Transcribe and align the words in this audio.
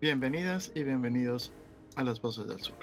Bienvenidas 0.00 0.70
y 0.76 0.84
bienvenidos 0.84 1.52
a 1.96 2.04
Las 2.04 2.20
Voces 2.20 2.46
del 2.46 2.60
Sur. 2.60 2.78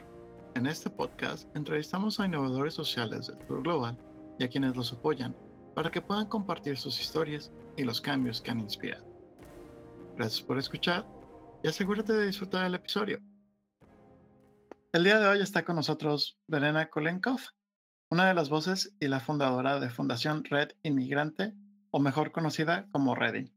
En 0.54 0.66
este 0.66 0.90
podcast 0.90 1.48
entrevistamos 1.56 2.20
a 2.20 2.26
innovadores 2.26 2.74
sociales 2.74 3.28
del 3.28 3.48
Sur 3.48 3.64
Global 3.64 3.98
y 4.38 4.44
a 4.44 4.50
quienes 4.50 4.76
los 4.76 4.92
apoyan 4.92 5.34
para 5.76 5.90
que 5.90 6.02
puedan 6.02 6.28
compartir 6.28 6.78
sus 6.78 7.00
historias 7.00 7.54
y 7.78 7.86
los 7.86 8.02
cambios 8.02 8.42
que 8.42 8.52
han 8.52 8.60
inspirado. 8.60 9.06
Gracias 10.18 10.42
por 10.42 10.60
escuchar 10.60 11.08
y 11.64 11.70
asegúrate 11.70 12.12
de 12.12 12.28
disfrutar 12.28 12.66
el 12.66 12.76
episodio. 12.76 13.22
El 14.92 15.06
día 15.06 15.18
de 15.18 15.28
hoy 15.28 15.40
está 15.40 15.64
con 15.64 15.78
nosotros 15.78 16.38
Verena 16.48 16.90
Kolenkov, 16.90 17.40
una 18.10 18.28
de 18.28 18.34
las 18.34 18.50
voces 18.50 18.94
y 19.00 19.08
la 19.08 19.22
fundadora 19.22 19.80
de 19.80 19.90
Fundación 19.90 20.44
Red 20.44 20.72
Inmigrante, 20.84 21.54
o 21.92 22.00
mejor 22.02 22.34
conocida 22.34 22.90
como 22.92 23.16
Redin. 23.16 23.54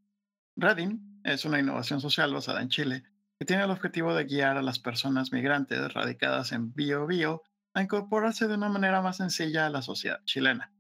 Redin 0.55 1.21
es 1.25 1.45
una 1.45 1.59
innovación 1.59 2.01
social 2.01 2.33
basada 2.33 2.63
en 2.63 2.69
Chile 2.69 3.03
que 3.39 3.47
tiene 3.47 3.65
el 3.65 3.71
objetivo 3.71 4.15
de 4.15 4.25
guiar 4.25 4.57
a 4.57 4.63
las 4.63 4.81
personas 4.81 5.33
migrantes 5.33 5.93
radicadas 5.95 6.51
en 6.53 6.75
Bio 6.75 7.07
Bio 7.07 7.43
a 7.73 7.83
incorporarse 7.83 8.49
de 8.49 8.55
una 8.55 8.69
manera 8.69 9.01
más 9.01 9.19
sencilla 9.19 9.67
a 9.67 9.71
la 9.71 9.83
sociedad 9.83 10.25
chilena. 10.25 10.73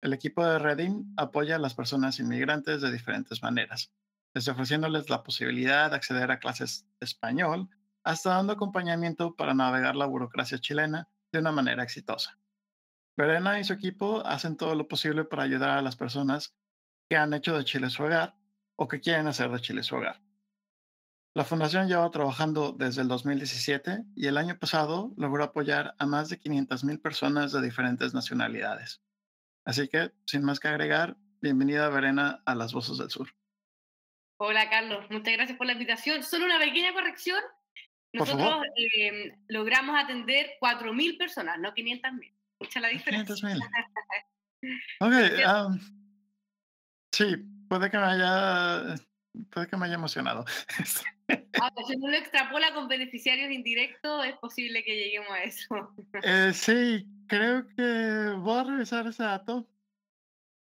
El 0.00 0.14
equipo 0.14 0.44
de 0.44 0.58
Reading 0.58 1.12
apoya 1.16 1.56
a 1.56 1.58
las 1.58 1.74
personas 1.74 2.18
inmigrantes 2.18 2.80
de 2.80 2.90
diferentes 2.90 3.42
maneras, 3.42 3.92
desde 4.34 4.52
ofreciéndoles 4.52 5.10
la 5.10 5.22
posibilidad 5.22 5.90
de 5.90 5.96
acceder 5.96 6.30
a 6.30 6.38
clases 6.38 6.86
de 6.98 7.04
español 7.04 7.68
hasta 8.04 8.30
dando 8.30 8.54
acompañamiento 8.54 9.36
para 9.36 9.54
navegar 9.54 9.94
la 9.94 10.06
burocracia 10.06 10.58
chilena 10.58 11.08
de 11.30 11.40
una 11.40 11.52
manera 11.52 11.82
exitosa. 11.82 12.38
Verena 13.16 13.60
y 13.60 13.64
su 13.64 13.74
equipo 13.74 14.26
hacen 14.26 14.56
todo 14.56 14.74
lo 14.74 14.88
posible 14.88 15.24
para 15.24 15.42
ayudar 15.42 15.70
a 15.70 15.82
las 15.82 15.96
personas 15.96 16.56
que 17.08 17.16
han 17.16 17.34
hecho 17.34 17.56
de 17.56 17.64
Chile 17.64 17.90
su 17.90 18.02
hogar 18.02 18.34
o 18.76 18.88
que 18.88 19.00
quieren 19.00 19.26
hacer 19.26 19.50
de 19.50 19.60
Chile 19.60 19.82
su 19.82 19.96
hogar. 19.96 20.20
La 21.34 21.44
fundación 21.44 21.88
lleva 21.88 22.10
trabajando 22.10 22.72
desde 22.72 23.00
el 23.00 23.08
2017 23.08 24.04
y 24.14 24.26
el 24.26 24.36
año 24.36 24.58
pasado 24.58 25.14
logró 25.16 25.44
apoyar 25.44 25.94
a 25.98 26.04
más 26.04 26.28
de 26.28 26.38
500.000 26.38 27.00
personas 27.00 27.52
de 27.52 27.62
diferentes 27.62 28.12
nacionalidades. 28.12 29.00
Así 29.64 29.88
que, 29.88 30.12
sin 30.26 30.44
más 30.44 30.60
que 30.60 30.68
agregar, 30.68 31.16
bienvenida 31.40 31.88
Verena 31.88 32.42
a 32.44 32.54
Las 32.54 32.74
Voces 32.74 32.98
del 32.98 33.08
Sur. 33.08 33.34
Hola 34.36 34.68
Carlos, 34.68 35.06
muchas 35.08 35.32
gracias 35.32 35.56
por 35.56 35.66
la 35.66 35.72
invitación. 35.72 36.22
Solo 36.22 36.44
una 36.44 36.58
pequeña 36.58 36.92
corrección. 36.92 37.40
Nosotros 38.12 38.66
eh, 38.76 39.32
logramos 39.48 39.98
atender 39.98 40.50
4.000 40.60 41.16
personas, 41.16 41.58
no 41.58 41.72
500.000. 41.72 42.34
Escucha 42.60 42.80
la 42.80 42.88
diferencia. 42.88 43.34
500.000. 43.34 43.70
ok, 45.00 45.70
um, 45.70 45.80
sí, 47.10 47.36
puede 47.70 47.90
que 47.90 47.96
me 47.96 48.04
haya 48.04 48.96
puede 49.50 49.66
que 49.66 49.76
me 49.76 49.86
haya 49.86 49.94
emocionado. 49.94 50.44
Ahora, 51.60 51.74
si 51.86 51.96
uno 51.96 52.08
lo 52.08 52.16
extrapola 52.16 52.72
con 52.74 52.88
beneficiarios 52.88 53.50
indirectos, 53.50 54.26
es 54.26 54.36
posible 54.36 54.82
que 54.84 54.96
lleguemos 54.96 55.30
a 55.30 55.42
eso. 55.42 55.94
Eh, 56.22 56.52
sí, 56.54 57.06
creo 57.26 57.66
que 57.68 58.34
voy 58.38 58.58
a 58.58 58.64
revisar 58.64 59.06
ese 59.06 59.22
dato 59.22 59.68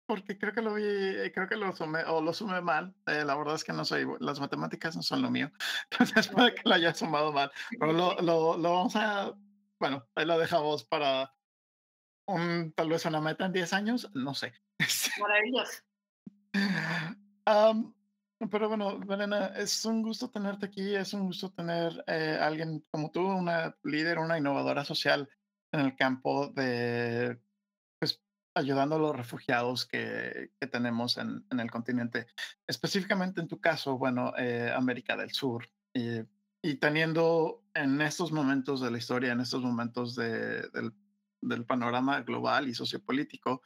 porque 0.06 0.36
creo 0.36 0.52
que 0.52 0.60
lo 0.60 0.74
vi, 0.74 1.30
creo 1.32 1.48
que 1.48 1.56
lo 1.56 1.74
sumé 1.74 2.04
o 2.04 2.20
lo 2.20 2.34
sumé 2.34 2.60
mal. 2.60 2.94
Eh, 3.06 3.24
la 3.24 3.34
verdad 3.34 3.54
es 3.54 3.64
que 3.64 3.72
no 3.72 3.82
soy, 3.84 4.06
las 4.20 4.40
matemáticas 4.40 4.94
no 4.94 5.02
son 5.02 5.22
lo 5.22 5.30
mío. 5.30 5.50
Entonces 5.90 6.28
puede 6.28 6.54
que 6.54 6.62
lo 6.64 6.74
haya 6.74 6.94
sumado 6.94 7.32
mal. 7.32 7.50
Pero 7.78 7.92
lo, 7.92 8.14
lo, 8.20 8.58
lo 8.58 8.72
vamos 8.74 8.94
a, 8.96 9.32
bueno, 9.78 10.06
ahí 10.14 10.26
lo 10.26 10.38
dejamos 10.38 10.84
para 10.84 11.34
un, 12.26 12.72
tal 12.72 12.90
vez 12.90 13.06
una 13.06 13.22
meta 13.22 13.46
en 13.46 13.52
10 13.52 13.72
años, 13.72 14.10
no 14.12 14.34
sé. 14.34 14.52
Maravilloso. 15.20 15.82
Um, 17.46 17.94
pero 18.50 18.68
bueno, 18.68 18.98
Verena, 18.98 19.48
es 19.56 19.84
un 19.84 20.02
gusto 20.02 20.30
tenerte 20.30 20.66
aquí, 20.66 20.94
es 20.94 21.12
un 21.12 21.26
gusto 21.26 21.50
tener 21.50 22.04
eh, 22.06 22.38
alguien 22.40 22.84
como 22.90 23.10
tú, 23.10 23.20
una 23.20 23.76
líder, 23.82 24.18
una 24.18 24.38
innovadora 24.38 24.84
social 24.84 25.28
en 25.72 25.80
el 25.80 25.96
campo 25.96 26.48
de, 26.48 27.38
pues, 27.98 28.20
ayudando 28.54 28.96
a 28.96 28.98
los 28.98 29.16
refugiados 29.16 29.86
que, 29.86 30.50
que 30.60 30.66
tenemos 30.66 31.18
en, 31.18 31.44
en, 31.50 31.60
el 31.60 31.70
continente, 31.70 32.26
específicamente 32.66 33.40
en 33.40 33.48
tu 33.48 33.60
caso, 33.60 33.96
bueno, 33.98 34.32
eh, 34.36 34.72
América 34.74 35.16
del 35.16 35.30
Sur, 35.32 35.68
y, 35.94 36.20
y, 36.62 36.74
teniendo 36.76 37.64
en 37.74 38.00
estos 38.00 38.32
momentos 38.32 38.80
de 38.80 38.90
la 38.90 38.98
historia, 38.98 39.32
en 39.32 39.40
estos 39.40 39.62
momentos 39.62 40.14
de, 40.14 40.68
del, 40.70 40.92
del 41.40 41.64
panorama 41.64 42.20
global 42.22 42.68
y 42.68 42.74
sociopolítico, 42.74 43.62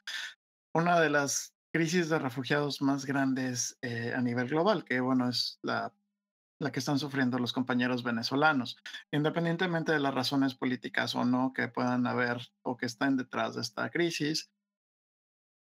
una 0.74 1.00
de 1.00 1.10
las 1.10 1.55
crisis 1.76 2.08
de 2.08 2.18
refugiados 2.18 2.80
más 2.80 3.04
grandes 3.04 3.78
eh, 3.82 4.14
a 4.16 4.22
nivel 4.22 4.48
global, 4.48 4.82
que 4.82 4.98
bueno, 5.00 5.28
es 5.28 5.58
la, 5.62 5.92
la 6.58 6.72
que 6.72 6.78
están 6.78 6.98
sufriendo 6.98 7.38
los 7.38 7.52
compañeros 7.52 8.02
venezolanos, 8.02 8.78
independientemente 9.12 9.92
de 9.92 10.00
las 10.00 10.14
razones 10.14 10.54
políticas 10.54 11.14
o 11.14 11.26
no 11.26 11.52
que 11.52 11.68
puedan 11.68 12.06
haber 12.06 12.40
o 12.62 12.78
que 12.78 12.86
estén 12.86 13.18
detrás 13.18 13.56
de 13.56 13.60
esta 13.60 13.90
crisis, 13.90 14.50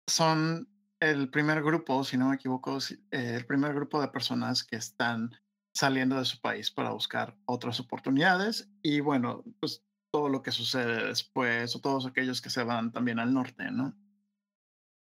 son 0.06 0.68
el 1.00 1.30
primer 1.30 1.64
grupo, 1.64 2.04
si 2.04 2.16
no 2.16 2.28
me 2.28 2.36
equivoco, 2.36 2.78
eh, 2.78 3.34
el 3.34 3.44
primer 3.44 3.74
grupo 3.74 4.00
de 4.00 4.06
personas 4.06 4.62
que 4.62 4.76
están 4.76 5.32
saliendo 5.74 6.16
de 6.16 6.26
su 6.26 6.40
país 6.40 6.70
para 6.70 6.92
buscar 6.92 7.36
otras 7.44 7.80
oportunidades 7.80 8.70
y 8.82 9.00
bueno, 9.00 9.42
pues 9.58 9.84
todo 10.12 10.28
lo 10.28 10.42
que 10.42 10.52
sucede 10.52 11.08
después 11.08 11.74
o 11.74 11.80
todos 11.80 12.06
aquellos 12.06 12.40
que 12.40 12.50
se 12.50 12.62
van 12.62 12.92
también 12.92 13.18
al 13.18 13.34
norte, 13.34 13.70
¿no? 13.72 13.96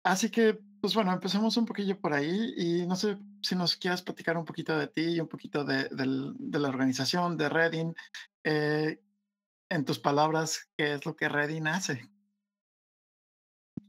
Así 0.05 0.31
que 0.31 0.59
pues 0.85 0.95
bueno, 0.95 1.15
empezamos 1.15 1.57
un 1.57 1.65
poquillo 1.65 1.99
por 1.99 2.13
ahí 2.13 2.53
y 2.59 2.87
no 2.87 2.95
sé 2.95 3.17
si 3.41 3.57
nos 3.57 3.75
quieras 3.75 4.03
platicar 4.03 4.37
un 4.37 4.45
poquito 4.45 4.79
de 4.79 4.87
ti 4.87 5.15
y 5.15 5.21
un 5.21 5.29
poquito 5.29 5.65
de, 5.65 5.89
de, 5.89 6.59
la 6.59 6.69
organización, 6.69 7.39
de 7.39 7.49
Reading. 7.49 7.95
Eh, 8.45 9.01
en 9.71 9.85
tus 9.87 9.99
palabras, 9.99 10.71
¿qué 10.77 10.93
es 10.93 11.07
lo 11.07 11.17
que 11.17 11.31
Reading 11.31 11.67
hace? 11.69 12.07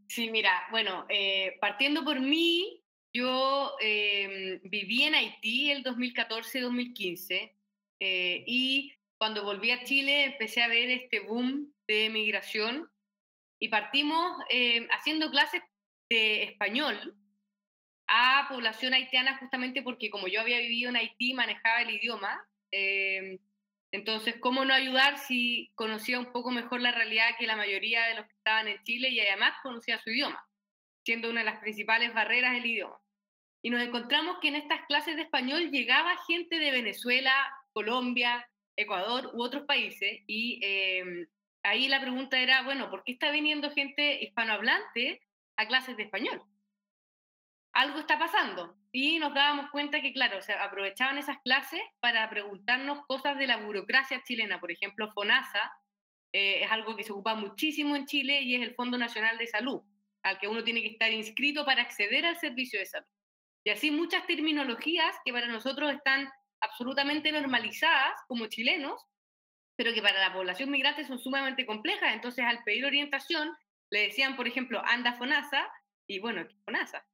Sí, 0.07 0.31
mira, 0.31 0.53
bueno, 0.71 1.05
eh, 1.09 1.57
partiendo 1.59 2.05
por 2.05 2.21
mí, 2.21 2.81
yo 3.13 3.75
eh, 3.81 4.61
viví 4.63 5.03
en 5.03 5.15
Haití 5.15 5.71
el 5.71 5.83
2014-2015 5.83 7.51
eh, 7.99 8.43
y 8.47 8.93
cuando 9.17 9.43
volví 9.43 9.71
a 9.71 9.83
Chile 9.83 10.25
empecé 10.25 10.63
a 10.63 10.69
ver 10.69 10.89
este 10.89 11.19
boom 11.19 11.73
de 11.87 12.09
migración 12.09 12.89
y 13.59 13.67
partimos 13.67 14.37
eh, 14.49 14.87
haciendo 14.91 15.29
clases 15.29 15.61
de 16.09 16.43
español 16.43 17.15
a 18.07 18.47
población 18.49 18.93
haitiana 18.93 19.37
justamente 19.37 19.81
porque 19.81 20.09
como 20.09 20.27
yo 20.27 20.41
había 20.41 20.59
vivido 20.59 20.89
en 20.89 20.97
Haití, 20.97 21.33
manejaba 21.33 21.81
el 21.81 21.91
idioma. 21.91 22.47
Eh, 22.71 23.39
entonces, 23.91 24.35
¿cómo 24.39 24.65
no 24.65 24.73
ayudar 24.73 25.17
si 25.17 25.71
conocía 25.75 26.19
un 26.19 26.31
poco 26.31 26.51
mejor 26.51 26.81
la 26.81 26.91
realidad 26.91 27.35
que 27.39 27.47
la 27.47 27.55
mayoría 27.55 28.05
de 28.07 28.15
los 28.15 28.25
que 28.25 28.33
estaban 28.33 28.67
en 28.67 28.83
Chile 28.83 29.09
y 29.09 29.19
además 29.19 29.53
conocía 29.63 29.99
su 30.01 30.09
idioma, 30.09 30.45
siendo 31.03 31.29
una 31.29 31.39
de 31.39 31.45
las 31.45 31.59
principales 31.59 32.13
barreras 32.13 32.57
el 32.57 32.65
idioma? 32.65 32.99
Y 33.61 33.69
nos 33.69 33.81
encontramos 33.81 34.37
que 34.41 34.49
en 34.49 34.55
estas 34.55 34.85
clases 34.85 35.15
de 35.15 35.23
español 35.23 35.71
llegaba 35.71 36.17
gente 36.27 36.59
de 36.59 36.71
Venezuela, 36.71 37.33
Colombia, 37.73 38.47
Ecuador 38.75 39.31
u 39.33 39.41
otros 39.41 39.63
países 39.63 40.21
y 40.27 40.59
eh, 40.61 41.27
ahí 41.63 41.87
la 41.87 42.01
pregunta 42.01 42.37
era, 42.37 42.61
bueno, 42.63 42.89
¿por 42.89 43.03
qué 43.03 43.13
está 43.13 43.31
viniendo 43.31 43.71
gente 43.71 44.21
hispanohablante 44.21 45.21
a 45.57 45.67
clases 45.67 45.97
de 45.97 46.03
español. 46.03 46.41
Algo 47.73 47.99
está 47.99 48.17
pasando. 48.17 48.77
Y 48.91 49.19
nos 49.19 49.33
dábamos 49.33 49.69
cuenta 49.71 50.01
que, 50.01 50.13
claro, 50.13 50.41
se 50.41 50.53
aprovechaban 50.53 51.17
esas 51.17 51.37
clases 51.43 51.81
para 51.99 52.29
preguntarnos 52.29 53.05
cosas 53.07 53.37
de 53.37 53.47
la 53.47 53.57
burocracia 53.57 54.23
chilena. 54.23 54.59
Por 54.59 54.71
ejemplo, 54.71 55.11
FONASA 55.11 55.73
eh, 56.31 56.63
es 56.63 56.71
algo 56.71 56.95
que 56.95 57.03
se 57.03 57.11
ocupa 57.11 57.35
muchísimo 57.35 57.95
en 57.95 58.05
Chile 58.05 58.41
y 58.41 58.55
es 58.55 58.61
el 58.61 58.75
Fondo 58.75 58.97
Nacional 58.97 59.37
de 59.37 59.47
Salud, 59.47 59.81
al 60.23 60.39
que 60.39 60.47
uno 60.47 60.63
tiene 60.63 60.81
que 60.81 60.89
estar 60.89 61.11
inscrito 61.11 61.65
para 61.65 61.81
acceder 61.81 62.25
al 62.25 62.37
servicio 62.37 62.79
de 62.79 62.85
salud. 62.85 63.07
Y 63.65 63.71
así 63.71 63.89
muchas 63.89 64.25
terminologías 64.27 65.15
que 65.25 65.33
para 65.33 65.47
nosotros 65.47 65.91
están 65.91 66.29
absolutamente 66.61 67.31
normalizadas 67.31 68.13
como 68.27 68.47
chilenos, 68.47 69.01
pero 69.75 69.93
que 69.93 70.01
para 70.01 70.19
la 70.19 70.33
población 70.33 70.71
migrante 70.71 71.03
son 71.03 71.19
sumamente 71.19 71.65
complejas. 71.65 72.13
Entonces, 72.13 72.45
al 72.45 72.63
pedir 72.63 72.85
orientación, 72.85 73.55
le 73.91 74.01
decían, 74.01 74.35
por 74.35 74.47
ejemplo, 74.47 74.81
anda 74.85 75.13
FONASA, 75.13 75.67
y 76.07 76.19
bueno, 76.19 76.45
FONASA. 76.65 77.05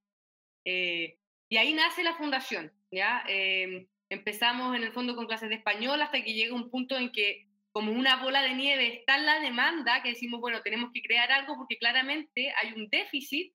Eh, 0.65 1.17
y 1.49 1.57
ahí 1.57 1.73
nace 1.73 2.03
la 2.03 2.15
fundación, 2.15 2.71
¿ya? 2.91 3.23
Eh, 3.27 3.87
empezamos 4.09 4.75
en 4.75 4.83
el 4.83 4.93
fondo 4.93 5.15
con 5.15 5.27
clases 5.27 5.49
de 5.49 5.55
español 5.55 6.01
hasta 6.01 6.23
que 6.23 6.33
llega 6.33 6.55
un 6.55 6.69
punto 6.69 6.97
en 6.97 7.11
que 7.11 7.47
como 7.71 7.91
una 7.93 8.17
bola 8.17 8.41
de 8.41 8.53
nieve 8.53 8.99
está 8.99 9.17
la 9.17 9.39
demanda 9.39 10.03
que 10.03 10.09
decimos, 10.09 10.41
bueno, 10.41 10.61
tenemos 10.61 10.91
que 10.93 11.01
crear 11.01 11.31
algo 11.31 11.55
porque 11.55 11.77
claramente 11.77 12.53
hay 12.61 12.73
un 12.73 12.89
déficit 12.89 13.53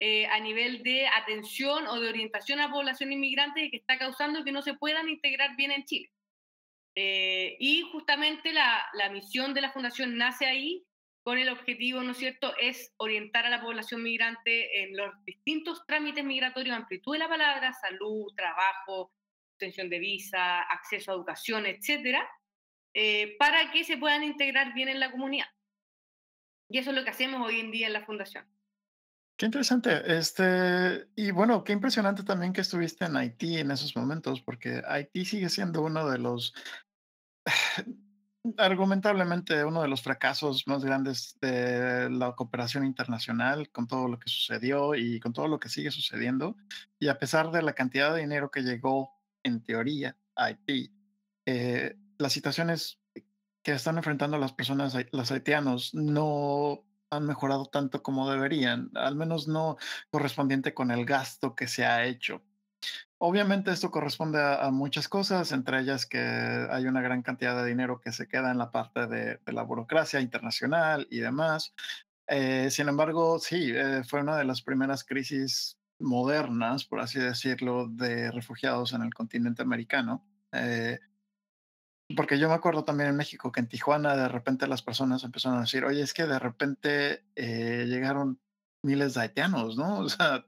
eh, 0.00 0.26
a 0.26 0.40
nivel 0.40 0.82
de 0.82 1.06
atención 1.06 1.86
o 1.86 2.00
de 2.00 2.08
orientación 2.08 2.58
a 2.60 2.66
la 2.66 2.72
población 2.72 3.12
inmigrante 3.12 3.70
que 3.70 3.76
está 3.76 3.98
causando 3.98 4.42
que 4.42 4.52
no 4.52 4.62
se 4.62 4.74
puedan 4.74 5.08
integrar 5.08 5.54
bien 5.56 5.70
en 5.70 5.84
Chile. 5.84 6.10
y 6.94 7.82
justamente 7.92 8.52
la, 8.52 8.84
la, 8.94 9.10
misión 9.10 9.54
de 9.54 9.60
la 9.60 9.72
fundación 9.72 10.16
nace 10.16 10.46
ahí 10.46 10.84
con 11.22 11.38
el 11.38 11.48
objetivo, 11.48 12.02
¿no 12.02 12.12
es 12.12 12.18
cierto?, 12.18 12.54
es 12.60 12.92
orientar 12.96 13.46
a 13.46 13.50
la 13.50 13.62
población 13.62 14.02
migrante 14.02 14.82
en 14.82 14.96
los 14.96 15.12
distintos 15.24 15.84
trámites 15.86 16.24
migratorios, 16.24 16.76
amplitud 16.76 17.12
de 17.12 17.20
la 17.20 17.28
palabra, 17.28 17.72
salud, 17.72 18.32
trabajo, 18.36 19.12
obtención 19.54 19.88
de 19.88 19.98
visa, 19.98 20.62
acceso 20.62 21.12
a 21.12 21.14
educación, 21.14 21.66
etcétera, 21.66 22.28
eh, 22.94 23.36
para 23.38 23.70
que 23.70 23.84
se 23.84 23.96
puedan 23.96 24.24
integrar 24.24 24.74
bien 24.74 24.88
en 24.88 25.00
la 25.00 25.12
comunidad. 25.12 25.46
Y 26.68 26.78
eso 26.78 26.90
es 26.90 26.96
lo 26.96 27.04
que 27.04 27.10
hacemos 27.10 27.46
hoy 27.46 27.60
en 27.60 27.70
día 27.70 27.86
en 27.86 27.92
la 27.92 28.04
fundación. 28.04 28.46
Qué 29.36 29.46
interesante. 29.46 30.02
Este, 30.06 31.08
y 31.16 31.30
bueno, 31.30 31.64
qué 31.64 31.72
impresionante 31.72 32.22
también 32.22 32.52
que 32.52 32.60
estuviste 32.60 33.04
en 33.04 33.16
Haití 33.16 33.58
en 33.58 33.70
esos 33.70 33.96
momentos, 33.96 34.40
porque 34.40 34.82
Haití 34.86 35.24
sigue 35.24 35.48
siendo 35.48 35.82
uno 35.82 36.08
de 36.08 36.18
los, 36.18 36.54
argumentablemente, 38.58 39.64
uno 39.64 39.82
de 39.82 39.88
los 39.88 40.02
fracasos 40.02 40.66
más 40.66 40.84
grandes 40.84 41.38
de 41.40 42.10
la 42.10 42.32
cooperación 42.34 42.84
internacional 42.84 43.70
con 43.70 43.86
todo 43.86 44.08
lo 44.08 44.18
que 44.18 44.28
sucedió 44.28 44.94
y 44.94 45.20
con 45.20 45.32
todo 45.32 45.48
lo 45.48 45.60
que 45.60 45.68
sigue 45.68 45.90
sucediendo. 45.90 46.56
Y 46.98 47.08
a 47.08 47.18
pesar 47.18 47.50
de 47.50 47.62
la 47.62 47.74
cantidad 47.74 48.14
de 48.14 48.20
dinero 48.20 48.50
que 48.50 48.62
llegó, 48.62 49.12
en 49.42 49.62
teoría, 49.62 50.16
a 50.36 50.46
Haití, 50.46 50.92
eh, 51.46 51.96
las 52.18 52.32
situaciones 52.32 53.00
que 53.62 53.72
están 53.72 53.96
enfrentando 53.96 54.38
las 54.38 54.52
personas, 54.52 54.96
los 55.12 55.30
haitianos, 55.30 55.94
no 55.94 56.84
han 57.10 57.26
mejorado 57.26 57.66
tanto 57.66 58.02
como 58.02 58.30
deberían, 58.30 58.90
al 58.94 59.14
menos 59.16 59.46
no 59.46 59.76
correspondiente 60.10 60.74
con 60.74 60.90
el 60.90 61.04
gasto 61.04 61.54
que 61.54 61.68
se 61.68 61.84
ha 61.84 62.04
hecho. 62.06 62.42
Obviamente 63.24 63.70
esto 63.70 63.92
corresponde 63.92 64.42
a, 64.42 64.68
muchas 64.72 65.06
cosas, 65.06 65.52
entre 65.52 65.78
ellas 65.78 66.06
que 66.06 66.18
hay 66.18 66.86
una 66.86 67.00
gran 67.02 67.22
cantidad 67.22 67.54
de 67.54 67.68
dinero 67.68 68.00
que 68.00 68.10
se 68.10 68.26
queda 68.26 68.50
en 68.50 68.58
la 68.58 68.72
parte 68.72 69.06
de, 69.06 69.38
la 69.46 69.62
burocracia 69.62 70.20
internacional 70.20 71.06
y 71.08 71.20
demás. 71.20 71.72
Eh, 72.26 72.68
sin 72.72 72.88
embargo, 72.88 73.38
sí, 73.38 73.70
eh, 73.72 74.02
fue 74.02 74.22
una 74.22 74.36
de 74.36 74.44
las 74.44 74.60
primeras 74.60 75.04
crisis 75.04 75.78
modernas, 76.00 76.84
por 76.84 76.98
así 76.98 77.20
decirlo, 77.20 77.86
de 77.86 78.32
refugiados 78.32 78.92
en 78.92 79.02
el 79.02 79.14
continente 79.14 79.62
americano. 79.62 80.26
Eh, 80.50 80.98
porque 82.16 82.40
yo 82.40 82.48
me 82.48 82.54
acuerdo 82.54 82.82
también 82.82 83.10
en 83.10 83.16
México 83.16 83.52
que 83.52 83.60
en 83.60 83.68
Tijuana 83.68 84.16
de 84.16 84.26
repente 84.26 84.66
las 84.66 84.82
personas 84.82 85.22
empezaron 85.22 85.58
a 85.58 85.60
decir, 85.60 85.84
oye, 85.84 86.02
es 86.02 86.12
que 86.12 86.26
de 86.26 86.40
repente 86.40 87.24
llegaron 87.36 88.40
miles 88.82 89.14
de 89.14 89.20
haitianos, 89.20 89.76
¿no? 89.76 89.98
O 90.00 90.08
sea, 90.08 90.44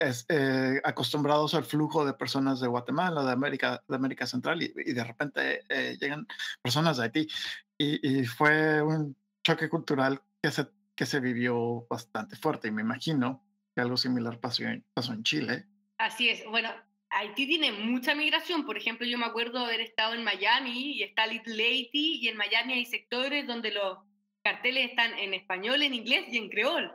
eh, 0.00 0.80
acostumbrados 0.82 1.54
al 1.54 1.64
flujo 1.64 2.06
de 2.06 2.14
personas 2.14 2.60
de 2.60 2.68
Guatemala, 2.68 3.22
de 3.22 3.32
América, 3.32 3.82
de 3.86 3.96
América 3.96 4.26
Central, 4.26 4.62
y, 4.62 4.68
de 4.68 5.04
repente 5.04 5.62
eh, 5.68 5.96
llegan 6.00 6.26
personas 6.62 6.96
de 6.96 7.04
Haití. 7.04 7.28
Y, 7.76 8.24
fue 8.24 8.82
un 8.82 9.16
choque 9.42 9.68
cultural 9.68 10.20
que 10.42 10.50
se, 10.50 10.66
que 10.94 11.06
se 11.06 11.20
vivió 11.20 11.86
bastante 11.88 12.36
fuerte, 12.36 12.68
y 12.68 12.70
me 12.70 12.82
imagino 12.82 13.44
que 13.74 13.80
algo 13.82 13.96
similar 13.96 14.40
pasó, 14.40 14.64
pasó 14.94 15.12
en 15.12 15.22
Chile. 15.22 15.66
Así 15.98 16.30
es. 16.30 16.44
Bueno, 16.46 16.70
Haití 17.10 17.46
tiene 17.46 17.72
mucha 17.72 18.14
migración. 18.14 18.64
Por 18.64 18.78
ejemplo, 18.78 19.06
yo 19.06 19.18
me 19.18 19.26
acuerdo 19.26 19.58
haber 19.58 19.80
estado 19.80 20.14
en 20.14 20.24
Miami 20.24 20.92
y 20.92 21.02
está 21.02 21.26
Little 21.26 21.62
Haiti 21.62 22.20
y 22.22 22.28
en 22.28 22.36
Miami 22.36 22.74
hay 22.74 22.86
sectores 22.86 23.46
donde 23.46 23.72
los 23.72 23.98
carteles 24.42 24.90
están 24.90 25.18
en 25.18 25.34
español, 25.34 25.82
en 25.82 25.92
inglés 25.92 26.24
y 26.30 26.38
en 26.38 26.48
creol. 26.48 26.90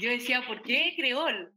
yo 0.00 0.10
decía, 0.10 0.44
¿por 0.46 0.62
qué 0.62 0.94
creol? 0.96 1.52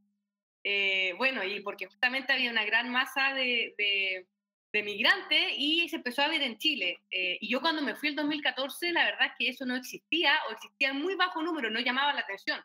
Eh, 0.63 1.13
bueno, 1.17 1.43
y 1.43 1.59
porque 1.59 1.87
justamente 1.87 2.31
había 2.31 2.51
una 2.51 2.63
gran 2.63 2.89
masa 2.89 3.33
de, 3.33 3.75
de, 3.77 4.83
migrantes 4.83 5.53
y 5.55 5.87
se 5.87 5.97
empezó 5.97 6.23
a 6.23 6.27
ver 6.27 6.41
en 6.41 6.57
Chile. 6.57 6.99
Eh, 7.11 7.37
y 7.41 7.49
yo 7.49 7.61
cuando 7.61 7.81
me 7.81 7.95
fui 7.95 8.09
el 8.09 8.15
2014, 8.15 8.91
la 8.91 9.05
verdad 9.05 9.27
es 9.27 9.33
que 9.37 9.49
eso 9.49 9.65
no 9.65 9.75
existía 9.75 10.33
o 10.49 10.53
existía 10.53 10.89
en 10.89 11.01
muy 11.01 11.15
bajo 11.15 11.43
número, 11.43 11.69
no 11.69 11.79
llamaba 11.79 12.13
la 12.13 12.21
atención. 12.21 12.59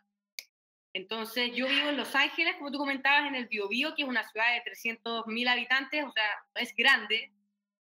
Entonces, 0.95 1.51
yo 1.55 1.69
vivo 1.69 1.91
en 1.91 1.99
Los 1.99 2.15
Ángeles, 2.15 2.57
como 2.57 2.71
tú 2.71 2.79
comentabas, 2.79 3.27
en 3.29 3.35
el 3.35 3.47
Biobío, 3.47 3.95
que 3.95 4.03
es 4.03 4.09
una 4.09 4.27
ciudad 4.29 4.47
de 4.55 4.71
300.000 4.71 5.49
habitantes, 5.49 6.05
o 6.05 6.11
sea, 6.11 6.25
es 6.55 6.75
grande, 6.75 7.31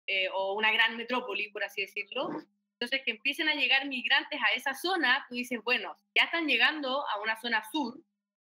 eh, 0.08 0.28
o 0.34 0.56
una 0.56 0.72
gran 0.72 0.98
metrópoli, 0.98 1.50
por 1.50 1.64
así 1.64 1.82
decirlo. 1.82 2.30
Entonces, 2.74 3.02
que 3.06 3.12
empiecen 3.12 3.48
a 3.48 3.56
llegar 3.56 3.88
migrantes 3.88 4.40
a 4.42 4.54
esa 4.54 4.74
zona, 4.74 5.26
tú 5.30 5.36
dices, 5.36 5.60
bueno, 5.64 5.96
ya 6.16 6.26
están 6.26 6.48
llegando 6.48 7.08
a 7.08 7.22
una 7.22 7.40
zona 7.40 7.64
sur, 7.72 7.98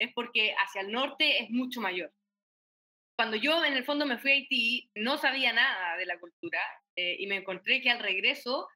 es 0.05 0.13
porque 0.15 0.55
hacia 0.59 0.83
el 0.83 0.93
norte 0.93 1.43
es 1.43 1.51
mucho 1.51 1.81
mayor. 1.81 2.13
Cuando 3.17 3.37
yo 3.37 3.65
en 3.65 3.75
el 3.75 3.85
fondo 3.85 4.07
me 4.07 4.19
fui 4.19 4.31
a 4.31 4.35
Haití, 4.35 4.91
no 4.95 5.19
sabía 5.19 5.53
nada 5.53 5.97
de 5.97 6.07
la 6.07 6.19
cultura 6.19 6.61
eh, 6.97 7.17
y 7.19 7.27
me 7.27 7.37
encontré 7.37 7.81
que 7.81 7.91
al 7.91 8.01
regreso, 8.01 8.69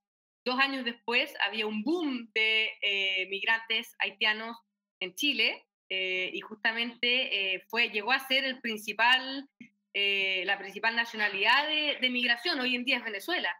dos 0.45 0.59
años 0.59 0.85
después, 0.85 1.35
había 1.47 1.67
un 1.67 1.83
boom 1.83 2.31
de 2.35 2.71
eh, 2.83 3.27
migrantes 3.29 3.95
haitianos 3.99 4.57
en 5.01 5.15
Chile 5.15 5.67
eh, 5.89 6.31
y 6.33 6.41
justamente 6.41 7.55
eh, 7.55 7.65
fue, 7.69 7.91
llegó 7.91 8.13
a 8.13 8.27
ser 8.27 8.45
el 8.45 8.61
principal, 8.61 9.49
eh, 9.95 10.43
la 10.45 10.59
principal 10.59 10.97
nacionalidad 10.97 11.69
de, 11.69 11.99
de, 12.01 12.11
migración. 12.11 12.59
Hoy 12.61 12.75
en 12.75 12.85
día 12.85 12.99
es 12.99 13.05
Venezuela, 13.05 13.55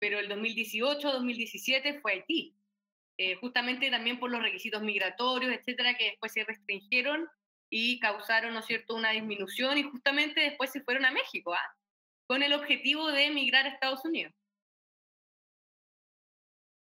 pero 0.00 0.18
el 0.18 0.28
2018-2017 0.28 2.00
fue 2.00 2.12
Haití. 2.12 2.54
Justamente 3.40 3.90
también 3.90 4.20
por 4.20 4.30
los 4.30 4.42
requisitos 4.42 4.82
migratorios, 4.82 5.52
etcétera, 5.52 5.94
que 5.96 6.10
después 6.10 6.32
se 6.32 6.44
restringieron 6.44 7.26
y 7.70 7.98
causaron, 8.00 8.54
¿no 8.54 8.60
es 8.60 8.66
cierto?, 8.66 8.94
una 8.94 9.10
disminución 9.10 9.76
y 9.78 9.82
justamente 9.82 10.40
después 10.40 10.70
se 10.70 10.82
fueron 10.82 11.04
a 11.04 11.10
México, 11.10 11.52
¿ah? 11.52 11.76
con 12.26 12.42
el 12.42 12.52
objetivo 12.52 13.10
de 13.10 13.26
emigrar 13.26 13.66
a 13.66 13.70
Estados 13.70 14.04
Unidos. 14.04 14.32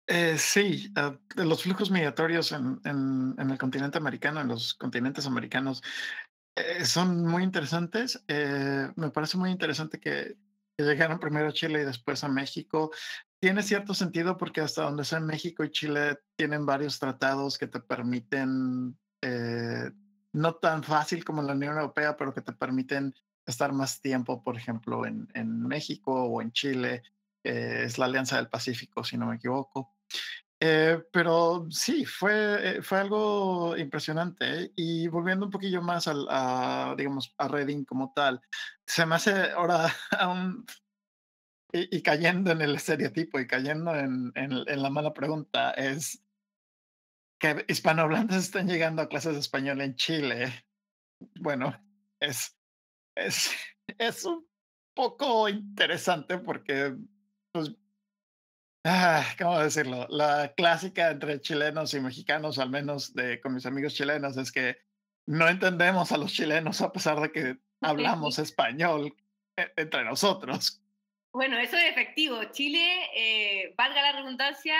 Eh, 0.06 0.36
sí, 0.36 0.92
ah, 0.96 1.18
los 1.36 1.62
flujos 1.62 1.90
migratorios 1.90 2.52
en, 2.52 3.34
el 3.38 3.58
continente 3.58 3.98
americano, 3.98 4.40
en 4.40 4.48
los 4.48 4.74
continentes 4.74 5.26
americanos, 5.26 5.82
eh, 6.56 6.84
son 6.84 7.24
muy 7.26 7.42
interesantes. 7.42 8.22
Eh, 8.28 8.90
me 8.96 9.10
parece 9.10 9.38
muy 9.38 9.50
interesante 9.50 9.98
que, 10.00 10.36
llegaron 10.76 11.20
primero 11.20 11.46
a 11.46 11.52
Chile 11.52 11.82
y 11.82 11.84
después 11.84 12.24
a 12.24 12.28
México. 12.28 12.90
Tiene 13.44 13.62
cierto 13.62 13.92
sentido 13.92 14.38
porque 14.38 14.62
hasta 14.62 14.84
donde 14.84 15.04
sea 15.04 15.20
México 15.20 15.64
y 15.64 15.70
Chile 15.70 16.18
tienen 16.34 16.64
varios 16.64 16.98
tratados 16.98 17.58
que 17.58 17.66
te 17.66 17.78
permiten, 17.78 18.96
no 20.32 20.54
tan 20.54 20.82
fácil 20.82 21.26
como 21.26 21.42
la 21.42 21.52
Unión 21.52 21.76
Europea, 21.76 22.16
pero 22.16 22.32
que 22.32 22.40
te 22.40 22.54
permiten 22.54 23.14
estar 23.44 23.70
más 23.74 24.00
tiempo, 24.00 24.42
por 24.42 24.56
ejemplo, 24.56 25.04
en, 25.04 25.28
en 25.34 25.60
México 25.60 26.24
o 26.24 26.40
en 26.40 26.52
Chile. 26.52 27.02
es 27.42 27.98
la 27.98 28.06
Alianza 28.06 28.36
del 28.36 28.48
Pacífico, 28.48 29.04
si 29.04 29.18
no 29.18 29.26
me 29.26 29.36
equivoco. 29.36 29.94
Eh, 30.58 31.02
pero 31.12 31.66
sí, 31.68 32.06
fue, 32.06 32.78
eh, 32.78 32.82
fue 32.82 32.98
algo 32.98 33.76
impresionante. 33.76 34.72
Y 34.74 35.06
volviendo 35.08 35.44
un 35.44 35.52
poquillo 35.52 35.82
más 35.82 36.08
al, 36.08 36.26
a, 36.30 36.94
digamos, 36.96 37.34
a 37.36 37.48
Reading 37.48 37.84
como 37.84 38.10
tal, 38.14 38.40
se 38.86 39.04
me 39.04 39.16
hace 39.16 39.50
ahora 39.50 39.94
aún, 40.18 40.64
y, 41.74 42.02
cayendo 42.02 42.52
en 42.52 42.62
el 42.62 42.76
estereotipo 42.76 43.40
y 43.40 43.48
cayendo 43.48 43.94
en, 43.96 44.32
en, 44.36 44.82
la 44.82 44.90
mala 44.90 45.12
pregunta, 45.12 45.72
es 45.72 46.24
que 47.40 47.64
hispanohablantes 47.66 48.36
están 48.36 48.68
llegando 48.68 49.02
a 49.02 49.08
clases 49.08 49.34
de 49.34 49.40
español 49.40 49.80
en 49.80 49.96
Chile. 49.96 50.66
Bueno, 51.40 51.76
es, 52.20 52.56
es, 53.16 53.50
es 53.98 54.24
un 54.24 54.46
poco 54.94 55.48
interesante 55.48 56.38
porque 56.38 56.96
pues, 57.52 57.72
Ah, 58.86 59.24
¿cómo 59.38 59.58
decirlo? 59.60 60.06
La 60.10 60.52
clásica 60.54 61.10
entre 61.10 61.40
chilenos 61.40 61.94
y 61.94 62.00
mexicanos, 62.00 62.58
al 62.58 62.68
menos 62.68 63.14
de, 63.14 63.40
con 63.40 63.54
mis 63.54 63.64
amigos 63.64 63.94
chilenos, 63.94 64.36
es 64.36 64.52
que 64.52 64.76
no 65.26 65.48
entendemos 65.48 66.12
a 66.12 66.18
los 66.18 66.32
chilenos 66.34 66.82
a 66.82 66.92
pesar 66.92 67.18
de 67.20 67.32
que 67.32 67.58
hablamos 67.80 68.38
español 68.38 69.16
e, 69.56 69.72
entre 69.76 70.04
nosotros. 70.04 70.83
Bueno, 71.34 71.58
eso 71.58 71.76
es 71.76 71.90
efectivo. 71.90 72.44
Chile, 72.52 73.10
eh, 73.16 73.74
valga 73.76 74.00
la 74.02 74.12
redundancia, 74.12 74.76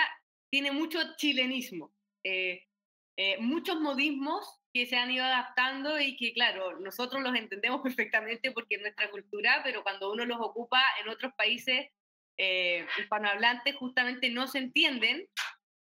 tiene 0.49 0.71
mucho 0.71 0.99
chilenismo, 1.17 1.93
eh, 2.23 2.63
eh, 3.17 3.37
muchos 3.39 3.81
modismos 3.81 4.61
que 4.73 4.85
se 4.85 4.95
han 4.95 5.11
ido 5.11 5.25
adaptando 5.25 5.99
y 5.99 6.15
que, 6.15 6.31
claro, 6.31 6.79
nosotros 6.79 7.21
los 7.21 7.35
entendemos 7.35 7.81
perfectamente 7.83 8.53
porque 8.53 8.75
es 8.75 8.81
nuestra 8.81 9.11
cultura, 9.11 9.59
pero 9.65 9.83
cuando 9.83 10.09
uno 10.13 10.25
los 10.25 10.39
ocupa 10.39 10.81
en 11.01 11.09
otros 11.09 11.33
países 11.37 11.89
eh, 12.37 12.87
hispanohablantes 12.99 13.75
justamente 13.75 14.29
no 14.29 14.47
se 14.47 14.59
entienden 14.59 15.27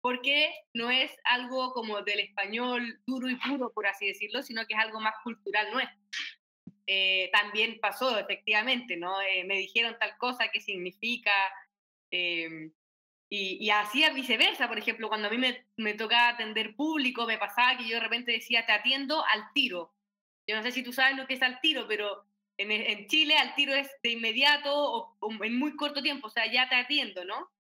porque 0.02 0.54
no 0.76 0.92
es 0.92 1.12
algo 1.24 1.74
como 1.74 2.04
del 2.04 2.20
español 2.20 3.02
duro 3.08 3.28
y 3.28 3.36
puro, 3.38 3.74
por 3.74 3.88
así 3.88 4.06
decirlo, 4.06 4.44
sino 4.44 4.66
que 4.68 4.76
es 4.76 4.80
algo 4.80 5.00
más 5.00 5.16
cultural 5.24 5.72
nuestro. 5.72 6.00
Eh, 6.92 7.30
también 7.32 7.80
pasó, 7.80 8.18
efectivamente, 8.18 8.98
¿no? 8.98 9.22
Eh, 9.22 9.44
me 9.44 9.58
dijeron 9.58 9.96
tal 10.00 10.18
cosa, 10.18 10.50
qué 10.52 10.60
significa, 10.60 11.32
em, 12.10 12.74
y, 13.30 13.64
y 13.64 13.70
así 13.70 14.04
viceversa, 14.16 14.68
por 14.68 14.80
ejemplo, 14.80 15.08
cuando 15.08 15.28
a 15.28 15.32
mí 15.32 15.38
me, 15.38 15.68
me 15.78 15.94
tocaba 15.94 16.30
atender 16.30 16.76
público, 16.76 17.28
me 17.28 17.38
pasaba 17.38 17.78
que 17.78 17.88
yo 17.88 17.98
de 17.98 18.00
repente 18.00 18.32
decía, 18.32 18.66
te 18.66 18.72
atiendo 18.72 19.24
al 19.24 19.54
tiro. 19.54 19.94
Yo 20.48 20.56
no 20.56 20.64
sé 20.64 20.72
si 20.72 20.82
tú 20.82 20.92
sabes 20.92 21.16
lo 21.16 21.28
que 21.28 21.36
es 21.36 21.44
al 21.44 21.62
tiro, 21.62 21.88
pero 21.88 22.26
en, 22.58 23.06
Chile 23.08 23.38
al 23.38 23.54
tiro 23.54 23.76
es 23.76 23.88
de 24.02 24.10
inmediato 24.10 24.74
o, 24.74 25.44
en 25.44 25.60
muy 25.60 25.76
corto 25.76 26.02
tiempo, 26.02 26.26
o 26.26 26.32
sea, 26.32 26.52
ya 26.52 26.70
te 26.70 26.76
atiendo, 26.76 27.24
¿no? 27.24 27.52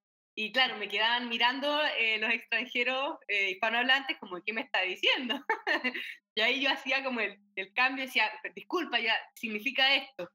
Y 0.42 0.54
claro, 0.54 0.78
me 0.78 0.88
quedaban 0.88 1.28
mirando 1.28 1.82
eh, 1.98 2.18
los 2.18 2.32
extranjeros 2.32 3.18
eh, 3.28 3.50
hispanohablantes 3.52 4.18
como, 4.20 4.42
¿qué 4.42 4.54
me 4.54 4.62
está 4.62 4.84
diciendo? 4.84 5.36
y 6.34 6.40
ahí 6.40 6.62
yo 6.62 6.72
hacía 6.72 7.04
como 7.04 7.20
el, 7.20 7.38
el 7.58 7.74
cambio, 7.74 8.06
decía, 8.06 8.32
disculpa, 8.56 9.02
ya 9.02 9.14
significa 9.36 9.96
esto. 9.96 10.32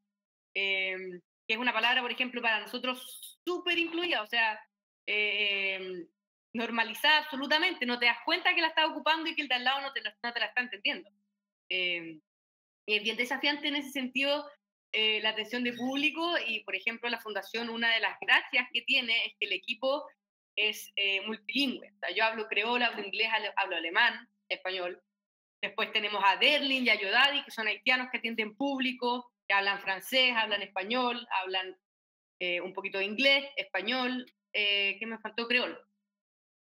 Em, 0.53 1.23
que 1.49 1.55
es 1.55 1.57
una 1.59 1.73
palabra, 1.73 2.03
por 2.03 2.13
ejemplo, 2.13 2.43
para 2.43 2.61
nosotros 2.61 3.41
súper 3.47 3.79
incluida, 3.79 4.21
o 4.21 4.27
sea, 4.27 4.61
eh, 5.07 6.05
normalizada 6.53 7.21
absolutamente, 7.21 7.87
no 7.87 7.99
te 7.99 8.05
das 8.05 8.19
cuenta 8.27 8.55
que 8.55 8.61
la 8.61 8.69
estás 8.69 8.91
ocupando 8.91 9.31
y 9.31 9.35
que 9.35 9.41
el 9.41 9.49
de 9.49 9.55
al 9.55 9.65
lado 9.65 9.81
no 9.81 9.93
te 9.95 10.03
no 10.03 10.33
te 10.35 10.41
la 10.41 10.47
está 10.47 10.61
entendiendo. 10.61 11.09
Eh, 11.71 12.21
y 12.87 12.95
es 12.95 13.03
bien 13.03 13.17
desafiante 13.17 13.69
en 13.69 13.77
ese 13.77 13.89
sentido 13.89 14.47
eh, 14.95 15.21
la 15.21 15.31
atención 15.31 15.65
de 15.65 15.73
público 15.73 16.35
y, 16.47 16.65
por 16.65 16.75
ejemplo, 16.75 17.09
la 17.11 17.21
fundación, 17.21 17.69
una 17.69 17.93
de 17.93 18.01
las 18.01 18.17
gracias 18.21 18.69
que 18.73 18.83
tiene 18.83 19.27
es 19.27 19.33
que 19.39 19.47
el 19.47 19.53
equipo 19.53 20.07
es 20.57 20.93
eh, 20.97 21.21
multilingüe. 21.27 21.93
O 21.95 21.99
sea, 21.99 22.11
yo 22.15 22.25
hablo 22.25 22.47
creola, 22.49 22.87
hablo 22.87 23.05
inglés, 23.05 23.29
hablo 23.57 23.77
alemán, 23.77 24.29
español. 24.49 25.03
Después 25.61 25.93
tenemos 25.93 26.23
a 26.25 26.37
Derlin 26.37 26.87
y 26.87 26.91
a 26.91 27.01
Yodadi, 27.01 27.43
que 27.45 27.51
son 27.51 27.67
haitianos 27.67 28.09
que 28.11 28.19
atienden 28.19 28.57
público, 28.57 29.33
que 29.49 29.55
hablan 29.55 29.81
francés, 29.81 30.35
hablan 30.37 30.63
español, 30.63 31.27
hablan 31.43 31.77
eh, 32.41 32.61
un 32.61 32.73
poquito 32.73 32.99
de 32.99 33.05
inglés, 33.05 33.47
español, 33.57 34.27
eh, 34.53 34.97
¿qué 34.99 35.07
me 35.07 35.19
faltó? 35.19 35.49
Creol. 35.49 35.79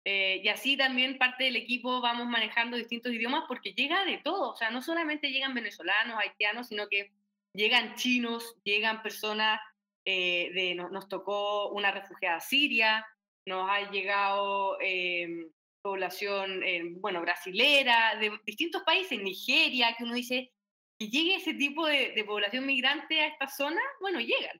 Eh, 0.07 0.41
y 0.43 0.47
así 0.49 0.77
también 0.77 1.17
parte 1.17 1.45
del 1.45 1.55
equipo 1.55 1.99
vamos 1.99 2.27
manejando 2.27 2.77
distintos 2.77 3.11
idiomas 3.11 3.45
porque 3.47 3.73
llega 3.73 4.05
de 4.05 4.19
todo, 4.19 4.51
o 4.51 4.55
sea, 4.55 4.69
no 4.69 4.83
solamente 4.83 5.31
llegan 5.31 5.55
venezolanos, 5.55 6.19
haitianos, 6.19 6.67
sino 6.67 6.87
que 6.87 7.11
llegan 7.55 7.95
chinos, 7.95 8.55
llegan 8.63 9.01
personas 9.01 9.59
de, 10.05 10.75
nos 10.91 11.07
tocó 11.09 11.69
una 11.69 11.91
refugiada 11.91 12.39
siria, 12.39 13.05
nos 13.47 13.69
ha 13.69 13.89
llegado 13.91 14.77
em, 14.81 15.49
población, 15.81 16.63
em, 16.63 16.99
bueno, 16.99 17.21
brasilera, 17.21 18.15
de 18.19 18.31
distintos 18.43 18.81
países, 18.83 19.21
Nigeria, 19.21 19.93
que 19.95 20.03
uno 20.03 20.15
dice, 20.15 20.51
que 20.97 21.09
llegue 21.09 21.35
ese 21.35 21.53
tipo 21.53 21.85
de, 21.85 22.23
población 22.25 22.65
migrante 22.65 23.21
a 23.21 23.27
esta 23.27 23.47
zona, 23.47 23.81
bueno, 24.01 24.19
llegan. 24.19 24.59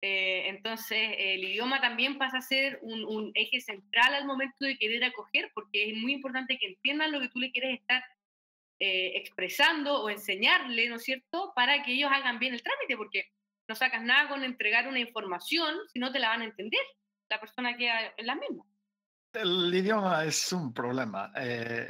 Eh, 0.00 0.48
entonces, 0.48 1.14
el 1.18 1.42
idioma 1.42 1.80
también 1.80 2.18
pasa 2.18 2.38
a 2.38 2.42
ser 2.42 2.78
un, 2.82 3.32
eje 3.34 3.60
central 3.60 4.14
al 4.14 4.26
momento 4.26 4.64
de 4.64 4.76
querer 4.76 5.02
acoger, 5.02 5.50
porque 5.54 5.90
es 5.90 5.96
muy 5.96 6.12
importante 6.12 6.56
que 6.58 6.66
entiendan 6.66 7.10
lo 7.10 7.20
que 7.20 7.30
tú 7.30 7.40
le 7.40 7.50
quieres 7.50 7.80
estar 7.80 8.04
eh, 8.80 9.12
expresando 9.16 10.02
o 10.02 10.10
enseñarle, 10.10 10.88
¿no 10.88 10.96
es 10.96 11.04
cierto?, 11.04 11.52
para 11.54 11.82
que 11.82 11.92
ellos 11.92 12.10
hagan 12.12 12.38
bien 12.38 12.54
el 12.54 12.62
trámite, 12.62 12.96
porque 12.96 13.30
no 13.68 13.74
sacas 13.74 14.02
nada 14.02 14.28
con 14.28 14.44
entregar 14.44 14.88
una 14.88 15.00
información 15.00 15.76
si 15.92 15.98
no 15.98 16.12
te 16.12 16.18
la 16.18 16.28
van 16.28 16.42
a 16.42 16.46
entender 16.46 16.80
la 17.30 17.40
persona 17.40 17.76
que 17.76 17.90
es 18.16 18.26
la 18.26 18.34
misma. 18.34 18.64
El 19.32 19.74
idioma 19.74 20.24
es 20.24 20.52
un 20.52 20.72
problema, 20.72 21.32
eh, 21.36 21.88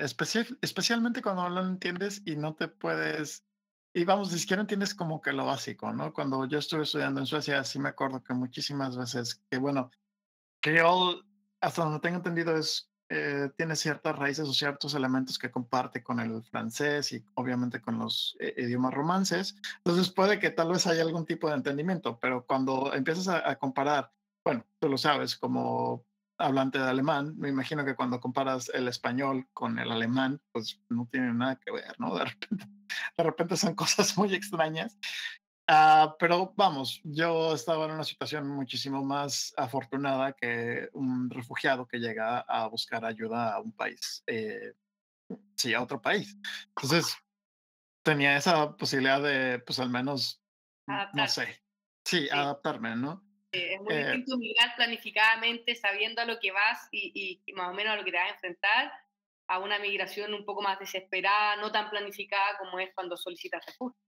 especialmente 0.63 1.21
cuando 1.21 1.49
no 1.49 1.61
lo 1.61 1.69
entiendes 1.69 2.23
y 2.25 2.37
no 2.37 2.55
te 2.55 2.69
puedes, 2.69 3.45
y 3.93 4.05
vamos, 4.05 4.33
ni 4.33 4.39
siquiera 4.39 4.63
entiendes 4.63 4.95
como 4.95 5.21
que 5.21 5.33
lo 5.33 5.45
básico, 5.45 5.93
¿no? 5.93 6.13
Cuando 6.13 6.47
yo 6.47 6.59
estuve 6.59 6.85
estudiando 6.85 7.21
en 7.21 7.27
Suecia, 7.27 7.63
sí 7.65 7.79
me 7.79 7.91
acuerdo 7.91 8.23
que 8.23 8.33
muchísimas 8.33 8.97
veces, 8.97 9.45
que 9.51 9.59
bueno, 9.59 9.91
creol, 10.61 11.27
hasta 11.61 11.85
donde 11.85 12.01
tengo 12.01 12.17
entendido, 12.17 12.57
es, 12.57 12.91
eh, 13.09 13.51
tiene 13.57 13.77
ciertas 13.77 14.17
raíces 14.17 14.49
o 14.49 14.53
ciertos 14.53 14.95
elementos 14.95 15.39
que 15.39 15.51
comparte 15.51 16.03
con 16.03 16.21
el 16.21 16.43
francés 16.45 17.13
y 17.13 17.25
obviamente 17.35 17.81
con 17.81 17.99
los 17.99 18.37
eh, 18.41 18.55
idiomas 18.57 18.95
romances. 18.95 19.57
Entonces 19.79 20.11
puede 20.11 20.39
que 20.39 20.51
tal 20.51 20.71
vez 20.71 20.87
haya 20.87 21.03
algún 21.03 21.27
tipo 21.27 21.49
de 21.49 21.57
entendimiento, 21.57 22.19
pero 22.19 22.47
cuando 22.47 22.93
empiezas 22.95 23.29
a 23.29 23.57
comparar 23.57 24.11
bueno, 24.45 24.67
tú 24.79 24.89
lo 24.89 24.99
sabes, 24.99 25.37
como 25.37 26.05
hablante 26.37 26.79
de 26.79 26.85
alemán, 26.85 27.35
me 27.39 27.49
imagino 27.49 27.85
que 27.85 27.95
cuando 27.95 28.21
comparas 28.21 28.71
el 28.75 28.89
español 28.89 29.49
con 29.53 29.79
el 29.79 29.91
alemán, 29.91 30.41
pues 30.53 30.81
no 30.89 31.09
tiene 31.11 31.33
nada 31.33 31.57
que 31.57 31.73
ver, 31.73 31.99
¿no? 31.99 32.15
De 32.15 32.25
repente, 32.25 32.67
de 33.17 33.25
repente 33.25 33.57
son 33.57 33.75
cosas 33.75 34.17
muy 34.19 34.35
extrañas. 34.35 34.99
Uh, 35.67 36.13
pero 36.19 36.53
vamos, 36.57 37.01
yo 37.05 37.55
estaba 37.55 37.87
en 37.87 37.93
una 37.93 38.05
situación 38.05 38.47
muchísimo 38.49 39.03
más 39.03 39.55
afortunada 39.57 40.35
que 40.35 40.91
un 40.93 41.31
refugiado 41.31 41.87
que 41.87 41.99
llega 41.99 42.41
a 42.41 42.67
buscar 42.67 43.03
ayuda 43.05 43.55
a 43.55 43.61
un 43.61 43.73
país, 43.73 44.23
eh, 44.27 44.75
sí, 45.57 45.73
a 45.73 45.83
otro 45.83 46.03
país. 46.03 46.37
Entonces, 46.69 47.17
tenía 48.03 48.37
esa 48.37 48.77
posibilidad 48.77 49.23
de, 49.23 49.59
pues 49.61 49.79
al 49.79 49.89
menos, 49.89 50.43
no 51.15 51.29
sé, 51.29 51.63
sí, 52.05 52.29
adaptarme, 52.31 52.95
¿no? 52.95 53.25
es 53.55 53.81
muy 53.81 53.95
eh, 53.95 54.05
distinto 54.05 54.37
migrar 54.37 54.75
planificadamente, 54.77 55.75
sabiendo 55.75 56.21
a 56.21 56.25
lo 56.25 56.39
que 56.39 56.51
vas 56.51 56.89
y, 56.91 57.41
más 57.55 57.71
o 57.71 57.75
menos 57.75 57.95
a 57.95 57.97
lo 57.97 58.05
que 58.05 58.11
te 58.11 58.17
vas 58.17 58.31
a 58.31 58.35
enfrentar, 58.35 58.93
a 59.49 59.59
una 59.59 59.79
migración 59.79 60.35
un 60.35 60.45
poco 60.45 60.63
más 60.63 60.79
desesperada, 60.79 61.57
no 61.57 61.71
tan 61.71 61.91
planificada 61.91 62.59
como 62.59 62.79
es 62.79 62.91
cuando 62.95 63.17
solicitas 63.17 63.65
refugio. 63.67 63.99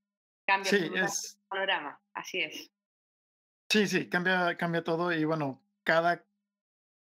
Cambia 0.47 0.71
sí, 0.71 0.77
el 0.77 1.07
panorama, 1.49 2.01
así 2.15 2.41
es. 2.41 2.71
Sí, 3.69 3.87
sí, 3.89 4.09
cambia, 4.09 4.57
cambia 4.57 4.85
todo 4.85 5.13
y 5.13 5.25
bueno, 5.25 5.63
cada... 5.83 6.25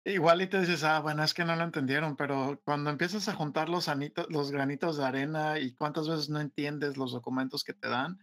Igual 0.04 0.42
y 0.42 0.48
te 0.48 0.62
dices, 0.62 0.86
ah, 0.86 1.02
bueno, 1.02 1.22
es 1.24 1.34
que 1.34 1.44
no 1.44 1.56
lo 1.56 1.64
entendieron, 1.64 2.16
pero 2.16 2.62
cuando 2.64 2.90
empiezas 2.90 3.28
a 3.28 3.34
juntar 3.34 3.68
los, 3.68 3.90
anitos, 3.90 4.26
los 4.30 4.52
granitos 4.52 4.98
de 4.98 5.06
arena 5.06 5.60
y 5.60 5.76
cuántas 5.76 6.08
veces 6.08 6.30
no 6.30 6.40
entiendes 6.40 6.96
los 6.96 7.12
documentos 7.12 7.66
que 7.66 7.74
te 7.74 7.90
dan, 7.90 8.18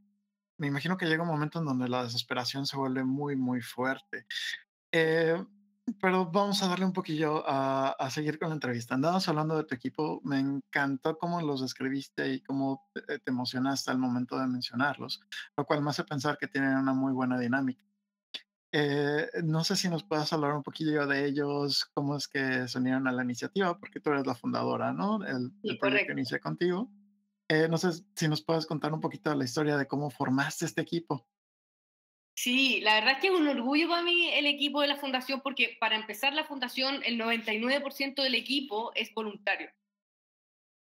me 0.57 0.67
imagino 0.67 0.97
que 0.97 1.07
llega 1.07 1.23
un 1.23 1.29
momento 1.29 1.59
en 1.59 1.67
donde 1.67 1.89
la 1.89 2.05
desesperación 2.05 2.65
se 2.65 2.79
vuelve 2.79 3.05
muy, 3.05 3.37
muy 3.37 3.61
fuerte. 3.61 4.27
Eh, 4.93 5.45
pero 6.01 6.31
vamos 6.31 6.63
a 6.63 6.69
darle 6.69 6.85
un 6.85 6.93
poquillo 6.93 7.47
a, 7.47 7.91
a, 7.91 8.11
seguir 8.11 8.39
con 8.39 8.49
la 8.49 8.55
entrevista. 8.55 8.95
Andamos 8.95 9.29
hablando 9.29 9.57
de 9.57 9.65
tu 9.65 9.75
equipo, 9.75 10.21
me 10.25 10.39
encantó 10.39 11.19
cómo 11.19 11.41
los 11.43 11.61
describiste 11.61 12.33
y 12.33 12.41
cómo 12.41 12.89
te, 12.93 13.21
emocionaste 13.27 13.91
al 13.91 13.99
momento 13.99 14.39
de 14.39 14.47
mencionarlos, 14.47 15.21
lo 15.57 15.65
cual 15.65 15.83
me 15.83 15.91
hace 15.91 16.05
pensar 16.05 16.39
que 16.39 16.49
tienen 16.49 16.77
una 16.77 16.95
muy 16.95 17.13
buena 17.13 17.39
dinámica. 17.39 17.85
Eh, 18.73 19.29
no 19.45 19.63
sé 19.63 19.77
si 19.77 19.89
nos 19.89 20.03
puedas 20.03 20.33
hablar 20.33 20.55
un 20.55 20.63
poquillo 20.63 21.07
de 21.07 21.27
ellos, 21.27 21.85
cómo 21.95 22.17
es 22.17 22.27
que 22.27 22.67
se 22.67 22.79
unieron 22.79 23.07
a 23.07 23.13
la 23.13 23.23
iniciativa, 23.23 23.79
porque 23.79 24.01
tú 24.01 24.11
eres 24.11 24.27
la 24.27 24.35
fundadora, 24.35 24.93
¿no? 24.93 25.25
El, 25.25 25.53
el 25.63 25.79
proyecto 25.79 26.13
inicia 26.13 26.41
contigo. 26.41 26.91
Eh, 27.49 27.69
no 27.69 27.77
sé 27.77 27.91
si 28.17 28.27
nos 28.27 28.43
puedes 28.43 28.67
contar 28.67 28.93
un 28.93 29.01
poquito 29.01 29.31
de 29.31 29.37
la 29.37 29.45
historia 29.45 29.77
de 29.77 29.87
cómo 29.87 30.11
formaste 30.11 30.65
este 30.65 30.81
equipo. 30.81 31.27
Sí, 32.35 32.81
la 32.81 32.95
verdad 32.95 33.13
es 33.13 33.19
que 33.21 33.27
es 33.29 33.33
un 33.33 33.47
orgullo 33.47 33.89
para 33.89 34.03
mí 34.03 34.29
el 34.33 34.47
equipo 34.47 34.81
de 34.81 34.89
la 34.89 34.97
fundación 34.97 35.41
porque 35.41 35.77
para 35.79 35.95
empezar 35.95 36.33
la 36.33 36.45
fundación 36.45 37.01
el 37.05 37.17
99% 37.19 38.23
del 38.23 38.35
equipo 38.35 38.93
es 38.95 39.15
voluntario. 39.15 39.71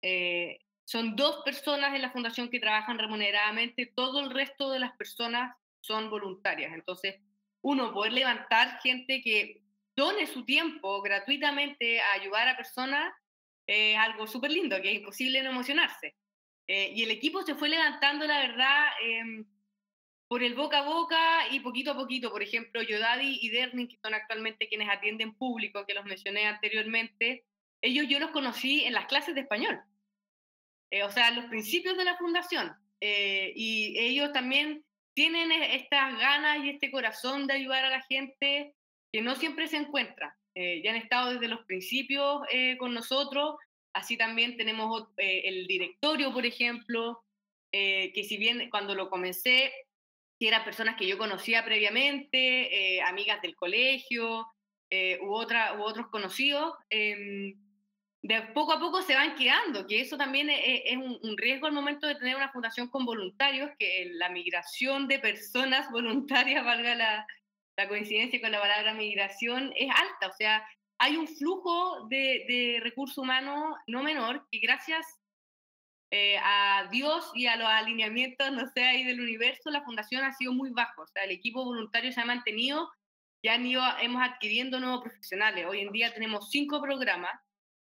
Eh, 0.02 0.60
son 0.86 1.16
dos 1.16 1.44
personas 1.44 1.96
en 1.96 2.02
la 2.02 2.12
fundación 2.12 2.50
que 2.50 2.60
trabajan 2.60 2.98
remuneradamente, 2.98 3.86
todo 3.86 4.22
el 4.22 4.32
resto 4.32 4.72
de 4.72 4.80
las 4.80 4.96
personas 4.98 5.56
son 5.82 6.10
voluntarias. 6.10 6.74
Entonces, 6.74 7.16
uno, 7.62 7.94
poder 7.94 8.14
levantar 8.14 8.80
gente 8.82 9.22
que 9.22 9.62
done 9.96 10.28
su 10.28 10.46
tiempo 10.46 11.02
gratuitamente 11.02 12.02
a 12.02 12.14
ayudar 12.14 12.48
a 12.48 12.58
personas 12.58 13.14
es 13.66 13.98
algo 13.98 14.28
súper 14.28 14.52
lindo, 14.52 14.80
que 14.82 14.92
es 14.92 14.98
imposible 15.00 15.42
no 15.42 15.52
emocionarse. 15.52 16.16
Eh, 16.68 16.92
y 16.96 17.04
el 17.04 17.12
equipo 17.12 17.44
se 17.44 17.56
fue 17.56 17.70
levantando, 17.70 18.26
la 18.26 18.40
verdad, 18.40 18.86
em, 19.04 19.46
por 20.28 20.44
el 20.44 20.56
boca 20.56 20.80
a 20.80 20.86
boca 20.86 21.48
y 21.52 21.60
poquito 21.60 21.92
a 21.92 21.96
poquito. 21.96 22.32
Por 22.32 22.44
ejemplo, 22.44 22.82
Yodadi 22.82 23.40
y 23.42 23.50
Derning, 23.50 23.88
que 23.88 23.98
son 24.04 24.14
actualmente 24.14 24.68
quienes 24.68 24.90
atienden 24.90 25.36
público, 25.36 25.86
que 25.86 25.94
los 25.94 26.06
mencioné 26.06 26.46
anteriormente, 26.46 27.46
ellos 27.82 28.08
yo 28.08 28.20
los 28.20 28.32
conocí 28.32 28.84
en 28.84 28.94
las 28.94 29.06
clases 29.06 29.36
de 29.36 29.42
español. 29.42 29.80
Eh, 30.92 31.04
o 31.04 31.12
sea, 31.12 31.32
los 31.32 31.46
principios 31.46 31.98
de 31.98 32.06
la 32.06 32.18
fundación. 32.18 32.74
Eh, 33.02 33.54
y 33.56 33.98
ellos 34.00 34.32
también 34.34 34.84
tienen 35.14 35.52
e, 35.52 35.76
estas 35.76 36.18
ganas 36.18 36.64
y 36.64 36.70
este 36.70 36.92
corazón 36.92 37.48
de 37.48 37.54
ayudar 37.54 37.86
a 37.86 37.90
la 37.90 38.02
gente 38.04 38.74
que 39.12 39.22
no 39.22 39.36
siempre 39.36 39.68
se 39.68 39.78
encuentra. 39.78 40.38
ya 40.56 40.92
han 40.92 40.98
estado 40.98 41.34
desde 41.34 41.50
los 41.50 41.66
principios 41.66 42.42
con 42.80 42.94
nosotros 42.94 43.56
Así 43.96 44.18
también 44.18 44.58
tenemos 44.58 45.08
eh, 45.16 45.44
el 45.46 45.68
directorio, 45.68 46.34
por 46.34 46.46
ejemplo, 46.46 47.24
eh, 47.72 48.12
que 48.14 48.26
si 48.26 48.36
bien 48.36 48.70
cuando 48.70 48.94
lo 48.94 49.10
comencé, 49.10 49.72
eran 50.40 50.64
personas 50.64 50.96
que 50.96 51.08
yo 51.08 51.18
conocía 51.18 51.64
previamente, 51.64 52.98
eh, 52.98 53.02
amigas 53.02 53.42
del 53.42 53.56
colegio 53.56 54.48
u, 55.22 55.34
otra, 55.34 55.78
u 55.78 55.82
otros 55.82 56.08
conocidos, 56.08 56.74
em, 56.90 57.54
de 58.22 58.42
poco 58.54 58.74
a 58.74 58.80
poco 58.80 59.02
se 59.02 59.14
van 59.14 59.36
quedando, 59.36 59.86
que 59.86 60.02
eso 60.02 60.18
también 60.18 60.50
es, 60.50 60.82
es 60.86 60.98
un, 60.98 61.20
un, 61.22 61.38
riesgo 61.38 61.68
al 61.68 61.74
momento 61.74 62.08
de 62.08 62.16
tener 62.16 62.36
una 62.36 62.52
fundación 62.52 62.88
con 62.90 63.06
voluntarios, 63.06 63.70
que 63.78 64.10
la 64.14 64.30
migración 64.30 65.08
de 65.08 65.20
personas 65.20 65.90
voluntarias, 65.92 66.66
valga 66.66 66.96
la, 66.96 67.28
la 67.78 67.88
coincidencia 67.88 68.42
con 68.42 68.52
la 68.52 68.60
palabra 68.60 68.94
migración, 68.94 69.72
es 69.76 69.90
alta. 69.90 70.28
O 70.28 70.34
sea, 70.34 70.68
hay 70.98 71.18
un 71.18 71.28
flujo 71.28 72.08
de, 72.08 72.46
de 72.48 72.80
recursos 72.82 73.18
humanos 73.18 73.76
no 73.88 74.02
menor 74.02 74.48
que 74.52 74.60
gracias 74.60 75.06
eh, 76.12 76.38
a 76.38 76.88
Dios 76.92 77.32
y 77.34 77.48
a 77.48 77.56
los 77.56 77.68
alineamientos, 77.68 78.52
no 78.52 78.68
sé, 78.68 78.84
ahí 78.84 79.04
del 79.04 79.22
universo, 79.22 79.70
la 79.70 79.84
fundación 79.84 80.24
ha 80.24 80.34
sido 80.34 80.54
muy 80.54 80.70
bajo. 80.72 81.06
El 81.16 81.32
equipo 81.32 81.64
voluntario 81.66 82.12
se 82.12 82.22
ha 82.22 82.26
mantenido, 82.26 82.92
ya 83.44 83.56
han 83.56 83.66
ido, 83.66 83.84
hemos 84.00 84.22
adquiriendo 84.22 84.80
nuevos 84.80 85.04
profesionales. 85.04 85.66
Hoy 85.68 85.82
en 85.82 85.92
día 85.92 86.14
tenemos 86.14 86.50
cinco 86.50 86.82
programas. 86.82 87.34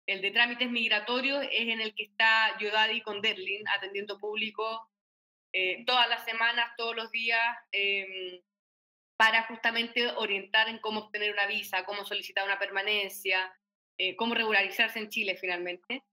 El 0.07 0.23
de 0.23 0.31
trámites 0.31 0.71
migratorios 0.71 1.45
es 1.51 1.69
en 1.69 1.81
el 1.81 1.95
que 1.95 2.05
está 2.05 2.57
Yodadi 2.59 3.03
con 3.03 3.21
Derlin 3.21 3.67
atendiendo 3.69 4.19
público 4.19 4.89
eh, 5.53 5.85
todas 5.87 6.09
las 6.09 6.25
semanas, 6.25 6.71
todos 6.77 6.97
los 6.97 7.11
días. 7.11 7.57
Em, 7.73 8.41
para 9.19 9.43
justamente 9.49 10.07
orientar 10.13 10.69
en 10.69 10.79
cómo 10.79 11.01
obtener 11.01 11.33
una 11.33 11.47
visa, 11.47 11.85
cómo 11.85 12.05
solicitar 12.05 12.45
una 12.45 12.59
permanencia, 12.59 13.53
eh, 13.99 14.15
cómo 14.15 14.35
regularizarse 14.35 15.01
en 15.01 15.09
Chile 15.09 15.37
finalmente. 15.41 16.05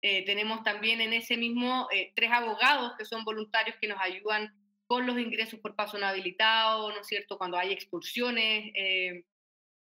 Eh, 0.00 0.24
tenemos 0.24 0.62
también 0.62 1.00
en 1.00 1.12
ese 1.12 1.36
mismo 1.36 1.88
eh, 1.92 2.12
tres 2.14 2.30
abogados 2.30 2.92
que 2.96 3.04
son 3.04 3.24
voluntarios 3.24 3.76
que 3.80 3.88
nos 3.88 4.00
ayudan 4.00 4.54
con 4.86 5.06
los 5.06 5.18
ingresos 5.18 5.58
por 5.60 5.74
paso 5.74 5.98
no 5.98 6.06
habilitado, 6.06 6.90
¿no 6.90 7.00
es 7.00 7.06
cierto? 7.06 7.36
Cuando 7.36 7.58
hay 7.58 7.72
expulsiones, 7.72 8.72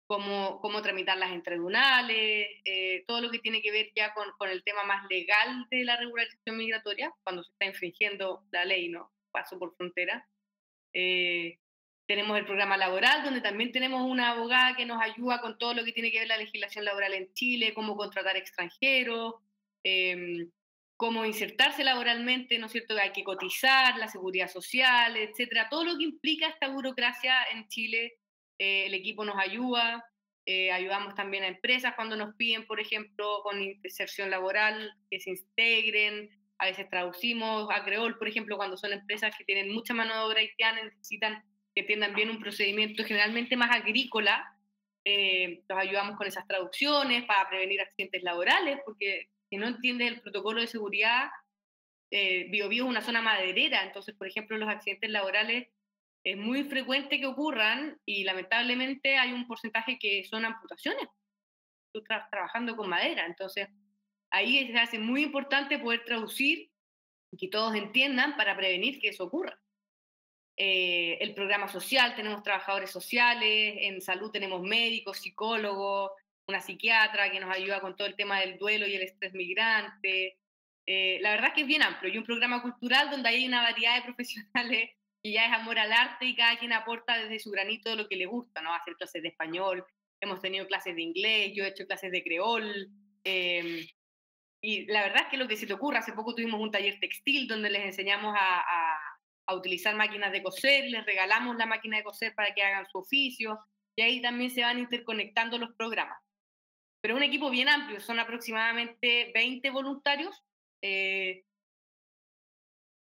cómo, 0.06 0.60
cómo 0.62 0.80
tramitarlas 0.80 1.32
en 1.32 1.42
tribunales, 1.42 2.46
todo 3.06 3.20
lo 3.20 3.30
que 3.30 3.38
tiene 3.38 3.60
que 3.60 3.70
ver 3.70 3.90
ya 3.94 4.14
con, 4.14 4.30
con, 4.38 4.48
el 4.48 4.64
tema 4.64 4.82
más 4.84 5.04
legal 5.10 5.66
de 5.70 5.84
la 5.84 5.98
regularización 5.98 6.56
migratoria, 6.56 7.12
cuando 7.22 7.44
se 7.44 7.52
está 7.52 7.66
infringiendo 7.66 8.44
la 8.50 8.64
ley, 8.64 8.88
¿no? 8.88 9.12
Paso 9.30 9.58
por 9.58 9.76
frontera. 9.76 10.26
Tenemos 12.06 12.36
el 12.36 12.44
programa 12.44 12.76
laboral, 12.76 13.24
donde 13.24 13.40
también 13.40 13.72
tenemos 13.72 14.02
una 14.02 14.32
abogada 14.32 14.76
que 14.76 14.84
nos 14.84 15.00
ayuda 15.00 15.40
con 15.40 15.56
todo 15.56 15.72
lo 15.72 15.84
que 15.84 15.92
tiene 15.92 16.10
que 16.10 16.18
ver 16.18 16.28
la 16.28 16.36
legislación 16.36 16.84
laboral 16.84 17.14
en 17.14 17.32
Chile, 17.32 17.72
cómo 17.72 17.96
contratar 17.96 18.36
extranjeros, 18.36 19.34
eh, 19.84 20.48
cómo 20.96 21.24
insertarse 21.24 21.84
laboralmente, 21.84 22.58
¿no 22.58 22.66
es 22.66 22.72
cierto? 22.72 22.96
Hay 22.96 23.12
que 23.12 23.24
cotizar, 23.24 23.98
la 23.98 24.08
seguridad 24.08 24.48
social, 24.48 25.16
etcétera. 25.16 25.68
Todo 25.68 25.84
lo 25.84 25.98
que 25.98 26.04
implica 26.04 26.48
esta 26.48 26.68
burocracia 26.68 27.34
en 27.52 27.68
Chile, 27.68 28.14
eh, 28.58 28.86
el 28.86 28.94
equipo 28.94 29.24
nos 29.24 29.36
ayuda. 29.36 30.04
Eh, 30.46 30.70
ayudamos 30.70 31.14
también 31.14 31.42
a 31.44 31.48
empresas 31.48 31.94
cuando 31.96 32.16
nos 32.16 32.34
piden, 32.36 32.66
por 32.66 32.78
ejemplo, 32.78 33.40
con 33.42 33.62
inserción 33.62 34.30
laboral, 34.30 34.92
que 35.10 35.20
se 35.20 35.30
integren. 35.30 36.30
A 36.58 36.66
veces 36.66 36.88
traducimos 36.88 37.68
a 37.70 37.84
creol, 37.84 38.16
por 38.18 38.28
ejemplo, 38.28 38.56
cuando 38.56 38.76
son 38.76 38.92
empresas 38.92 39.34
que 39.36 39.44
tienen 39.44 39.72
mucha 39.72 39.94
mano 39.94 40.14
de 40.14 40.20
obra 40.20 40.40
haitiana, 40.40 40.84
necesitan 40.84 41.42
que 41.74 41.82
tengan 41.82 42.14
bien 42.14 42.30
un 42.30 42.40
procedimiento 42.40 43.04
generalmente 43.04 43.56
más 43.56 43.74
agrícola. 43.74 44.56
Eh, 45.04 45.62
los 45.68 45.78
ayudamos 45.78 46.16
con 46.16 46.26
esas 46.26 46.46
traducciones 46.46 47.24
para 47.24 47.48
prevenir 47.48 47.80
accidentes 47.80 48.22
laborales, 48.22 48.78
porque 48.84 49.28
si 49.54 49.58
no 49.58 49.68
entiendes 49.68 50.08
el 50.08 50.20
protocolo 50.20 50.60
de 50.60 50.66
seguridad, 50.66 51.28
eh, 52.10 52.50
es 52.50 52.80
una 52.80 53.02
zona 53.02 53.22
maderera, 53.22 53.84
entonces, 53.84 54.12
por 54.16 54.26
ejemplo, 54.26 54.58
los 54.58 54.68
accidentes 54.68 55.08
laborales 55.10 55.68
es 56.24 56.36
muy 56.36 56.64
frecuente 56.64 57.20
que 57.20 57.26
ocurran 57.26 57.96
y 58.04 58.24
lamentablemente 58.24 59.16
hay 59.16 59.32
un 59.32 59.46
porcentaje 59.46 59.96
que 59.96 60.24
son 60.24 60.44
amputaciones. 60.44 61.06
Tú 61.92 62.00
estás 62.00 62.28
trabajando 62.30 62.74
con 62.74 62.88
madera, 62.88 63.26
entonces 63.26 63.68
ahí 64.30 64.66
se 64.72 64.76
hace 64.76 64.98
muy 64.98 65.22
importante 65.22 65.78
poder 65.78 66.04
traducir 66.04 66.68
y 67.30 67.36
que 67.36 67.46
todos 67.46 67.76
entiendan 67.76 68.36
para 68.36 68.56
prevenir 68.56 68.98
que 68.98 69.10
eso 69.10 69.22
ocurra. 69.22 69.56
Eh, 70.56 71.18
el 71.20 71.32
programa 71.32 71.68
social, 71.68 72.16
tenemos 72.16 72.42
trabajadores 72.42 72.90
sociales, 72.90 73.76
en 73.82 74.00
salud 74.00 74.32
tenemos 74.32 74.62
médicos, 74.62 75.18
psicólogos, 75.18 76.10
una 76.46 76.60
psiquiatra 76.60 77.30
que 77.30 77.40
nos 77.40 77.54
ayuda 77.54 77.80
con 77.80 77.96
todo 77.96 78.06
el 78.06 78.16
tema 78.16 78.40
del 78.40 78.58
duelo 78.58 78.86
y 78.86 78.94
el 78.94 79.02
estrés 79.02 79.32
migrante. 79.32 80.38
Eh, 80.86 81.18
la 81.22 81.30
verdad 81.30 81.48
es 81.48 81.54
que 81.54 81.60
es 81.62 81.66
bien 81.66 81.82
amplio 81.82 82.12
y 82.12 82.18
un 82.18 82.24
programa 82.24 82.60
cultural 82.60 83.10
donde 83.10 83.28
hay 83.28 83.46
una 83.46 83.62
variedad 83.62 83.96
de 83.96 84.02
profesionales 84.14 84.90
y 85.22 85.32
ya 85.32 85.46
es 85.46 85.52
amor 85.52 85.78
al 85.78 85.92
arte 85.92 86.26
y 86.26 86.36
cada 86.36 86.58
quien 86.58 86.72
aporta 86.72 87.16
desde 87.18 87.38
su 87.38 87.50
granito 87.50 87.96
lo 87.96 88.08
que 88.08 88.16
le 88.16 88.26
gusta, 88.26 88.60
¿no? 88.60 88.74
Hacer 88.74 88.94
clases 88.96 89.22
de 89.22 89.28
español, 89.28 89.84
hemos 90.20 90.40
tenido 90.42 90.66
clases 90.66 90.94
de 90.94 91.02
inglés, 91.02 91.52
yo 91.54 91.64
he 91.64 91.68
hecho 91.68 91.86
clases 91.86 92.12
de 92.12 92.22
creol. 92.22 92.90
Em, 93.24 93.86
y 94.60 94.86
la 94.86 95.02
verdad 95.02 95.22
es 95.22 95.28
que 95.28 95.36
lo 95.38 95.48
que 95.48 95.56
se 95.56 95.66
te 95.66 95.72
ocurra, 95.72 96.00
hace 96.00 96.12
poco 96.12 96.34
tuvimos 96.34 96.60
un 96.60 96.70
taller 96.70 96.98
textil 97.00 97.48
donde 97.48 97.70
les 97.70 97.84
enseñamos 97.84 98.34
a 98.36 99.54
utilizar 99.54 99.94
máquinas 99.94 100.32
de 100.32 100.42
coser, 100.42 100.90
les 100.90 101.04
regalamos 101.04 101.56
la 101.56 101.66
máquina 101.66 101.98
de 101.98 102.04
coser 102.04 102.34
para 102.34 102.54
que 102.54 102.62
hagan 102.62 102.86
su 102.90 102.98
oficio 102.98 103.58
y 103.96 104.02
ahí 104.02 104.22
también 104.22 104.50
se 104.50 104.62
van 104.62 104.78
interconectando 104.78 105.58
los 105.58 105.74
programas. 105.76 106.18
Pero 107.04 107.16
un 107.16 107.22
equipo 107.22 107.50
bien 107.50 107.68
amplio, 107.68 108.00
son 108.00 108.18
aproximadamente 108.18 109.30
20 109.34 109.68
voluntarios 109.68 110.42
eh, 110.80 111.44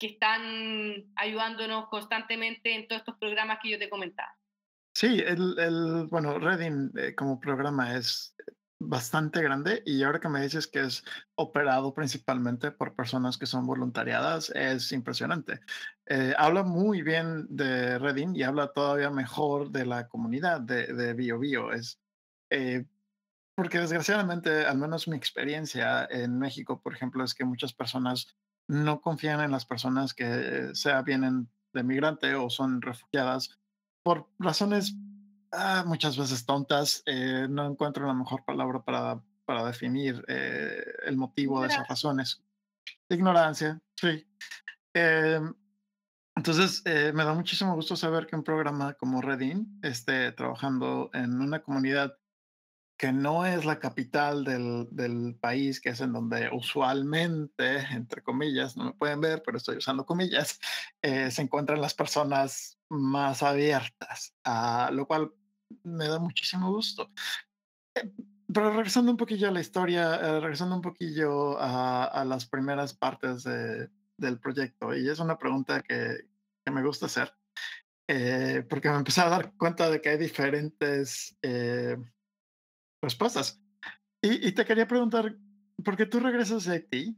que 0.01 0.07
están 0.07 1.13
ayudándonos 1.17 1.91
constantemente 1.91 2.75
en 2.75 2.89
todos 2.89 3.01
estos 3.01 3.19
programas 3.19 3.59
que 3.63 3.69
yo 3.69 3.79
te 3.79 3.91
comentaba. 3.91 4.35
Sí, 4.95 5.23
el, 5.27 5.59
el 5.59 6.07
bueno, 6.07 6.39
Reading 6.39 6.93
eh, 6.97 7.15
como 7.15 7.39
programa 7.39 7.95
es 7.95 8.35
bastante 8.81 9.43
grande 9.43 9.83
y 9.85 10.03
ahora 10.03 10.19
que 10.19 10.31
me 10.31 10.41
dices 10.41 10.67
que 10.67 10.81
es 10.81 11.05
operado 11.35 11.93
principalmente 11.93 12.71
por 12.71 12.97
personas 12.97 13.37
que 13.37 13.45
son 13.45 13.67
voluntariadas, 13.67 14.49
es 14.55 14.93
impresionante. 14.93 15.61
Eh, 16.07 16.33
habla 16.39 16.63
muy 16.63 17.03
bien 17.03 17.47
de 17.51 17.99
Redding 17.99 18.35
y 18.35 18.45
habla 18.45 18.73
todavía 18.73 19.11
mejor 19.11 19.71
de 19.73 19.85
la 19.85 20.09
comunidad 20.09 20.63
de, 20.63 20.87
de 20.87 21.13
Bio 21.13 21.39
Bio. 21.39 21.71
Es, 21.71 22.01
eh, 22.49 22.87
porque 23.55 23.79
desgraciadamente, 23.79 24.67
al 24.67 24.79
menos 24.79 25.09
mi 25.09 25.17
experiencia 25.17 26.07
en 26.11 26.39
México, 26.39 26.81
por 26.81 26.95
ejemplo, 26.95 27.25
es 27.25 27.35
que 27.35 27.45
muchas 27.45 27.73
personas 27.73 28.37
no 28.69 29.01
confían 29.01 29.41
en 29.41 29.51
las 29.51 29.67
personas 29.67 30.15
que 30.15 30.71
sea 30.75 31.03
vienen 31.03 31.49
de 31.73 31.83
migrante 31.83 32.35
o 32.35 32.51
son 32.51 32.81
refugiadas 32.81 33.59
por 34.03 34.29
razones 34.39 34.97
Ah, 35.57 35.85
muchas 35.87 36.17
veces 36.19 36.45
tontas. 36.45 37.03
Eh, 37.07 37.47
no 37.49 37.67
encuentro 37.67 38.07
la 38.07 38.15
mejor 38.15 38.45
palabra 38.45 38.83
para, 38.83 39.23
para 39.45 39.65
definir 39.65 40.25
eh, 40.29 40.83
el 41.07 41.17
motivo 41.17 41.61
de 41.61 41.69
esas 41.69 41.87
razones. 41.89 42.43
Ignorancia, 43.09 43.81
sí. 43.95 44.27
Em, 44.93 45.55
entonces, 46.37 46.83
eh, 46.85 47.13
me 47.15 47.25
da 47.25 47.35
muchísimo 47.35 47.75
gusto 47.75 47.95
saber 47.95 48.27
que 48.27 48.35
un 48.35 48.43
programa 48.43 48.95
como 48.95 49.23
Redin 49.23 49.79
esté 49.83 50.33
trabajando 50.33 51.11
en 51.13 51.41
una 51.41 51.63
comunidad 51.63 52.19
que 52.97 53.13
no 53.13 53.45
es 53.45 53.65
la 53.65 53.79
capital 53.79 54.45
del, 54.45 54.87
del, 54.91 55.37
país, 55.41 55.81
que 55.81 55.91
es 55.91 56.01
en 56.01 56.13
donde 56.13 56.49
usualmente, 56.53 57.79
entre 57.91 58.23
comillas, 58.23 58.77
no 58.77 58.85
me 58.85 58.93
pueden 58.93 59.21
ver, 59.21 59.43
pero 59.45 59.59
estoy 59.59 59.79
usando 59.79 60.07
comillas, 60.07 60.61
se 61.03 61.43
encuentran 61.43 61.81
las 61.81 61.95
personas 61.95 62.79
más 62.89 63.43
abiertas, 63.43 64.35
a 64.45 64.91
lo 64.93 65.07
cual 65.07 65.33
me 65.83 66.09
da 66.09 66.19
muchísimo 66.19 66.71
gusto. 66.73 67.11
Eh, 67.95 68.13
pero 68.53 68.71
regresando 68.71 69.11
un 69.11 69.17
poquillo 69.17 69.49
a 69.49 69.53
la 69.53 69.61
historia, 69.61 70.15
eh, 70.17 70.41
regresando 70.41 70.77
un 70.77 70.83
poquillo 70.83 71.59
a, 71.59 72.05
a 72.05 72.25
las 72.25 72.47
primeras 72.47 72.95
partes 72.95 73.43
de, 73.45 73.89
del 74.17 74.39
proyecto, 74.39 74.95
y 74.95 75.09
es 75.09 75.19
una 75.19 75.39
pregunta 75.39 75.83
que, 75.83 76.29
que 76.65 76.71
me 76.71 76.85
gusta 76.85 77.07
hacer, 77.07 77.35
eh, 78.09 78.65
porque 78.69 78.91
me 78.91 78.97
empecé 78.97 79.23
a 79.23 79.31
dar 79.31 79.55
cuenta 79.57 79.91
de 79.91 80.01
que 80.01 80.11
hay 80.11 80.19
diferentes 80.19 81.37
respuestas. 83.05 83.63
Y, 84.21 84.49
y, 84.49 84.53
te 84.53 84.65
quería 84.65 84.89
preguntar, 84.89 85.37
¿por 85.85 85.97
qué 85.97 86.07
tú 86.07 86.21
regresas 86.21 86.65
de 86.65 86.73
Haití 86.73 87.17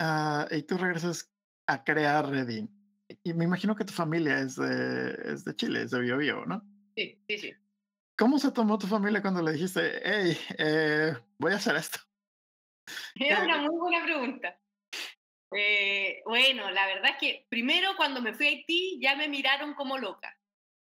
uh, 0.00 0.54
y 0.54 0.62
tú 0.62 0.76
regresas 0.76 1.32
a 1.66 1.82
crear 1.82 2.28
Redin? 2.28 2.70
Y 3.24 3.32
me 3.34 3.44
imagino 3.44 3.74
que 3.74 3.84
tu 3.84 3.92
familia 3.92 4.38
es 4.38 4.56
de, 4.56 5.32
es 5.32 5.44
de 5.44 5.56
Chile, 5.56 5.82
es 5.82 5.90
de 5.90 6.00
Bio, 6.00 6.18
Bio 6.18 6.44
¿no? 6.46 6.62
Sí, 6.96 7.22
sí, 7.28 7.38
sí. 7.38 7.54
¿Cómo 8.16 8.38
se 8.38 8.52
tomó 8.52 8.78
tu 8.78 8.86
familia 8.86 9.22
cuando 9.22 9.42
le 9.42 9.52
dijiste, 9.52 10.00
hey, 10.04 10.38
eh, 10.58 11.14
voy 11.38 11.52
a 11.52 11.56
hacer 11.56 11.76
esto? 11.76 11.98
Es 13.14 13.38
una 13.38 13.58
muy 13.58 13.78
buena 13.78 14.04
pregunta. 14.04 14.58
Eh, 15.54 16.22
bueno, 16.24 16.70
la 16.70 16.86
verdad 16.86 17.10
es 17.10 17.16
que 17.18 17.46
primero 17.48 17.96
cuando 17.96 18.22
me 18.22 18.34
fui 18.34 18.46
a 18.46 18.48
Haití 18.50 18.98
ya 19.00 19.16
me 19.16 19.28
miraron 19.28 19.74
como 19.74 19.98
loca, 19.98 20.38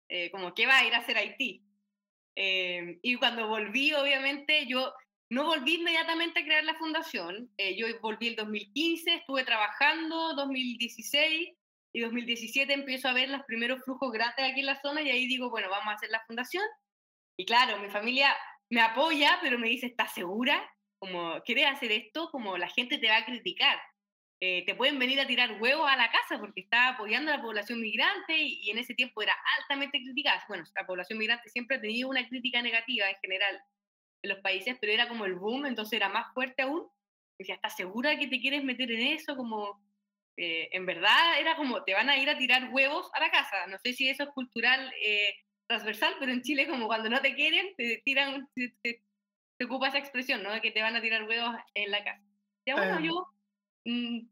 eh, 0.08 0.30
como 0.30 0.54
que 0.54 0.66
va 0.66 0.78
a 0.78 0.86
ir 0.86 0.94
a 0.94 0.98
hacer 0.98 1.16
Haití. 1.16 1.65
Y 2.36 3.16
cuando 3.16 3.48
volví, 3.48 3.92
obviamente, 3.94 4.66
yo 4.66 4.92
no 5.30 5.44
volví 5.46 5.76
inmediatamente 5.76 6.40
a 6.40 6.44
crear 6.44 6.64
la 6.64 6.74
fundación. 6.74 7.50
yo 7.76 7.86
volví 8.00 8.28
el 8.28 8.36
2015, 8.36 9.14
estuve 9.14 9.44
trabajando 9.44 10.34
2016 10.34 11.50
y 11.94 12.00
2017 12.00 12.72
empiezo 12.72 13.08
a 13.08 13.14
ver 13.14 13.30
los 13.30 13.42
primeros 13.44 13.82
flujos 13.82 14.12
grandes 14.12 14.50
aquí 14.50 14.60
en 14.60 14.66
la 14.66 14.80
zona 14.80 15.02
y 15.02 15.10
ahí 15.10 15.26
digo, 15.26 15.50
bueno, 15.50 15.70
vamos 15.70 15.88
a 15.88 15.96
hacer 15.96 16.10
la 16.10 16.22
fundación 16.26 16.64
y 17.38 17.44
claro, 17.44 17.78
mi 17.78 17.90
familia 17.90 18.34
me 18.70 18.80
apoya, 18.80 19.38
pero 19.42 19.58
me 19.58 19.68
dice, 19.68 19.86
¿estás 19.86 20.12
segura? 20.14 20.62
Como, 20.98 21.40
¿quieres 21.42 21.66
hacer 21.66 21.92
esto? 21.92 22.30
Como 22.30 22.56
la 22.56 22.68
gente 22.68 22.98
te 22.98 23.08
va 23.08 23.18
a 23.18 23.24
criticar. 23.24 23.78
Eh, 24.38 24.64
te 24.66 24.74
pueden 24.74 24.98
venir 24.98 25.18
a 25.18 25.26
tirar 25.26 25.60
huevos 25.62 25.90
a 25.90 25.96
la 25.96 26.10
casa 26.10 26.38
porque 26.38 26.60
está 26.60 26.88
apoyando 26.88 27.32
a 27.32 27.38
la 27.38 27.42
población 27.42 27.80
migrante 27.80 28.36
y, 28.36 28.70
en 28.70 28.76
ese 28.76 28.94
tiempo 28.94 29.22
era 29.22 29.34
altamente 29.58 29.98
criticada. 30.02 30.44
Bueno, 30.48 30.64
la 30.74 30.86
población 30.86 31.18
migrante 31.18 31.48
siempre 31.48 31.78
ha 31.78 31.80
tenido 31.80 32.10
una 32.10 32.28
crítica 32.28 32.60
negativa 32.60 33.08
en 33.08 33.16
general 33.16 33.58
en 34.22 34.30
los 34.30 34.40
países, 34.40 34.76
pero 34.78 34.92
era 34.92 35.08
como 35.08 35.24
el 35.24 35.36
boom, 35.36 35.64
entonces 35.64 35.94
era 35.94 36.10
más 36.10 36.32
fuerte 36.34 36.62
aún. 36.62 36.86
Decía, 37.38 37.54
¿estás 37.54 37.76
segura 37.76 38.18
que 38.18 38.28
te 38.28 38.40
quieres 38.40 38.62
meter 38.62 38.90
en 38.92 39.06
eso? 39.16 39.36
Como, 39.36 39.82
eh, 40.36 40.68
en 40.72 40.84
verdad 40.84 41.40
era 41.40 41.56
como, 41.56 41.82
te 41.84 41.94
van 41.94 42.10
a 42.10 42.18
ir 42.18 42.28
a 42.28 42.36
tirar 42.36 42.68
huevos 42.72 43.08
a 43.14 43.20
la 43.20 43.30
casa. 43.30 43.66
No 43.68 43.78
sé 43.78 43.94
si 43.94 44.08
eso 44.08 44.24
es 44.24 44.30
cultural 44.30 44.92
eh, 45.02 45.34
transversal, 45.66 46.14
pero 46.20 46.32
en 46.32 46.42
Chile 46.42 46.68
como 46.68 46.88
cuando 46.88 47.08
no 47.08 47.22
te 47.22 47.34
quieren, 47.34 47.74
te 47.76 48.02
tiran, 48.04 48.46
se, 48.54 49.02
ocupa 49.64 49.88
esa 49.88 49.98
expresión, 49.98 50.42
¿no? 50.42 50.52
De 50.52 50.60
que 50.60 50.72
te 50.72 50.82
van 50.82 50.94
a 50.94 51.00
tirar 51.00 51.24
huevos 51.24 51.56
en 51.74 51.90
la 51.90 52.04
casa. 52.04 52.22
Ya 52.66 52.74
bueno, 52.74 52.98
em. 52.98 53.04
yo 53.04 53.35
mm, 53.86 54.28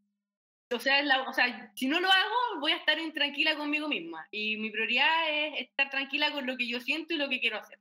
o 0.74 0.80
sea, 0.80 1.72
si 1.74 1.86
no 1.86 2.00
lo 2.00 2.10
hago, 2.10 2.60
voy 2.60 2.72
a 2.72 2.76
estar 2.76 2.98
intranquila 2.98 3.56
conmigo 3.56 3.88
misma. 3.88 4.26
Y 4.30 4.56
mi 4.56 4.70
prioridad 4.70 5.30
es 5.30 5.62
estar 5.62 5.90
tranquila 5.90 6.32
con 6.32 6.46
lo 6.46 6.56
que 6.56 6.68
yo 6.68 6.80
siento 6.80 7.14
y 7.14 7.16
lo 7.16 7.28
que 7.28 7.40
quiero 7.40 7.58
hacer. 7.58 7.78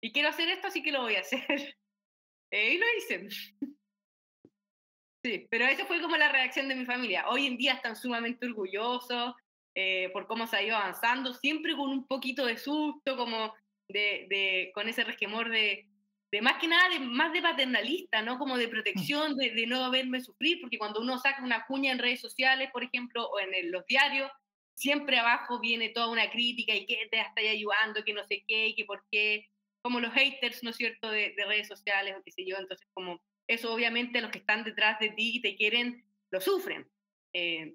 Y 0.00 0.12
quiero 0.12 0.28
hacer 0.28 0.48
esto, 0.48 0.66
así 0.66 0.82
que 0.82 0.92
lo 0.92 1.02
voy 1.02 1.16
a 1.16 1.20
hacer. 1.20 1.46
Eh, 2.54 2.74
y 2.74 2.76
lo 2.76 2.84
hice. 2.98 3.28
Sí, 5.24 5.46
pero 5.48 5.64
esa 5.64 5.86
fue 5.86 6.02
como 6.02 6.18
la 6.18 6.30
reacción 6.30 6.68
de 6.68 6.74
mi 6.74 6.84
familia. 6.84 7.26
Hoy 7.30 7.46
en 7.46 7.56
día 7.56 7.72
están 7.72 7.96
sumamente 7.96 8.44
orgullosos 8.44 9.34
eh, 9.74 10.10
por 10.12 10.26
cómo 10.26 10.46
se 10.46 10.56
ha 10.58 10.62
ido 10.62 10.76
avanzando, 10.76 11.32
siempre 11.32 11.74
con 11.74 11.88
un 11.88 12.06
poquito 12.06 12.44
de 12.44 12.58
susto, 12.58 13.16
como 13.16 13.54
de, 13.88 14.26
de 14.28 14.70
con 14.74 14.86
ese 14.86 15.02
resquemor 15.02 15.48
de, 15.48 15.88
de 16.32 16.40
más 16.40 16.58
que 16.58 16.66
nada, 16.66 16.88
de, 16.88 16.98
más 16.98 17.32
de 17.32 17.42
paternalista, 17.42 18.22
¿no? 18.22 18.38
Como 18.38 18.56
de 18.56 18.66
protección, 18.66 19.36
de, 19.36 19.50
de, 19.50 19.66
no 19.66 19.90
verme 19.90 20.20
sufrir, 20.22 20.60
porque 20.62 20.78
cuando 20.78 21.00
uno 21.00 21.18
saca 21.18 21.44
una 21.44 21.66
cuña 21.66 21.92
en 21.92 21.98
redes 21.98 22.20
sociales, 22.20 22.70
por 22.72 22.82
ejemplo, 22.82 23.28
o 23.28 23.38
en 23.38 23.70
los 23.70 23.86
diarios, 23.86 24.30
siempre 24.74 25.18
abajo 25.18 25.60
viene 25.60 25.90
toda 25.90 26.08
una 26.08 26.30
crítica 26.30 26.74
y 26.74 26.86
que 26.86 27.06
te 27.10 27.20
está 27.20 27.42
ayudando, 27.42 28.02
que 28.02 28.14
no 28.14 28.24
sé 28.24 28.42
qué, 28.48 28.68
y 28.68 28.74
que 28.74 28.86
por 28.86 29.04
qué, 29.10 29.50
como 29.82 30.00
los 30.00 30.12
haters, 30.14 30.62
¿no 30.62 30.70
es 30.70 30.76
cierto?, 30.76 31.10
de, 31.10 31.34
redes 31.36 31.68
sociales 31.68 32.14
o 32.18 32.22
qué 32.22 32.30
sé 32.32 32.46
yo, 32.46 32.56
entonces 32.56 32.88
como 32.94 33.20
eso 33.46 33.72
obviamente 33.72 34.22
los 34.22 34.30
que 34.30 34.38
están 34.38 34.64
detrás 34.64 34.98
de 35.00 35.10
ti 35.10 35.36
y 35.36 35.42
te 35.42 35.54
quieren, 35.54 36.02
lo 36.30 36.40
sufren. 36.40 36.88
Eh, 37.34 37.74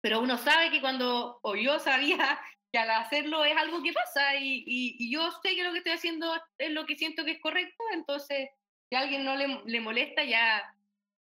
pero 0.00 0.20
uno 0.20 0.36
sabe 0.36 0.70
que 0.70 0.80
cuando, 0.80 1.38
o 1.42 1.54
yo 1.54 1.78
sabía 1.78 2.40
que 2.74 2.78
al 2.80 2.90
hacerlo 2.90 3.44
es 3.44 3.56
algo 3.56 3.84
que 3.84 3.92
pasa 3.92 4.34
y, 4.34 4.64
y, 4.66 5.08
yo 5.08 5.30
sé 5.44 5.54
que 5.54 5.62
lo 5.62 5.70
que 5.70 5.78
estoy 5.78 5.92
haciendo 5.92 6.26
es 6.58 6.72
lo 6.72 6.84
que 6.86 6.96
siento 6.96 7.24
que 7.24 7.30
es 7.30 7.40
correcto, 7.40 7.84
entonces 7.92 8.48
si 8.88 8.96
a 8.96 8.98
alguien 8.98 9.24
no 9.24 9.36
le, 9.36 9.62
le 9.64 9.80
molesta 9.80 10.24
ya 10.24 10.60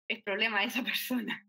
es 0.08 0.22
problema 0.22 0.60
de 0.60 0.68
esa 0.68 0.82
persona. 0.82 1.46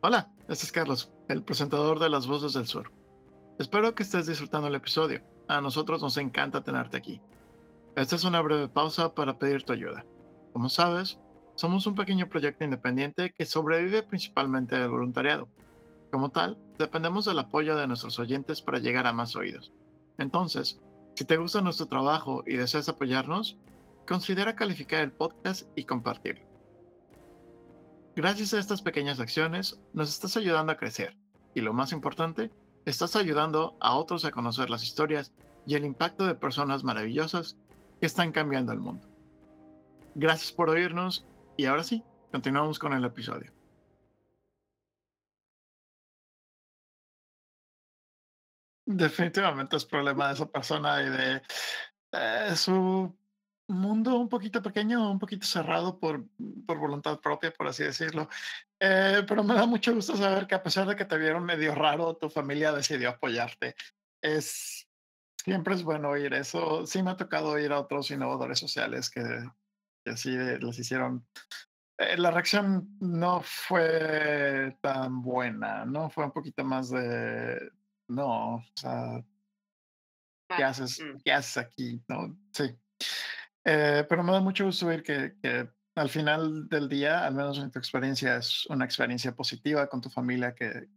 Hola, 0.00 0.28
este 0.48 0.64
es 0.64 0.72
Carlos, 0.72 1.12
el 1.28 1.44
presentador 1.44 2.00
de 2.00 2.08
Las 2.08 2.26
Voces 2.26 2.54
del 2.54 2.66
Sur. 2.66 2.90
Espero 3.60 3.94
que 3.94 4.02
estés 4.02 4.26
disfrutando 4.26 4.66
el 4.66 4.74
episodio. 4.74 5.22
A 5.46 5.60
nosotros 5.60 6.02
nos 6.02 6.16
encanta 6.16 6.64
tenerte 6.64 6.96
aquí. 6.96 7.20
Esta 7.94 8.16
es 8.16 8.24
una 8.24 8.40
breve 8.40 8.66
pausa 8.66 9.14
para 9.14 9.38
pedir 9.38 9.62
tu 9.62 9.72
ayuda. 9.72 10.04
Como 10.52 10.68
sabes, 10.68 11.20
somos 11.54 11.86
un 11.86 11.94
pequeño 11.94 12.28
proyecto 12.28 12.64
independiente 12.64 13.32
que 13.32 13.46
sobrevive 13.46 14.02
principalmente 14.02 14.76
del 14.76 14.90
voluntariado. 14.90 15.48
Como 16.10 16.30
tal, 16.30 16.58
dependemos 16.78 17.26
del 17.26 17.38
apoyo 17.38 17.76
de 17.76 17.86
nuestros 17.86 18.18
oyentes 18.18 18.62
para 18.62 18.78
llegar 18.78 19.06
a 19.06 19.12
más 19.12 19.36
oídos. 19.36 19.72
Entonces, 20.16 20.80
si 21.14 21.24
te 21.24 21.36
gusta 21.36 21.60
nuestro 21.60 21.86
trabajo 21.86 22.42
y 22.46 22.56
deseas 22.56 22.88
apoyarnos, 22.88 23.58
considera 24.06 24.56
calificar 24.56 25.02
el 25.02 25.12
podcast 25.12 25.68
y 25.76 25.84
compartirlo. 25.84 26.46
Gracias 28.16 28.54
a 28.54 28.58
estas 28.58 28.82
pequeñas 28.82 29.20
acciones, 29.20 29.80
nos 29.92 30.08
estás 30.08 30.36
ayudando 30.36 30.72
a 30.72 30.76
crecer 30.76 31.16
y 31.54 31.60
lo 31.60 31.72
más 31.72 31.92
importante, 31.92 32.50
estás 32.84 33.16
ayudando 33.16 33.76
a 33.80 33.96
otros 33.96 34.24
a 34.24 34.30
conocer 34.30 34.70
las 34.70 34.82
historias 34.82 35.32
y 35.66 35.74
el 35.74 35.84
impacto 35.84 36.26
de 36.26 36.34
personas 36.34 36.84
maravillosas 36.84 37.58
que 38.00 38.06
están 38.06 38.32
cambiando 38.32 38.72
el 38.72 38.80
mundo. 38.80 39.06
Gracias 40.14 40.52
por 40.52 40.70
oírnos 40.70 41.26
y 41.56 41.66
ahora 41.66 41.84
sí, 41.84 42.02
continuamos 42.32 42.78
con 42.78 42.92
el 42.92 43.04
episodio. 43.04 43.57
Definitivamente 48.90 49.76
es 49.76 49.84
problema 49.84 50.28
de 50.28 50.34
esa 50.34 50.46
persona 50.46 51.02
y 51.02 51.10
de 51.10 51.42
eh, 52.12 52.56
su 52.56 53.14
mundo 53.68 54.16
un 54.16 54.30
poquito 54.30 54.62
pequeño, 54.62 55.10
un 55.10 55.18
poquito 55.18 55.46
cerrado 55.46 56.00
por, 56.00 56.26
por 56.66 56.78
voluntad 56.78 57.20
propia, 57.20 57.52
por 57.52 57.68
así 57.68 57.84
decirlo. 57.84 58.30
Eh, 58.80 59.24
pero 59.28 59.44
me 59.44 59.52
da 59.52 59.66
mucho 59.66 59.94
gusto 59.94 60.16
saber 60.16 60.46
que 60.46 60.54
a 60.54 60.62
pesar 60.62 60.86
de 60.86 60.96
que 60.96 61.04
te 61.04 61.18
vieron 61.18 61.44
medio 61.44 61.74
raro, 61.74 62.16
tu 62.16 62.30
familia 62.30 62.72
decidió 62.72 63.10
apoyarte. 63.10 63.74
Es, 64.22 64.88
siempre 65.44 65.74
es 65.74 65.82
bueno 65.82 66.08
oír 66.08 66.32
eso. 66.32 66.86
Sí 66.86 67.02
me 67.02 67.10
ha 67.10 67.16
tocado 67.18 67.50
oír 67.50 67.70
a 67.72 67.80
otros 67.80 68.10
innovadores 68.10 68.58
sociales 68.58 69.10
que, 69.10 69.22
que 70.02 70.12
así 70.12 70.30
les 70.30 70.78
hicieron 70.78 71.26
eh, 71.98 72.16
la 72.16 72.30
reacción 72.30 72.96
no 73.00 73.42
fue 73.42 74.78
tan 74.80 75.20
buena, 75.20 75.84
¿no? 75.84 76.08
Fue 76.08 76.24
un 76.24 76.32
poquito 76.32 76.64
más 76.64 76.88
de, 76.88 77.70
no, 78.08 78.56
o 78.56 78.64
sea, 78.74 79.24
¿qué 80.56 80.64
haces, 80.64 81.00
mm. 81.00 81.20
¿qué 81.24 81.32
haces 81.32 81.56
aquí? 81.58 82.02
¿No? 82.08 82.38
Sí. 82.52 82.74
Eh, 83.64 84.04
pero 84.08 84.22
me 84.22 84.32
da 84.32 84.40
mucho 84.40 84.64
gusto 84.64 84.86
ver 84.86 85.02
que, 85.02 85.34
que, 85.42 85.68
al 85.94 86.08
final 86.08 86.68
del 86.68 86.88
día, 86.88 87.26
al 87.26 87.34
menos 87.34 87.58
en 87.58 87.70
tu 87.70 87.78
experiencia, 87.78 88.36
es 88.36 88.66
una 88.66 88.84
experiencia 88.84 89.34
positiva 89.34 89.88
con 89.88 90.00
tu 90.00 90.08
familia 90.08 90.54
que, 90.54 90.88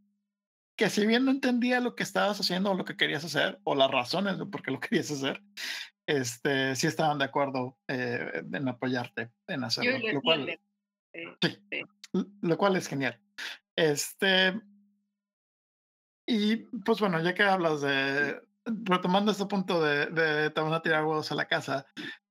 que 0.78 0.90
si 0.90 1.06
bien 1.06 1.26
no 1.26 1.32
entendía 1.32 1.80
lo 1.80 1.96
que 1.96 2.04
estabas 2.04 2.40
haciendo 2.40 2.72
o 2.72 2.76
lo 2.76 2.86
que 2.86 2.96
querías 2.96 3.26
hacer, 3.26 3.60
o 3.64 3.76
las 3.76 3.92
razones 3.92 4.38
de 4.38 4.46
por 4.46 4.62
qué 4.62 4.72
lo 4.72 4.80
querías 4.80 5.12
hacer, 5.12 5.42
este, 6.08 6.76
sí 6.76 6.88
estaban 6.88 7.18
de 7.18 7.26
acuerdo 7.26 7.78
eh, 7.88 8.44
en 8.54 8.68
apoyarte 8.68 9.32
en 9.48 9.64
hacerlo. 9.64 9.98
Lo 10.14 10.22
cual, 10.22 10.60
sí, 11.42 11.60
lo 12.42 12.58
cual 12.58 12.76
es 12.76 12.88
genial. 12.88 13.20
Este, 13.76 14.60
y 16.26 16.58
pues 16.58 17.00
bueno, 17.00 17.22
ya 17.22 17.34
que 17.34 17.44
hablas 17.44 17.82
de, 17.82 18.42
retomando 18.66 19.32
este 19.32 19.46
punto 19.46 19.82
de, 19.82 20.08
de 20.08 20.50
te 20.50 20.62
van 20.62 20.74
a 20.74 20.82
tirar 20.82 21.06
huevos 21.06 21.32
a 21.32 21.36
la 21.36 21.48
casa, 21.48 21.86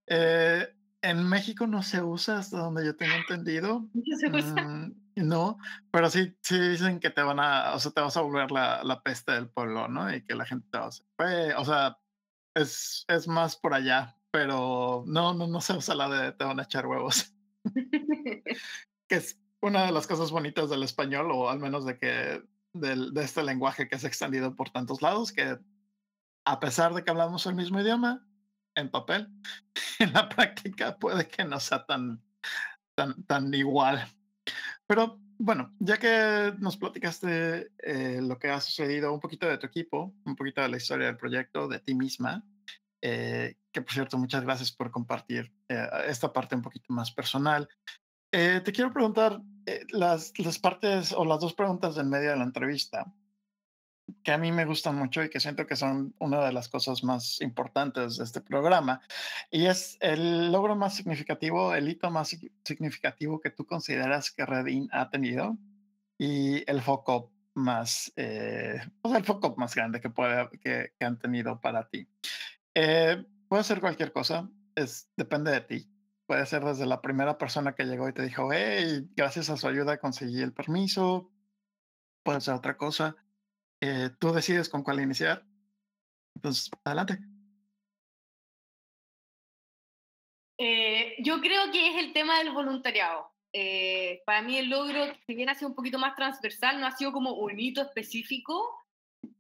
eh, 0.06 0.68
en 1.02 1.26
México 1.26 1.66
no 1.66 1.82
se 1.82 2.02
usa 2.02 2.38
hasta 2.38 2.58
donde 2.58 2.84
yo 2.84 2.96
tengo 2.96 3.14
entendido. 3.14 3.88
Mm, 5.16 5.26
no, 5.28 5.58
pero 5.90 6.08
sí, 6.08 6.36
sí 6.40 6.58
dicen 6.58 7.00
que 7.00 7.10
te 7.10 7.22
van 7.22 7.40
a, 7.40 7.74
o 7.74 7.80
sea, 7.80 7.90
te 7.90 8.00
vas 8.00 8.16
a 8.16 8.20
volver 8.20 8.52
la, 8.52 8.82
la 8.84 9.02
peste 9.02 9.32
del 9.32 9.48
pueblo, 9.48 9.88
¿no? 9.88 10.14
Y 10.14 10.24
que 10.24 10.34
la 10.34 10.46
gente 10.46 10.68
te 10.70 10.78
va 10.78 10.84
a 10.84 10.88
hacer. 10.88 11.04
o 11.56 11.64
sea, 11.64 11.98
es, 12.54 13.04
es 13.08 13.26
más 13.26 13.56
por 13.56 13.74
allá, 13.74 14.16
pero 14.30 15.02
no, 15.06 15.34
no, 15.34 15.48
no 15.48 15.60
se 15.60 15.74
usa 15.74 15.94
la 15.94 16.08
de 16.08 16.32
te 16.32 16.44
van 16.44 16.60
a 16.60 16.62
echar 16.62 16.86
huevos. 16.86 17.34
que 19.08 19.16
es 19.16 19.38
una 19.60 19.84
de 19.84 19.92
las 19.92 20.06
cosas 20.06 20.30
bonitas 20.30 20.70
del 20.70 20.84
español, 20.84 21.30
o 21.32 21.50
al 21.50 21.58
menos 21.58 21.84
de 21.84 21.98
que 21.98 22.42
del, 22.72 23.12
de 23.12 23.24
este 23.24 23.42
lenguaje 23.42 23.88
que 23.88 23.98
se 23.98 24.06
ha 24.06 24.08
extendido 24.08 24.54
por 24.54 24.70
tantos 24.70 25.02
lados, 25.02 25.32
que 25.32 25.58
a 26.44 26.60
pesar 26.60 26.94
de 26.94 27.04
que 27.04 27.10
hablamos 27.10 27.46
el 27.46 27.54
mismo 27.54 27.80
idioma, 27.80 28.26
en 28.74 28.90
papel, 28.90 29.28
en 29.98 30.12
la 30.12 30.28
práctica 30.28 30.96
puede 30.98 31.28
que 31.28 31.44
no 31.44 31.60
sea 31.60 31.84
tan, 31.84 32.22
tan, 32.94 33.24
tan 33.24 33.52
igual. 33.54 34.06
Pero 34.86 35.20
bueno, 35.38 35.74
ya 35.78 35.98
que 35.98 36.54
nos 36.58 36.76
platicaste 36.76 37.72
eh, 37.78 38.20
lo 38.22 38.38
que 38.38 38.50
ha 38.50 38.60
sucedido, 38.60 39.12
un 39.12 39.20
poquito 39.20 39.46
de 39.48 39.58
tu 39.58 39.66
equipo, 39.66 40.14
un 40.24 40.36
poquito 40.36 40.60
de 40.60 40.68
la 40.68 40.76
historia 40.76 41.06
del 41.06 41.16
proyecto, 41.16 41.68
de 41.68 41.80
ti 41.80 41.94
misma, 41.94 42.44
eh, 43.02 43.56
que 43.72 43.82
por 43.82 43.92
cierto, 43.92 44.18
muchas 44.18 44.42
gracias 44.42 44.72
por 44.72 44.90
compartir 44.90 45.52
eh, 45.68 45.88
esta 46.06 46.32
parte 46.32 46.54
un 46.54 46.62
poquito 46.62 46.92
más 46.92 47.10
personal. 47.12 47.68
Eh, 48.32 48.60
te 48.64 48.72
quiero 48.72 48.92
preguntar 48.92 49.40
las, 49.90 50.32
las 50.38 50.58
partes 50.58 51.12
o 51.12 51.24
las 51.24 51.40
dos 51.40 51.54
preguntas 51.54 51.96
en 51.96 52.08
medio 52.08 52.30
de 52.30 52.36
la 52.36 52.44
entrevista 52.44 53.12
que 54.24 54.32
a 54.32 54.38
mí 54.38 54.52
me 54.52 54.64
gustan 54.64 54.96
mucho 54.96 55.22
y 55.22 55.30
que 55.30 55.40
siento 55.40 55.66
que 55.66 55.76
son 55.76 56.14
una 56.18 56.44
de 56.44 56.52
las 56.52 56.68
cosas 56.68 57.04
más 57.04 57.40
importantes 57.40 58.16
de 58.16 58.24
este 58.24 58.40
programa. 58.40 59.00
Y 59.50 59.66
es 59.66 59.96
el 60.00 60.52
logro 60.52 60.76
más 60.76 60.94
significativo, 60.94 61.74
el 61.74 61.88
hito 61.88 62.10
más 62.10 62.36
significativo 62.64 63.40
que 63.40 63.50
tú 63.50 63.66
consideras 63.66 64.30
que 64.30 64.46
Redin 64.46 64.88
ha 64.92 65.10
tenido 65.10 65.56
y 66.18 66.68
el 66.70 66.80
foco 66.82 67.32
más, 67.54 68.12
eh, 68.16 68.80
sea, 69.04 69.18
el 69.18 69.24
foco 69.24 69.54
más 69.56 69.74
grande 69.74 70.00
que, 70.00 70.10
puede, 70.10 70.48
que, 70.62 70.92
que 70.98 71.04
han 71.04 71.18
tenido 71.18 71.60
para 71.60 71.88
ti. 71.88 72.06
Eh, 72.74 73.24
puede 73.48 73.64
ser 73.64 73.80
cualquier 73.80 74.12
cosa, 74.12 74.48
es, 74.74 75.08
depende 75.16 75.50
de 75.50 75.60
ti 75.60 75.88
puede 76.30 76.46
ser 76.46 76.62
desde 76.62 76.86
la 76.86 77.02
primera 77.02 77.36
persona 77.36 77.74
que 77.74 77.82
llegó 77.82 78.08
y 78.08 78.12
te 78.12 78.22
dijo, 78.22 78.52
hey, 78.52 79.08
gracias 79.16 79.50
a 79.50 79.56
su 79.56 79.66
ayuda 79.66 79.98
conseguí 79.98 80.40
el 80.40 80.52
permiso, 80.52 81.32
puede 82.22 82.40
ser 82.40 82.54
otra 82.54 82.76
cosa. 82.76 83.16
Eh, 83.80 84.10
tú 84.20 84.32
decides 84.32 84.68
con 84.68 84.84
cuál 84.84 85.00
iniciar. 85.00 85.44
Entonces, 86.36 86.70
adelante. 86.84 87.18
Eh, 90.56 91.16
yo 91.18 91.40
creo 91.40 91.72
que 91.72 91.88
es 91.88 91.96
el 91.96 92.12
tema 92.12 92.38
del 92.38 92.52
voluntariado. 92.52 93.34
Eh, 93.52 94.22
para 94.24 94.40
mí 94.42 94.56
el 94.56 94.70
logro, 94.70 95.06
si 95.26 95.34
bien 95.34 95.48
ha 95.48 95.56
sido 95.56 95.70
un 95.70 95.74
poquito 95.74 95.98
más 95.98 96.14
transversal, 96.14 96.80
no 96.80 96.86
ha 96.86 96.92
sido 96.92 97.10
como 97.10 97.32
un 97.32 97.58
hito 97.58 97.82
específico. 97.82 98.72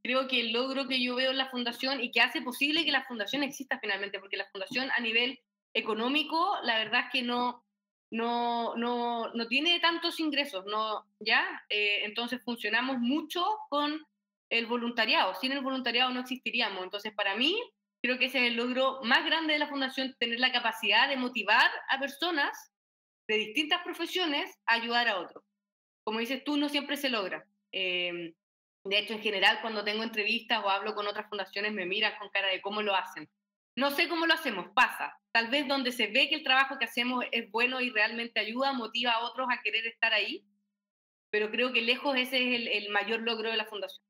Creo 0.02 0.26
que 0.26 0.40
el 0.40 0.52
logro 0.52 0.88
que 0.88 1.00
yo 1.00 1.14
veo 1.14 1.30
en 1.30 1.38
la 1.38 1.50
fundación 1.50 2.02
y 2.02 2.10
que 2.10 2.20
hace 2.20 2.42
posible 2.42 2.84
que 2.84 2.90
la 2.90 3.04
fundación 3.04 3.44
exista 3.44 3.78
finalmente, 3.78 4.18
porque 4.18 4.36
la 4.36 4.50
fundación 4.50 4.90
a 4.90 4.98
nivel 4.98 5.38
económico, 5.74 6.56
la 6.62 6.78
verdad 6.78 7.04
es 7.06 7.12
que 7.12 7.22
no, 7.22 7.64
no, 8.10 8.74
no, 8.76 9.32
no 9.32 9.46
tiene 9.46 9.80
tantos 9.80 10.20
ingresos, 10.20 10.64
¿no? 10.66 11.06
¿ya? 11.20 11.44
Eh, 11.68 12.04
entonces 12.04 12.42
funcionamos 12.44 12.98
mucho 12.98 13.44
con 13.68 14.04
el 14.50 14.66
voluntariado. 14.66 15.34
Sin 15.34 15.52
el 15.52 15.62
voluntariado 15.62 16.10
no 16.10 16.20
existiríamos. 16.20 16.82
Entonces, 16.82 17.12
para 17.14 17.36
mí, 17.36 17.56
creo 18.02 18.18
que 18.18 18.26
ese 18.26 18.38
es 18.38 18.52
el 18.52 18.56
logro 18.56 19.00
más 19.04 19.24
grande 19.24 19.52
de 19.52 19.58
la 19.60 19.68
fundación, 19.68 20.14
tener 20.18 20.40
la 20.40 20.52
capacidad 20.52 21.08
de 21.08 21.16
motivar 21.16 21.70
a 21.88 21.98
personas 21.98 22.72
de 23.28 23.36
distintas 23.36 23.82
profesiones 23.82 24.58
a 24.66 24.74
ayudar 24.74 25.08
a 25.08 25.20
otros. 25.20 25.44
Como 26.02 26.18
dices 26.18 26.42
tú, 26.42 26.56
no 26.56 26.68
siempre 26.68 26.96
se 26.96 27.10
logra. 27.10 27.46
Em, 27.70 28.34
de 28.84 28.98
hecho, 28.98 29.12
en 29.12 29.20
general, 29.20 29.60
cuando 29.60 29.84
tengo 29.84 30.02
entrevistas 30.02 30.64
o 30.64 30.70
hablo 30.70 30.94
con 30.94 31.06
otras 31.06 31.28
fundaciones, 31.28 31.72
me 31.72 31.86
miran 31.86 32.18
con 32.18 32.30
cara 32.30 32.48
de 32.48 32.60
cómo 32.60 32.82
lo 32.82 32.96
hacen. 32.96 33.28
No 33.76 33.90
sé 33.90 34.08
cómo 34.08 34.26
lo 34.26 34.34
hacemos, 34.34 34.66
pasa. 34.74 35.18
Tal 35.32 35.48
vez 35.48 35.66
donde 35.68 35.92
se 35.92 36.08
ve 36.08 36.28
que 36.28 36.36
el 36.36 36.42
trabajo 36.42 36.78
que 36.78 36.86
hacemos 36.86 37.24
es 37.30 37.50
bueno 37.50 37.80
y 37.80 37.90
realmente 37.90 38.40
ayuda, 38.40 38.72
motiva 38.72 39.12
a 39.12 39.24
otros 39.24 39.48
a 39.50 39.62
querer 39.62 39.86
estar 39.86 40.12
ahí, 40.12 40.44
pero 41.30 41.50
creo 41.50 41.72
que 41.72 41.80
lejos 41.80 42.16
ese 42.16 42.36
es 42.36 42.84
el, 42.84 42.90
mayor 42.90 43.20
logro 43.20 43.50
de 43.50 43.56
la 43.56 43.66
fundación. 43.66 44.04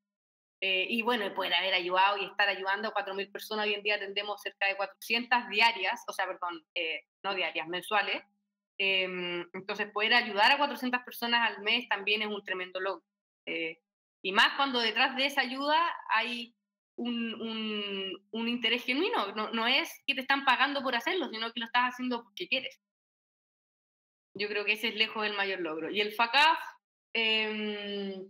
Eh, 0.63 0.87
y 0.91 1.03
bueno, 1.03 1.33
poder 1.35 1.55
haber 1.55 1.75
ayudado 1.75 2.19
y 2.19 2.27
estar 2.27 2.49
ayudando 2.49 2.89
a 2.89 2.95
4.000 2.95 3.31
personas, 3.33 3.67
hoy 3.67 3.75
en 3.75 3.83
día 3.83 3.97
atendemos 3.97 4.43
cerca 4.43 4.67
de 4.67 4.77
400 4.77 5.49
diarias, 5.49 6.03
o 6.07 6.13
sea, 6.13 6.27
perdón, 6.27 6.65
eh, 6.75 7.05
no 7.23 7.35
diarias, 7.35 7.67
mensuales. 7.69 8.23
Em, 8.79 9.47
entonces, 9.53 9.91
poder 9.93 10.15
ayudar 10.15 10.53
a 10.53 10.59
400 10.59 11.03
personas 11.03 11.51
al 11.51 11.63
mes 11.63 11.89
también 11.89 12.23
es 12.23 12.29
un 12.29 12.43
tremendo 12.45 12.81
logro. 12.81 13.05
Eh, 13.47 13.79
y 14.23 14.33
más 14.33 14.55
cuando 14.57 14.81
detrás 14.81 15.17
de 15.17 15.27
esa 15.27 15.43
ayuda 15.43 15.79
hay 16.11 16.55
un, 17.01 18.23
un, 18.31 18.49
interés 18.49 18.85
genuino. 18.85 19.33
No, 19.35 19.51
no, 19.51 19.67
es 19.67 20.03
que 20.07 20.15
te 20.15 20.21
están 20.21 20.45
pagando 20.45 20.83
por 20.83 20.95
hacerlo, 20.95 21.29
sino 21.31 21.53
que 21.53 21.61
lo 21.61 21.67
estás 21.67 21.93
haciendo 21.93 22.23
porque 22.23 22.49
quieres. 22.49 22.81
Yo 24.35 24.49
creo 24.49 24.65
que 24.65 24.73
ese 24.73 24.89
es 24.89 24.95
lejos 24.97 25.23
del 25.23 25.37
mayor 25.37 25.61
logro. 25.61 25.91
Y 25.91 26.01
el 26.01 26.13
FACAF 26.13 26.59
em, 27.15 28.29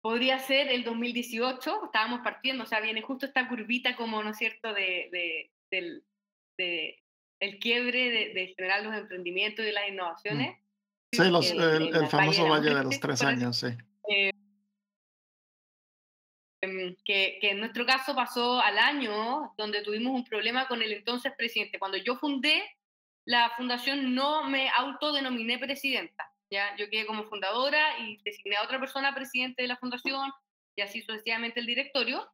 podría 0.00 0.38
ser 0.38 0.68
el 0.68 0.84
2018, 0.84 1.86
estábamos 1.86 2.20
partiendo, 2.20 2.64
o 2.64 2.66
sea, 2.66 2.80
viene 2.80 3.02
justo 3.02 3.26
esta 3.26 3.48
curvita 3.48 3.96
como, 3.96 4.22
¿no 4.22 4.30
es 4.30 4.38
cierto?, 4.38 4.72
de, 4.72 5.08
de 5.10 5.50
del 5.70 6.04
de 6.58 7.02
el 7.40 7.58
quiebre 7.58 8.32
de, 8.32 8.54
generar 8.56 8.82
los 8.82 8.94
emprendimientos 8.94 9.66
y 9.66 9.72
las 9.72 9.88
innovaciones. 9.88 10.56
Sí, 11.12 11.24
los, 11.30 11.50
el, 11.50 12.06
famoso 12.08 12.48
Valle 12.48 12.74
de 12.74 12.82
los 12.82 12.98
Tres 12.98 13.22
Años, 13.22 13.58
sí. 13.58 13.68
Em, 16.66 16.96
que, 17.04 17.38
en 17.42 17.60
nuestro 17.60 17.86
caso 17.86 18.14
pasó 18.14 18.60
al 18.60 18.78
año 18.78 19.54
donde 19.56 19.82
tuvimos 19.82 20.12
un 20.14 20.24
problema 20.24 20.66
con 20.68 20.82
el 20.82 20.92
entonces 20.92 21.32
presidente. 21.36 21.78
Cuando 21.78 21.96
yo 21.98 22.16
fundé 22.16 22.62
la 23.24 23.50
fundación 23.56 24.14
no 24.14 24.44
me 24.44 24.68
autodenominé 24.70 25.58
presidenta, 25.58 26.24
¿ya? 26.50 26.76
yo 26.76 26.88
quedé 26.90 27.06
como 27.06 27.24
fundadora 27.24 27.98
y 28.00 28.20
designé 28.24 28.56
a 28.56 28.62
otra 28.62 28.78
persona 28.78 29.14
presidente 29.14 29.62
de 29.62 29.68
la 29.68 29.76
fundación 29.76 30.30
y 30.76 30.82
así 30.82 31.02
sucesivamente 31.02 31.60
el 31.60 31.66
directorio. 31.66 32.28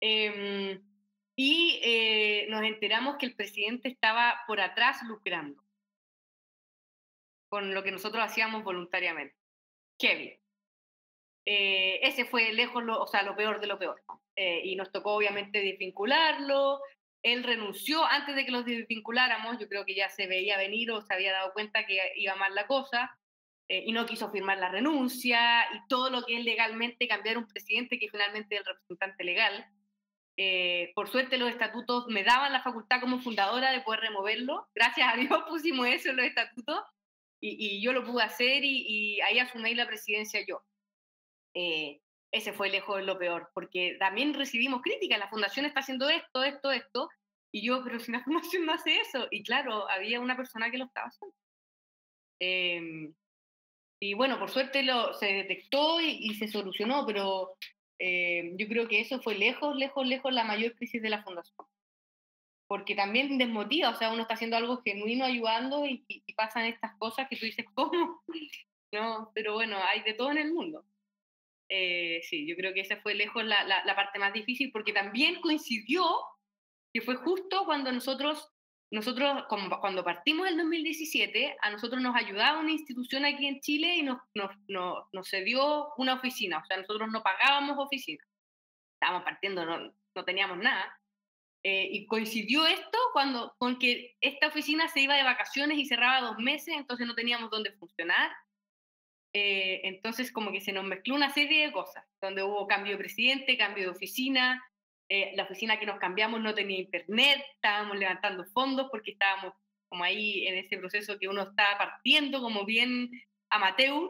Em, 0.00 0.82
y 1.36 1.80
eh, 1.82 2.46
nos 2.48 2.62
enteramos 2.62 3.16
que 3.18 3.26
el 3.26 3.34
presidente 3.34 3.88
estaba 3.88 4.40
por 4.46 4.60
atrás 4.60 5.02
lucrando 5.06 5.62
con 7.48 7.74
lo 7.74 7.82
que 7.82 7.92
nosotros 7.92 8.24
hacíamos 8.24 8.64
voluntariamente. 8.64 9.36
Kevin. 9.98 10.45
Eh, 11.46 12.00
ese 12.02 12.24
fue 12.24 12.52
lejos, 12.52 12.82
lo, 12.82 13.00
o 13.00 13.06
sea, 13.06 13.22
lo 13.22 13.36
peor 13.36 13.60
de 13.60 13.68
lo 13.68 13.78
peor. 13.78 14.02
Eh, 14.34 14.62
y 14.64 14.76
nos 14.76 14.90
tocó 14.90 15.14
obviamente 15.14 15.60
desvincularlo. 15.60 16.80
Él 17.22 17.44
renunció 17.44 18.04
antes 18.04 18.34
de 18.34 18.44
que 18.44 18.50
los 18.50 18.64
desvinculáramos, 18.64 19.58
yo 19.58 19.68
creo 19.68 19.84
que 19.86 19.94
ya 19.94 20.10
se 20.10 20.26
veía 20.26 20.58
venir 20.58 20.90
o 20.90 21.00
se 21.02 21.14
había 21.14 21.32
dado 21.32 21.52
cuenta 21.52 21.86
que 21.86 21.98
iba 22.16 22.34
mal 22.34 22.54
la 22.54 22.66
cosa, 22.66 23.16
eh, 23.68 23.84
y 23.86 23.92
no 23.92 24.06
quiso 24.06 24.30
firmar 24.30 24.58
la 24.58 24.68
renuncia 24.68 25.66
y 25.74 25.86
todo 25.88 26.10
lo 26.10 26.24
que 26.24 26.38
es 26.38 26.44
legalmente 26.44 27.08
cambiar 27.08 27.38
un 27.38 27.48
presidente 27.48 27.98
que 27.98 28.10
finalmente 28.10 28.56
es 28.56 28.60
el 28.60 28.66
representante 28.66 29.24
legal. 29.24 29.66
por 30.94 31.08
suerte 31.08 31.38
los 31.38 31.50
estatutos 31.50 32.06
me 32.08 32.22
daban 32.22 32.52
la 32.52 32.62
facultad 32.62 33.00
como 33.00 33.20
fundadora 33.20 33.72
de 33.72 33.80
poder 33.80 34.00
removerlo. 34.00 34.68
Gracias 34.74 35.14
a 35.14 35.16
Dios 35.16 35.30
pusimos 35.48 35.86
eso 35.88 36.10
en 36.10 36.16
los 36.16 36.26
estatutos 36.26 36.80
y, 37.40 37.80
yo 37.82 37.92
lo 37.92 38.04
pude 38.04 38.22
hacer 38.22 38.64
y, 38.64 38.84
y 38.88 39.20
ahí 39.22 39.38
asumí 39.38 39.74
la 39.74 39.86
presidencia 39.86 40.44
yo. 40.46 40.62
Eh, 41.56 42.02
ese 42.32 42.52
fue 42.52 42.68
lejos 42.68 43.02
lo 43.02 43.18
peor, 43.18 43.50
porque 43.54 43.96
también 43.98 44.34
recibimos 44.34 44.82
críticas, 44.82 45.18
la 45.18 45.30
fundación 45.30 45.64
está 45.64 45.80
haciendo 45.80 46.06
esto, 46.10 46.44
esto, 46.44 46.70
esto, 46.70 47.08
y 47.50 47.66
yo, 47.66 47.82
pero 47.82 47.98
si 47.98 48.12
la 48.12 48.22
fundación 48.24 48.66
no 48.66 48.74
hace 48.74 49.00
eso, 49.00 49.26
y 49.30 49.42
claro, 49.42 49.88
había 49.88 50.20
una 50.20 50.36
persona 50.36 50.70
que 50.70 50.76
lo 50.76 50.84
estaba 50.84 51.08
haciendo. 51.08 51.34
Em, 52.38 53.14
y 54.02 54.12
bueno, 54.12 54.38
por 54.38 54.50
suerte 54.50 54.82
lo, 54.82 55.14
se 55.14 55.26
detectó 55.26 55.98
y, 56.02 56.34
se 56.34 56.48
solucionó, 56.48 57.06
pero 57.06 57.56
eh, 57.98 58.52
yo 58.58 58.68
creo 58.68 58.86
que 58.86 59.00
eso 59.00 59.22
fue 59.22 59.34
lejos, 59.36 59.74
lejos, 59.74 60.06
lejos 60.06 60.32
la 60.34 60.44
mayor 60.44 60.74
crisis 60.74 61.00
de 61.00 61.08
la 61.08 61.22
fundación. 61.22 61.66
Porque 62.68 62.94
también 62.94 63.38
desmotiva, 63.38 63.90
o 63.90 63.94
sea, 63.94 64.12
uno 64.12 64.22
está 64.22 64.34
haciendo 64.34 64.56
algo 64.56 64.82
genuino 64.82 65.24
ayudando 65.24 65.86
y, 65.86 66.04
y 66.08 66.34
pasan 66.34 66.66
estas 66.66 66.94
cosas 66.98 67.28
que 67.30 67.36
tú 67.36 67.46
dices, 67.46 67.64
¿cómo? 67.74 68.22
No, 68.92 69.30
pero 69.34 69.54
bueno, 69.54 69.78
hay 69.82 70.02
de 70.02 70.12
todo 70.12 70.30
en 70.32 70.38
el 70.38 70.52
mundo. 70.52 70.84
Eh, 71.68 72.20
sí, 72.28 72.46
yo 72.46 72.54
creo 72.56 72.72
que 72.72 72.80
esa 72.80 73.00
fue 73.00 73.14
lejos 73.14 73.44
la, 73.44 73.82
parte 73.96 74.18
más 74.18 74.32
difícil 74.32 74.70
porque 74.72 74.92
también 74.92 75.40
coincidió 75.40 76.04
que 76.92 77.00
fue 77.00 77.16
justo 77.16 77.64
cuando 77.64 77.90
nosotros, 77.90 78.52
nosotros 78.90 79.44
cuando 79.48 80.04
partimos 80.04 80.48
el 80.48 80.56
2017, 80.56 81.56
a 81.60 81.70
nosotros 81.70 82.00
nos 82.00 82.14
ayudaba 82.14 82.60
una 82.60 82.70
institución 82.70 83.24
aquí 83.24 83.46
en 83.46 83.60
Chile 83.60 83.96
y 83.96 84.02
nos, 84.02 84.18
nos, 84.34 84.50
nos, 84.68 85.04
nos 85.12 85.28
cedió 85.28 85.92
una 85.96 86.14
oficina, 86.14 86.58
o 86.58 86.64
sea, 86.66 86.76
nosotros 86.76 87.10
no 87.10 87.22
pagábamos 87.22 87.76
oficina, 87.78 88.24
estábamos 88.94 89.24
partiendo, 89.24 89.66
no, 89.66 89.92
no 90.14 90.24
teníamos 90.24 90.58
nada. 90.58 90.98
Eh, 91.62 91.88
y 91.90 92.06
coincidió 92.06 92.64
esto 92.64 92.96
cuando, 93.12 93.56
con 93.58 93.80
que 93.80 94.14
esta 94.20 94.46
oficina 94.46 94.86
se 94.86 95.00
iba 95.00 95.16
de 95.16 95.24
vacaciones 95.24 95.78
y 95.78 95.86
cerraba 95.86 96.20
dos 96.20 96.38
meses, 96.38 96.76
entonces 96.76 97.08
no 97.08 97.16
teníamos 97.16 97.50
dónde 97.50 97.72
funcionar 97.72 98.30
eh, 99.38 99.82
entonces, 99.84 100.32
como 100.32 100.50
que 100.50 100.62
se 100.62 100.72
nos 100.72 100.84
mezcló 100.84 101.14
una 101.14 101.30
serie 101.30 101.66
de 101.66 101.72
cosas, 101.72 102.02
donde 102.22 102.42
hubo 102.42 102.66
cambio 102.66 102.92
de 102.92 102.98
presidente, 102.98 103.58
cambio 103.58 103.84
de 103.84 103.90
oficina, 103.90 104.64
eh, 105.10 105.32
la 105.36 105.42
oficina 105.42 105.78
que 105.78 105.84
nos 105.84 105.98
cambiamos 105.98 106.40
no 106.40 106.54
tenía 106.54 106.78
internet, 106.78 107.44
estábamos 107.52 107.98
levantando 107.98 108.46
fondos 108.46 108.88
porque 108.90 109.10
estábamos 109.10 109.52
como 109.90 110.04
ahí 110.04 110.46
en 110.46 110.56
ese 110.56 110.78
proceso 110.78 111.18
que 111.18 111.28
uno 111.28 111.42
está 111.42 111.76
partiendo 111.76 112.40
como 112.40 112.64
bien 112.64 113.10
amateur, 113.50 114.08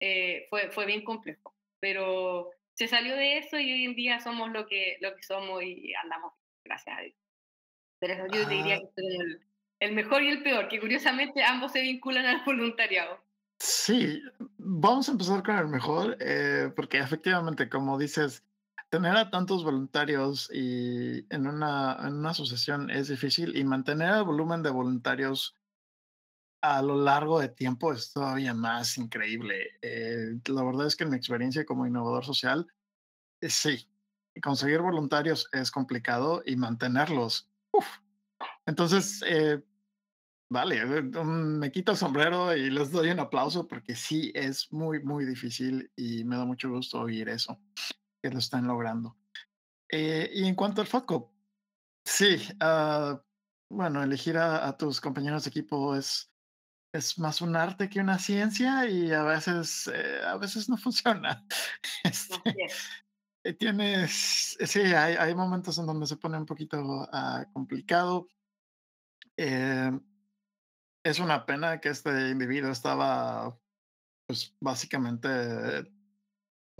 eh, 0.00 0.48
fue, 0.50 0.72
fue 0.72 0.86
bien 0.86 1.04
complejo. 1.04 1.54
Pero 1.78 2.50
se 2.72 2.88
salió 2.88 3.14
de 3.14 3.38
eso 3.38 3.60
y 3.60 3.72
hoy 3.72 3.84
en 3.84 3.94
día 3.94 4.18
somos 4.18 4.50
lo 4.50 4.66
que, 4.66 4.96
lo 5.00 5.14
que 5.14 5.22
somos 5.22 5.62
y 5.62 5.94
andamos, 6.02 6.32
gracias 6.64 6.98
a 6.98 7.00
Dios. 7.00 7.16
Pero 8.00 8.14
eso 8.14 8.26
yo 8.26 8.48
te 8.48 8.54
diría 8.54 8.80
ah. 8.82 8.90
que 8.96 9.02
el, 9.02 9.40
el 9.78 9.92
mejor 9.92 10.24
y 10.24 10.30
el 10.30 10.42
peor, 10.42 10.66
que 10.66 10.80
curiosamente 10.80 11.44
ambos 11.44 11.70
se 11.70 11.80
vinculan 11.80 12.26
al 12.26 12.42
voluntariado. 12.44 13.23
Sí, 13.58 14.20
vamos 14.58 15.08
a 15.08 15.12
empezar 15.12 15.42
con 15.42 15.56
el 15.56 15.68
mejor, 15.68 16.16
eh, 16.20 16.72
porque 16.74 16.98
efectivamente, 16.98 17.68
como 17.68 17.98
dices, 17.98 18.44
tener 18.90 19.16
a 19.16 19.30
tantos 19.30 19.64
voluntarios 19.64 20.50
y 20.52 21.26
en 21.30 21.46
una, 21.46 21.96
en 22.00 22.14
una 22.14 22.30
asociación 22.30 22.90
es 22.90 23.08
difícil 23.08 23.56
y 23.56 23.64
mantener 23.64 24.14
el 24.14 24.24
volumen 24.24 24.62
de 24.62 24.70
voluntarios 24.70 25.56
a 26.62 26.80
lo 26.82 26.96
largo 26.96 27.40
de 27.40 27.48
tiempo 27.48 27.92
es 27.92 28.12
todavía 28.12 28.54
más 28.54 28.96
increíble. 28.96 29.70
Eh, 29.82 30.38
la 30.46 30.64
verdad 30.64 30.86
es 30.86 30.96
que 30.96 31.04
en 31.04 31.10
mi 31.10 31.16
experiencia 31.16 31.64
como 31.64 31.86
innovador 31.86 32.24
social, 32.24 32.66
eh, 33.40 33.50
sí, 33.50 33.88
conseguir 34.42 34.80
voluntarios 34.80 35.48
es 35.52 35.70
complicado 35.70 36.42
y 36.46 36.56
mantenerlos. 36.56 37.48
Uf. 37.72 37.86
Entonces, 38.66 39.22
Vale, 40.50 40.78
eh, 40.78 41.02
me 41.02 41.72
quito 41.72 41.92
el 41.92 41.98
sombrero 41.98 42.54
y 42.54 42.70
les 42.70 42.90
doy 42.90 43.10
un 43.10 43.20
aplauso 43.20 43.66
porque 43.66 43.96
sí 43.96 44.30
es 44.34 44.72
muy, 44.72 45.02
muy 45.02 45.24
difícil 45.24 45.90
y 45.96 46.24
me 46.24 46.36
da 46.36 46.44
mucho 46.44 46.70
gusto 46.70 47.00
oír 47.00 47.28
eso, 47.28 47.60
que 48.22 48.30
lo 48.30 48.38
están 48.38 48.66
logrando. 48.66 49.16
Eh, 49.90 50.30
y 50.32 50.46
en 50.46 50.54
cuanto 50.54 50.80
al 50.80 50.86
foco, 50.86 51.32
sí, 52.04 52.36
uh, 52.62 53.18
bueno, 53.70 54.02
elegir 54.02 54.36
a, 54.36 54.76
tus 54.76 55.00
compañeros 55.00 55.44
de 55.44 55.50
equipo 55.50 55.96
es, 55.96 56.30
es 56.92 57.18
más 57.18 57.40
un 57.40 57.56
arte 57.56 57.88
que 57.88 58.00
una 58.00 58.18
ciencia 58.18 58.88
y 58.88 59.12
a 59.12 59.22
veces, 59.22 59.90
eh, 59.92 60.20
a 60.24 60.36
veces 60.36 60.68
no 60.68 60.76
funciona. 60.76 61.46
Este, 62.04 63.54
tienes, 63.58 64.56
sí, 64.64 64.80
hay, 64.80 65.16
hay, 65.16 65.34
momentos 65.34 65.78
en 65.78 65.86
donde 65.86 66.06
se 66.06 66.16
pone 66.16 66.38
un 66.38 66.46
poquito 66.46 66.80
uh, 66.82 67.52
complicado. 67.52 68.28
Eh, 69.36 69.90
es 71.04 71.18
una 71.18 71.44
pena 71.46 71.80
que 71.80 71.90
este 71.90 72.30
individuo 72.30 72.70
estaba, 72.70 73.56
pues 74.26 74.54
básicamente, 74.58 75.28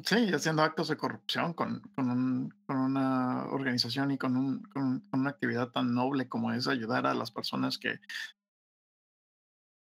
sí, 0.02 0.32
haciendo 0.32 0.62
actos 0.62 0.88
de 0.88 0.96
corrupción 0.96 1.52
con, 1.52 1.80
con, 1.94 2.52
una 2.66 3.44
organización 3.50 4.10
y 4.10 4.18
con, 4.18 4.36
un, 4.36 4.62
con, 4.64 5.02
una 5.12 5.30
actividad 5.30 5.68
tan 5.68 5.94
noble 5.94 6.28
como 6.28 6.52
es 6.52 6.66
ayudar 6.66 7.06
a 7.06 7.14
las 7.14 7.30
personas 7.30 7.78
que 7.78 8.00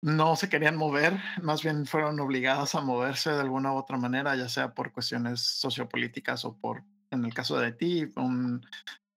no 0.02 0.36
se 0.36 0.50
querían 0.50 0.76
mover, 0.76 1.18
más 1.42 1.64
bien 1.64 1.86
fueron 1.86 2.20
obligadas 2.20 2.76
a 2.76 2.82
moverse 2.82 3.32
de 3.32 3.40
alguna 3.40 3.74
u 3.74 3.78
otra 3.78 3.98
manera, 3.98 4.36
ya 4.36 4.50
sea 4.50 4.74
por 4.74 4.92
cuestiones 4.92 5.42
sociopolíticas 5.42 6.44
o 6.46 6.58
por, 6.58 6.84
en 7.10 7.24
el 7.26 7.34
caso 7.34 7.58
de 7.58 7.68
Haití, 7.68 8.12
un, 8.18 8.64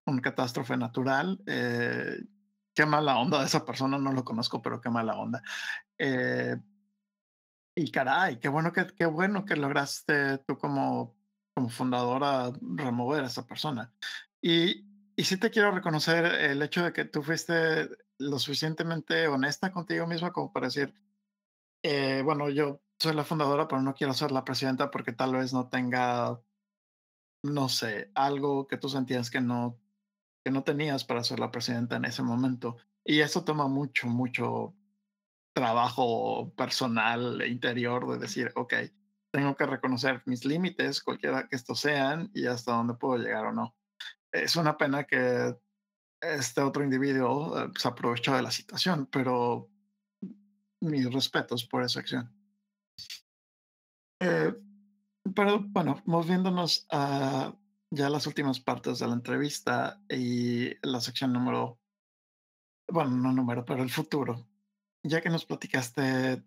un 0.07 0.19
catástrofe 0.21 0.77
natural. 0.77 1.43
Eh, 1.47 2.23
qué 2.79 2.87
mala 2.87 3.19
onda 3.19 3.41
de 3.41 3.47
esa 3.47 3.65
persona, 3.65 3.99
no 3.99 4.13
lo 4.13 4.25
conozco, 4.25 4.63
pero 4.63 4.81
qué 4.81 4.89
mala 4.89 5.19
onda. 5.19 5.43
Eh, 5.99 6.57
y 7.75 7.91
caray, 7.91 8.39
qué 8.39 8.49
bueno 8.49 8.73
que, 8.73 8.87
qué 8.97 9.05
bueno 9.07 9.45
que 9.45 9.57
lograste 9.57 10.39
tú 10.47 10.57
como, 10.57 11.17
como 11.57 11.71
fundadora 11.71 12.53
remover 12.61 13.25
a 13.25 13.27
esa 13.27 13.45
persona. 13.45 13.93
Y, 14.41 14.87
y 15.17 15.25
sí 15.25 15.39
te 15.39 15.51
quiero 15.51 15.73
reconocer 15.73 16.25
el 16.25 16.63
hecho 16.63 16.85
de 16.85 16.93
que 16.93 17.05
tú 17.05 17.21
fuiste 17.21 17.91
lo 18.19 18.39
suficientemente 18.39 19.27
honesta 19.27 19.73
contigo 19.73 20.07
misma 20.07 20.33
como 20.33 20.53
para 20.53 20.69
decir, 20.69 20.95
eh, 21.83 22.23
bueno, 22.25 22.49
yo 22.49 22.81
soy 23.01 23.13
la 23.13 23.25
fundadora, 23.25 23.67
pero 23.67 23.83
no 23.83 23.95
quiero 23.95 24.15
ser 24.15 24.31
la 24.31 24.45
presidenta 24.45 24.89
porque 24.93 25.13
tal 25.13 25.33
vez 25.33 25.53
no 25.53 25.69
tenga, 25.69 26.41
no 27.43 27.69
sé, 27.69 28.13
algo 28.15 28.69
que 28.69 28.77
tú 28.77 28.89
sentías 28.89 29.31
que 29.31 29.41
no 29.41 29.81
que 30.45 30.51
no 30.51 30.63
tenías 30.63 31.05
para 31.05 31.25
ser 31.25 31.41
la 31.41 31.51
presidenta 31.51 31.97
en 31.97 32.05
ese 32.05 32.23
momento. 32.23 32.77
Y 33.05 33.21
eso 33.21 33.45
toma 33.45 33.69
mucho, 33.69 34.07
mucho 34.07 34.75
trabajo 35.55 36.53
personal 36.55 37.41
e 37.41 37.49
interior 37.49 38.09
de 38.09 38.19
decir, 38.19 38.53
ok, 38.55 38.75
tengo 39.33 39.57
que 39.57 39.67
reconocer 39.67 40.23
mis 40.27 40.45
límites, 40.45 41.03
cualquiera 41.03 41.49
que 41.49 41.57
estos 41.57 41.81
sean, 41.81 42.31
y 42.33 42.47
hasta 42.47 42.73
dónde 42.73 42.95
puedo 42.95 43.23
llegar 43.23 43.47
o 43.47 43.53
no. 43.53 43.77
Es 44.33 44.57
una 44.57 44.77
pena 44.77 45.05
que 45.05 45.57
este 46.21 46.61
otro 46.61 46.83
individuo 46.83 47.59
eh, 47.59 47.71
se 47.77 47.89
aprovechó 47.89 48.35
de 48.35 48.43
la 48.43 48.51
situación, 48.51 49.07
pero 49.07 49.71
mis 50.81 51.13
respetos 51.13 51.65
por 51.65 51.83
esa 51.83 52.01
acción. 52.01 52.33
Eh, 54.21 54.55
pero 55.35 55.61
bueno, 55.61 56.03
moviéndonos 56.07 56.87
a 56.91 57.55
ya 57.91 58.11
las 58.11 58.27
últimas 58.27 58.61
partes 58.61 58.99
de 58.99 59.07
la 59.07 59.15
entrevista 59.15 60.01
y 60.09 60.75
la 60.87 61.01
sección 61.01 61.33
número, 61.33 61.81
bueno, 62.89 63.11
no 63.11 63.33
número, 63.33 63.65
pero 63.65 63.83
el 63.83 63.91
futuro. 63.91 64.47
Ya 65.03 65.21
que 65.21 65.31
nos 65.31 65.45
platicaste 65.45 66.43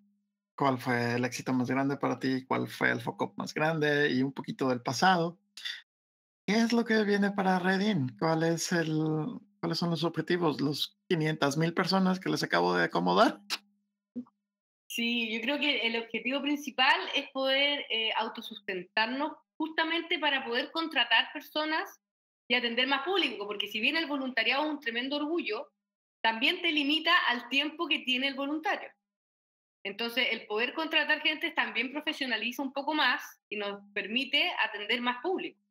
cuál 0.55 0.77
fue 0.77 1.15
el 1.15 1.25
éxito 1.25 1.53
más 1.53 1.69
grande 1.69 1.97
para 1.97 2.19
ti, 2.19 2.45
cuál 2.45 2.67
fue 2.67 2.91
el 2.91 3.01
foco 3.01 3.33
más 3.37 3.53
grande 3.53 4.11
y 4.11 4.21
un 4.21 4.33
poquito 4.33 4.69
del 4.69 4.81
pasado, 4.81 5.39
¿qué 6.45 6.57
es 6.57 6.73
lo 6.73 6.85
que 6.85 7.03
viene 7.03 7.31
para 7.31 7.59
Redin? 7.59 8.15
¿Cuál 8.19 8.43
es 8.43 8.71
el, 8.71 9.41
¿Cuáles 9.59 9.77
son 9.77 9.91
los 9.91 10.03
objetivos? 10.03 10.59
¿Los 10.59 10.99
500 11.07 11.57
mil 11.57 11.73
personas 11.73 12.19
que 12.19 12.29
les 12.29 12.43
acabo 12.43 12.75
de 12.75 12.85
acomodar? 12.85 13.41
Sí, 14.87 15.31
yo 15.33 15.39
creo 15.39 15.57
que 15.57 15.87
el 15.87 15.95
objetivo 16.01 16.41
principal 16.41 16.99
es 17.15 17.29
poder 17.29 17.85
eh, 17.89 18.11
autosustentarnos 18.17 19.31
justamente 19.61 20.17
para 20.17 20.43
poder 20.43 20.71
contratar 20.71 21.31
personas 21.31 22.01
y 22.47 22.55
atender 22.55 22.87
más 22.87 23.03
público, 23.03 23.45
porque 23.45 23.67
si 23.67 23.79
bien 23.79 23.95
el 23.95 24.07
voluntariado 24.07 24.63
es 24.63 24.71
un 24.71 24.79
tremendo 24.79 25.17
orgullo, 25.17 25.71
también 26.23 26.63
te 26.63 26.71
limita 26.71 27.15
al 27.27 27.47
tiempo 27.49 27.87
que 27.87 27.99
tiene 27.99 28.27
el 28.27 28.33
voluntario. 28.33 28.89
Entonces, 29.83 30.29
el 30.31 30.47
poder 30.47 30.73
contratar 30.73 31.21
gente 31.21 31.51
también 31.51 31.91
profesionaliza 31.91 32.63
un 32.63 32.73
poco 32.73 32.95
más 32.95 33.21
y 33.49 33.57
nos 33.57 33.83
permite 33.93 34.51
atender 34.65 34.99
más 34.99 35.21
público. 35.21 35.61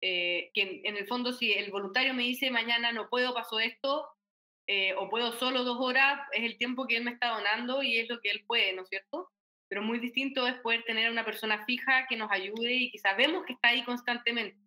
Eh, 0.00 0.52
que 0.54 0.82
en, 0.84 0.96
el 0.96 1.08
fondo, 1.08 1.32
si 1.32 1.52
el 1.52 1.72
voluntario 1.72 2.14
me 2.14 2.22
dice 2.22 2.52
mañana 2.52 2.92
no 2.92 3.08
puedo, 3.08 3.34
pasó 3.34 3.58
esto, 3.58 4.06
eh, 4.68 4.94
o 4.94 5.10
puedo 5.10 5.32
solo 5.32 5.64
dos 5.64 5.78
horas, 5.80 6.20
es 6.30 6.44
el 6.44 6.58
tiempo 6.58 6.86
que 6.86 6.98
él 6.98 7.02
me 7.02 7.10
está 7.10 7.30
donando 7.30 7.82
y 7.82 7.98
es 7.98 8.08
lo 8.08 8.20
que 8.20 8.30
él 8.30 8.44
puede, 8.46 8.72
¿no 8.72 8.82
es 8.82 8.88
cierto? 8.88 9.32
Pero 9.70 9.82
muy 9.82 10.00
distinto 10.00 10.48
es 10.48 10.54
poder 10.56 10.82
tener 10.82 11.06
a 11.06 11.12
una 11.12 11.24
persona 11.24 11.64
fija 11.64 12.06
que 12.08 12.16
nos 12.16 12.30
ayude 12.32 12.74
y 12.74 12.90
que 12.90 12.98
sabemos 12.98 13.44
que 13.46 13.52
está 13.52 13.68
ahí 13.68 13.84
constantemente. 13.84 14.58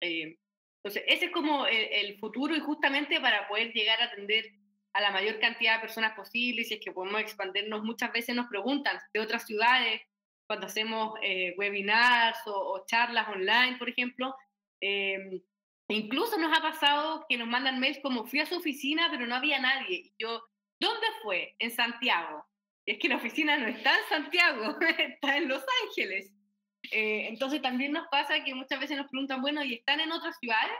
Eh, 0.00 0.36
entonces, 0.82 1.04
ese 1.06 1.26
es 1.26 1.30
como 1.30 1.66
el, 1.66 2.18
futuro 2.18 2.56
y 2.56 2.60
justamente 2.60 3.20
para 3.20 3.46
poder 3.46 3.72
llegar 3.72 4.00
a 4.02 4.06
atender 4.06 4.46
a 4.94 5.00
la 5.00 5.12
mayor 5.12 5.38
cantidad 5.38 5.76
de 5.76 5.80
personas 5.80 6.16
posible, 6.16 6.64
si 6.64 6.74
es 6.74 6.80
que 6.80 6.90
podemos 6.90 7.20
expandirnos, 7.20 7.84
muchas 7.84 8.12
veces 8.12 8.34
nos 8.34 8.48
preguntan 8.48 8.98
de 9.14 9.20
otras 9.20 9.46
ciudades, 9.46 10.02
cuando 10.48 10.66
hacemos 10.66 11.14
eh, 11.22 11.54
webinars 11.56 12.40
o, 12.46 12.84
charlas 12.86 13.28
online, 13.28 13.76
por 13.78 13.88
ejemplo, 13.88 14.34
eh, 14.80 15.40
incluso 15.88 16.36
nos 16.36 16.56
ha 16.56 16.62
pasado 16.62 17.26
que 17.28 17.36
nos 17.36 17.46
mandan 17.46 17.78
mails 17.78 18.00
como 18.02 18.26
fui 18.26 18.40
a 18.40 18.46
su 18.46 18.56
oficina, 18.56 19.08
pero 19.10 19.26
no 19.26 19.36
había 19.36 19.60
nadie. 19.60 19.98
Y 19.98 20.14
yo, 20.18 20.42
¿dónde 20.80 21.06
fue? 21.22 21.54
En 21.60 21.70
Santiago 21.70 22.47
es 22.88 22.98
que 22.98 23.08
la 23.08 23.16
oficina 23.16 23.58
no 23.58 23.66
está 23.66 23.94
en 23.94 24.08
Santiago, 24.08 24.78
está 24.98 25.36
en 25.36 25.48
Los 25.48 25.62
Ángeles. 25.84 26.32
Eh, 26.90 27.28
entonces 27.28 27.60
también 27.60 27.92
nos 27.92 28.08
pasa 28.08 28.42
que 28.42 28.54
muchas 28.54 28.80
veces 28.80 28.96
nos 28.96 29.08
preguntan, 29.10 29.42
bueno, 29.42 29.62
¿y 29.62 29.74
están 29.74 30.00
en 30.00 30.10
otras 30.10 30.38
ciudades? 30.38 30.72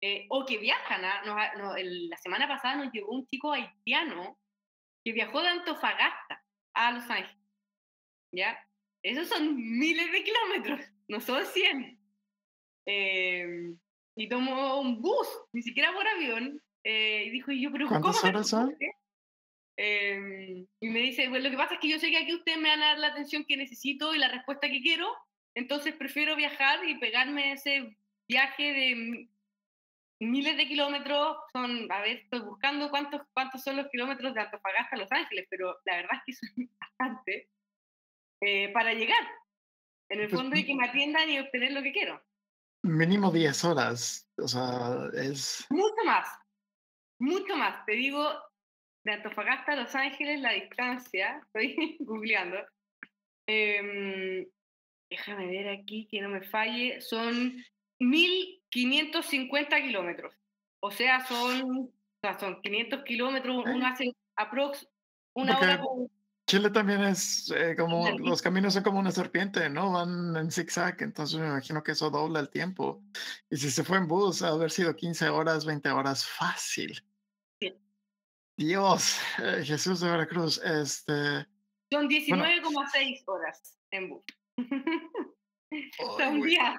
Eh, 0.00 0.26
o 0.30 0.44
que 0.44 0.58
viajan. 0.58 1.04
¿ah? 1.04 1.22
la 1.54 2.16
semana 2.16 2.48
pasada 2.48 2.76
nos 2.76 2.92
llegó 2.92 3.12
un 3.12 3.26
chico 3.26 3.52
haitiano 3.52 4.36
que 5.04 5.12
viajó 5.12 5.42
de 5.42 5.48
Antofagasta 5.48 6.44
a 6.74 6.90
Los 6.90 7.08
Ángeles. 7.08 7.38
¿Ya? 8.32 8.58
Esos 9.02 9.28
son 9.28 9.54
miles 9.56 10.10
de 10.10 10.24
kilómetros, 10.24 10.80
no 11.06 11.20
son 11.20 11.46
100. 11.46 12.00
Eh, 12.86 13.74
y 14.16 14.28
tomó 14.28 14.80
un 14.80 15.00
bus, 15.00 15.28
ni 15.52 15.62
siquiera 15.62 15.92
por 15.92 16.06
avión. 16.06 16.60
y 16.82 17.30
dijo, 17.30 17.52
y 17.52 17.62
yo, 17.62 17.70
pero 17.70 17.86
¿Cuántas 17.86 18.24
horas 18.24 18.48
son? 18.48 18.76
Em, 19.76 20.66
y 20.80 20.88
me 20.88 21.00
dice, 21.00 21.28
bueno, 21.28 21.44
lo 21.44 21.50
que 21.50 21.56
pasa 21.56 21.74
es 21.74 21.80
que 21.80 21.88
yo 21.88 21.98
sé 21.98 22.10
que 22.10 22.18
aquí 22.18 22.34
ustedes 22.34 22.58
me 22.58 22.68
van 22.68 22.82
a 22.82 22.88
dar 22.88 22.98
la 22.98 23.08
atención 23.08 23.44
que 23.44 23.56
necesito 23.56 24.14
y 24.14 24.18
la 24.18 24.28
respuesta 24.28 24.68
que 24.68 24.80
quiero, 24.80 25.12
entonces 25.54 25.94
prefiero 25.94 26.36
viajar 26.36 26.88
y 26.88 26.98
pegarme 26.98 27.52
ese 27.52 27.96
viaje 28.28 28.72
de 28.72 29.28
miles 30.20 30.56
de 30.56 30.66
kilómetros, 30.66 31.36
son, 31.52 31.90
a 31.90 32.00
ver, 32.00 32.18
estoy 32.18 32.40
buscando 32.40 32.88
cuántos, 32.90 33.22
cuántos 33.32 33.62
son 33.62 33.76
los 33.76 33.88
kilómetros 33.88 34.32
de 34.34 34.40
Antofagasta 34.40 34.96
a 34.96 34.98
Los 34.98 35.12
Ángeles, 35.12 35.46
pero 35.50 35.76
la 35.84 35.96
verdad 35.96 36.18
es 36.18 36.22
que 36.24 36.46
son 36.46 36.70
bastante, 36.80 37.50
eh, 38.40 38.72
para 38.72 38.92
llegar. 38.94 39.22
En 40.08 40.20
el 40.20 40.28
pues 40.28 40.40
fondo 40.40 40.56
hay 40.56 40.64
que 40.64 40.74
me 40.74 40.86
atiendan 40.86 41.28
y 41.30 41.38
obtener 41.38 41.72
lo 41.72 41.82
que 41.82 41.92
quiero. 41.92 42.22
Mínimo 42.82 43.32
10 43.32 43.64
horas, 43.64 44.28
o 44.36 44.46
sea, 44.46 45.08
es... 45.14 45.66
Mucho 45.70 46.04
más, 46.04 46.28
mucho 47.18 47.56
más. 47.56 47.84
Te 47.86 47.92
digo, 47.92 48.30
de 49.04 49.12
Antofagasta 49.12 49.72
a 49.72 49.76
Los 49.76 49.94
Ángeles, 49.94 50.40
la 50.40 50.52
distancia, 50.52 51.40
estoy 51.46 51.96
googleando, 52.00 52.58
em, 53.46 54.46
déjame 55.10 55.46
ver 55.46 55.68
aquí 55.68 56.08
que 56.10 56.20
no 56.20 56.28
me 56.30 56.42
falle, 56.42 57.00
son 57.00 57.62
1550 58.00 59.82
kilómetros. 59.82 60.34
O 60.80 60.90
sea, 60.90 61.24
son, 61.24 61.90
son 62.38 62.60
500 62.62 63.04
kilómetros, 63.04 63.64
uno 63.66 63.86
hace 63.86 64.12
aprox 64.36 64.86
una 65.34 65.58
hora. 65.58 65.80
Chile 66.46 66.68
también 66.68 67.02
es 67.02 67.50
eh, 67.56 67.74
como, 67.74 68.06
los 68.18 68.42
caminos 68.42 68.74
son 68.74 68.82
como 68.82 68.98
una 68.98 69.10
serpiente, 69.10 69.70
¿no? 69.70 69.92
Van 69.92 70.36
en 70.36 70.50
zigzag, 70.50 71.02
entonces 71.02 71.40
me 71.40 71.46
imagino 71.46 71.82
que 71.82 71.92
eso 71.92 72.10
dobla 72.10 72.40
el 72.40 72.50
tiempo. 72.50 73.02
Y 73.48 73.56
si 73.56 73.70
se 73.70 73.82
fue 73.82 73.96
en 73.96 74.06
bus, 74.06 74.42
a 74.42 74.48
haber 74.48 74.70
sido 74.70 74.94
15 74.94 75.30
horas, 75.30 75.64
20 75.64 75.90
horas, 75.90 76.26
fácil. 76.26 77.02
Dios, 78.56 79.18
eh, 79.42 79.62
Jesús 79.64 80.00
de 80.00 80.10
Veracruz, 80.10 80.58
este... 80.58 81.46
Son 81.90 82.08
19,6 82.08 83.22
horas 83.26 83.78
en 83.90 84.08
bus. 84.10 84.24
son 86.18 86.40
día. 86.42 86.76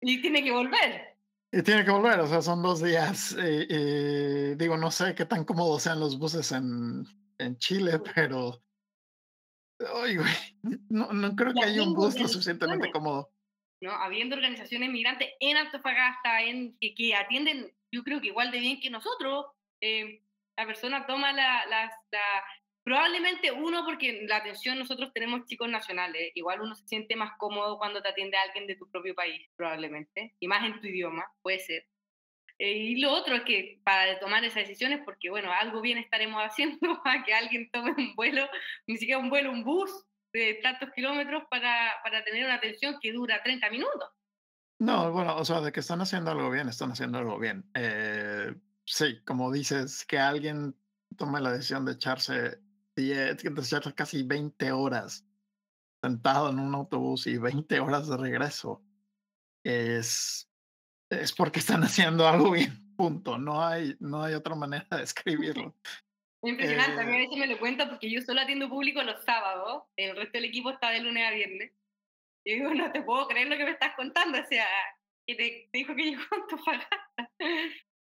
Y 0.00 0.22
tiene 0.22 0.42
que 0.42 0.50
volver. 0.50 1.16
Y 1.52 1.62
tiene 1.62 1.84
que 1.84 1.90
volver, 1.90 2.18
o 2.20 2.26
sea, 2.26 2.42
son 2.42 2.62
dos 2.62 2.82
días. 2.82 3.36
Y, 3.38 4.54
digo, 4.56 4.76
no 4.76 4.90
sé 4.90 5.14
qué 5.14 5.24
tan 5.24 5.44
cómodos 5.44 5.82
sean 5.82 6.00
los 6.00 6.18
buses 6.18 6.50
en, 6.52 7.04
en 7.38 7.56
Chile, 7.58 8.00
pero... 8.14 8.62
Ay, 10.02 10.16
güey, 10.16 10.32
no, 10.88 11.12
no 11.12 11.36
creo 11.36 11.52
que 11.52 11.64
haya 11.64 11.82
un 11.82 11.94
bus 11.94 12.18
lo 12.18 12.26
suficientemente 12.26 12.90
cómodo. 12.90 13.32
¿no? 13.80 13.92
Habiendo 13.92 14.36
organizaciones 14.36 14.90
migrantes 14.90 15.28
en 15.40 15.56
Antofagasta 15.56 16.42
en, 16.42 16.76
que, 16.78 16.94
que 16.94 17.14
atienden, 17.14 17.72
yo 17.92 18.02
creo 18.02 18.20
que 18.20 18.28
igual 18.28 18.50
de 18.50 18.60
bien 18.60 18.80
que 18.80 18.90
nosotros, 18.90 19.46
eh, 19.82 20.22
la 20.56 20.66
persona 20.66 21.06
toma 21.06 21.32
la, 21.32 21.66
la, 21.66 21.90
Probablemente 22.84 23.52
uno, 23.52 23.84
porque 23.84 24.24
la 24.26 24.38
atención 24.38 24.76
nosotros 24.76 25.12
tenemos 25.12 25.46
chicos 25.46 25.68
nacionales, 25.68 26.32
igual 26.34 26.62
uno 26.62 26.74
se 26.74 26.84
siente 26.88 27.14
más 27.14 27.32
cómodo 27.38 27.78
cuando 27.78 28.02
te 28.02 28.08
atiende 28.08 28.36
a 28.36 28.42
alguien 28.42 28.66
de 28.66 28.74
tu 28.74 28.90
propio 28.90 29.14
país, 29.14 29.48
probablemente, 29.54 30.34
y 30.40 30.48
más 30.48 30.64
en 30.64 30.80
tu 30.80 30.88
idioma, 30.88 31.24
puede 31.42 31.60
ser. 31.60 31.86
Eh, 32.58 32.72
y 32.72 33.00
lo 33.00 33.12
otro 33.12 33.36
es 33.36 33.42
que 33.42 33.80
para 33.84 34.18
tomar 34.18 34.42
esas 34.44 34.66
decisiones, 34.66 35.00
porque 35.04 35.30
bueno, 35.30 35.52
algo 35.52 35.80
bien 35.80 35.98
estaremos 35.98 36.42
haciendo 36.44 37.00
a 37.04 37.22
que 37.24 37.32
alguien 37.34 37.70
tome 37.70 37.94
un 37.96 38.16
vuelo, 38.16 38.48
ni 38.88 38.96
siquiera 38.96 39.20
un 39.20 39.30
vuelo, 39.30 39.52
un 39.52 39.62
bus 39.62 40.04
de 40.32 40.54
tantos 40.54 40.90
kilómetros 40.90 41.44
para, 41.50 41.94
para 42.02 42.24
tener 42.24 42.44
una 42.44 42.54
atención 42.54 42.98
que 43.00 43.12
dura 43.12 43.42
30 43.44 43.70
minutos. 43.70 44.10
No, 44.80 45.12
bueno, 45.12 45.36
o 45.36 45.44
sea, 45.44 45.60
de 45.60 45.70
que 45.70 45.80
están 45.80 46.00
haciendo 46.00 46.32
algo 46.32 46.50
bien, 46.50 46.68
están 46.68 46.90
haciendo 46.90 47.18
algo 47.18 47.38
bien. 47.38 47.64
Eh, 47.74 48.52
sí, 48.92 49.20
como 49.24 49.50
dices, 49.50 50.04
que 50.04 50.18
alguien 50.18 50.76
tome 51.16 51.40
la 51.40 51.52
decisión 51.52 51.84
de 51.84 51.92
echarse, 51.92 52.60
de 52.94 53.30
echarse 53.30 53.94
casi 53.94 54.22
20 54.22 54.70
horas 54.72 55.26
sentado 56.02 56.50
en 56.50 56.58
un 56.58 56.74
autobús 56.74 57.26
y 57.26 57.38
20 57.38 57.80
horas 57.80 58.08
de 58.08 58.16
regreso, 58.16 58.82
es, 59.64 60.50
es 61.10 61.32
porque 61.32 61.60
están 61.60 61.82
haciendo 61.84 62.28
algo 62.28 62.50
bien 62.50 62.94
punto, 62.96 63.38
no 63.38 63.64
hay, 63.64 63.96
no 63.98 64.22
hay 64.22 64.34
otra 64.34 64.54
manera 64.54 64.86
de 64.90 65.02
escribirlo. 65.04 65.74
Impresionante, 66.44 67.00
a 67.00 67.04
mí 67.04 67.14
a 67.14 67.18
veces 67.18 67.38
me 67.38 67.46
lo 67.46 67.58
cuento 67.58 67.88
porque 67.88 68.10
yo 68.10 68.20
solo 68.20 68.40
atiendo 68.40 68.68
público 68.68 69.02
los 69.02 69.24
sábados, 69.24 69.84
el 69.96 70.16
resto 70.16 70.32
del 70.32 70.46
equipo 70.46 70.70
está 70.70 70.90
de 70.90 71.00
lunes 71.00 71.26
a 71.26 71.30
viernes. 71.30 71.72
Y 72.44 72.54
digo, 72.54 72.74
no 72.74 72.90
te 72.90 73.02
puedo 73.02 73.28
creer 73.28 73.46
lo 73.46 73.56
que 73.56 73.64
me 73.64 73.70
estás 73.70 73.94
contando, 73.94 74.40
o 74.40 74.46
sea, 74.46 74.66
que 75.26 75.34
te, 75.36 75.70
dijo 75.72 75.94
que 75.94 76.02
llegó 76.10 76.22
a 76.22 76.34
Antofagasta. 76.34 77.30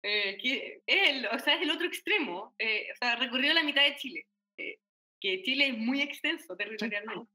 Eh, 0.08 0.38
que 0.38 0.84
el, 0.86 1.26
o 1.26 1.40
sea, 1.40 1.56
es 1.56 1.64
el 1.64 1.72
otro 1.72 1.88
extremo, 1.88 2.54
eh, 2.60 2.86
o 2.94 2.96
sea, 2.96 3.16
recorrió 3.16 3.52
la 3.56 3.64
mitad 3.64 3.82
de 3.82 3.96
Chile, 3.96 4.28
eh, 4.56 4.78
que 5.20 5.42
Chile 5.42 5.70
es 5.70 5.78
muy 5.80 6.00
extenso 6.00 6.56
territorialmente. 6.56 7.28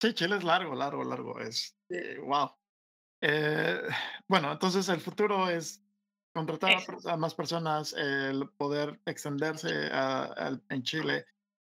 Sí, 0.00 0.14
Chile 0.14 0.36
es 0.36 0.44
largo, 0.44 0.74
largo, 0.74 1.04
largo, 1.04 1.38
es, 1.38 1.76
wow. 2.24 2.50
bueno, 4.26 4.52
entonces 4.52 4.88
el 4.88 5.00
futuro 5.00 5.50
es 5.50 5.84
contratar 6.32 6.78
a, 7.04 7.16
más 7.18 7.34
personas, 7.34 7.92
el 7.92 8.48
poder 8.56 8.98
extenderse 9.04 9.90
en 10.70 10.82
Chile, 10.84 11.26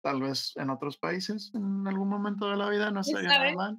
tal 0.02 0.22
vez 0.22 0.54
en 0.56 0.70
otros 0.70 0.98
países 0.98 1.52
en 1.56 1.86
algún 1.86 2.08
momento 2.08 2.50
de 2.50 2.56
la 2.56 2.70
vida, 2.70 2.90
no 2.90 3.02
estaría 3.02 3.28
nada 3.28 3.54
mal. 3.54 3.78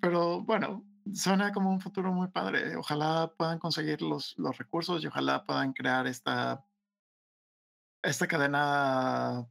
pero 0.00 0.40
bueno, 0.40 0.86
suena 1.12 1.52
como 1.52 1.70
un 1.70 1.80
futuro 1.80 2.12
muy 2.12 2.28
padre. 2.28 2.76
Ojalá 2.76 3.32
puedan 3.36 3.58
conseguir 3.58 4.02
los, 4.02 4.34
los 4.38 4.56
recursos 4.58 5.02
y 5.02 5.06
ojalá 5.06 5.44
puedan 5.44 5.72
crear 5.72 6.06
esta, 6.06 6.64
esta 8.02 8.26
cadena 8.26 9.46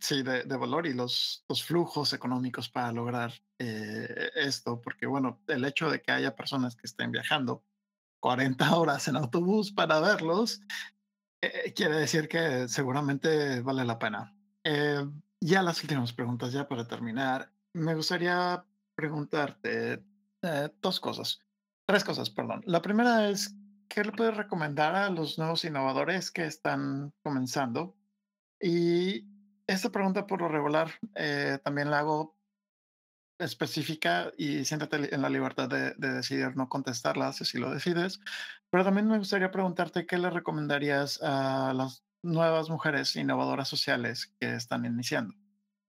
sí, 0.00 0.22
de, 0.22 0.44
de 0.44 0.56
valor 0.56 0.86
y 0.86 0.94
los, 0.94 1.44
los 1.48 1.64
flujos 1.64 2.12
económicos 2.12 2.68
para 2.68 2.92
lograr 2.92 3.32
eh, 3.58 4.30
esto. 4.34 4.80
Porque, 4.80 5.06
bueno, 5.06 5.40
el 5.46 5.64
hecho 5.64 5.90
de 5.90 6.02
que 6.02 6.12
haya 6.12 6.36
personas 6.36 6.76
que 6.76 6.86
estén 6.86 7.10
viajando 7.12 7.64
40 8.20 8.76
horas 8.76 9.08
en 9.08 9.16
autobús 9.16 9.72
para 9.72 10.00
verlos, 10.00 10.60
eh, 11.40 11.72
quiere 11.74 11.96
decir 11.96 12.28
que 12.28 12.68
seguramente 12.68 13.60
vale 13.60 13.84
la 13.84 13.98
pena. 13.98 14.34
Eh, 14.64 15.06
ya 15.40 15.62
las 15.62 15.82
últimas 15.82 16.12
preguntas, 16.12 16.52
ya 16.52 16.66
para 16.66 16.86
terminar. 16.86 17.52
Me 17.72 17.94
gustaría 17.94 18.64
preguntarte, 18.94 20.02
eh, 20.42 20.68
dos 20.80 21.00
cosas, 21.00 21.40
tres 21.86 22.04
cosas, 22.04 22.30
perdón. 22.30 22.62
La 22.66 22.82
primera 22.82 23.28
es, 23.28 23.54
¿qué 23.88 24.04
le 24.04 24.12
puedes 24.12 24.36
recomendar 24.36 24.94
a 24.94 25.10
los 25.10 25.38
nuevos 25.38 25.64
innovadores 25.64 26.30
que 26.30 26.44
están 26.44 27.12
comenzando? 27.22 27.96
Y 28.60 29.26
esta 29.66 29.90
pregunta 29.90 30.26
por 30.26 30.40
lo 30.40 30.48
regular 30.48 30.90
eh, 31.14 31.58
también 31.62 31.90
la 31.90 32.00
hago 32.00 32.36
específica 33.38 34.32
y 34.36 34.64
siéntate 34.64 35.14
en 35.14 35.22
la 35.22 35.28
libertad 35.28 35.68
de, 35.68 35.94
decidir 35.94 36.56
no 36.56 36.68
contestarla 36.68 37.32
si 37.32 37.58
lo 37.58 37.70
decides. 37.72 38.20
Pero 38.70 38.84
también 38.84 39.08
me 39.08 39.18
gustaría 39.18 39.50
preguntarte 39.50 40.06
qué 40.06 40.18
le 40.18 40.30
recomendarías 40.30 41.22
a 41.22 41.72
las 41.72 42.02
nuevas 42.22 42.68
mujeres 42.68 43.14
innovadoras 43.16 43.68
sociales 43.68 44.34
que 44.40 44.54
están 44.54 44.84
iniciando. 44.84 45.34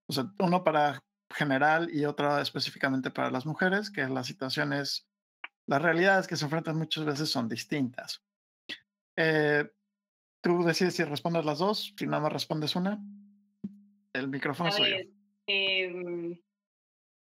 O 0.07 0.13
sea, 0.13 0.31
uno 0.39 0.63
para 0.63 1.03
general 1.31 1.89
y 1.93 2.05
otra 2.05 2.41
específicamente 2.41 3.11
para 3.11 3.31
las 3.31 3.45
mujeres, 3.45 3.89
que 3.89 4.07
las 4.07 4.27
situaciones, 4.27 5.07
las 5.67 5.81
realidades 5.81 6.27
que 6.27 6.35
se 6.35 6.45
enfrentan 6.45 6.77
muchas 6.77 7.05
veces 7.05 7.29
son 7.29 7.47
distintas. 7.47 8.23
Eh, 9.15 9.69
tú 10.41 10.63
decides 10.63 10.95
si 10.95 11.03
respondes 11.03 11.45
las 11.45 11.59
dos, 11.59 11.93
si 11.97 12.07
no 12.07 12.19
me 12.19 12.29
respondes 12.29 12.75
una. 12.75 12.99
El 14.13 14.27
micrófono 14.27 14.71
suyo. 14.71 14.97
Em, 15.45 16.39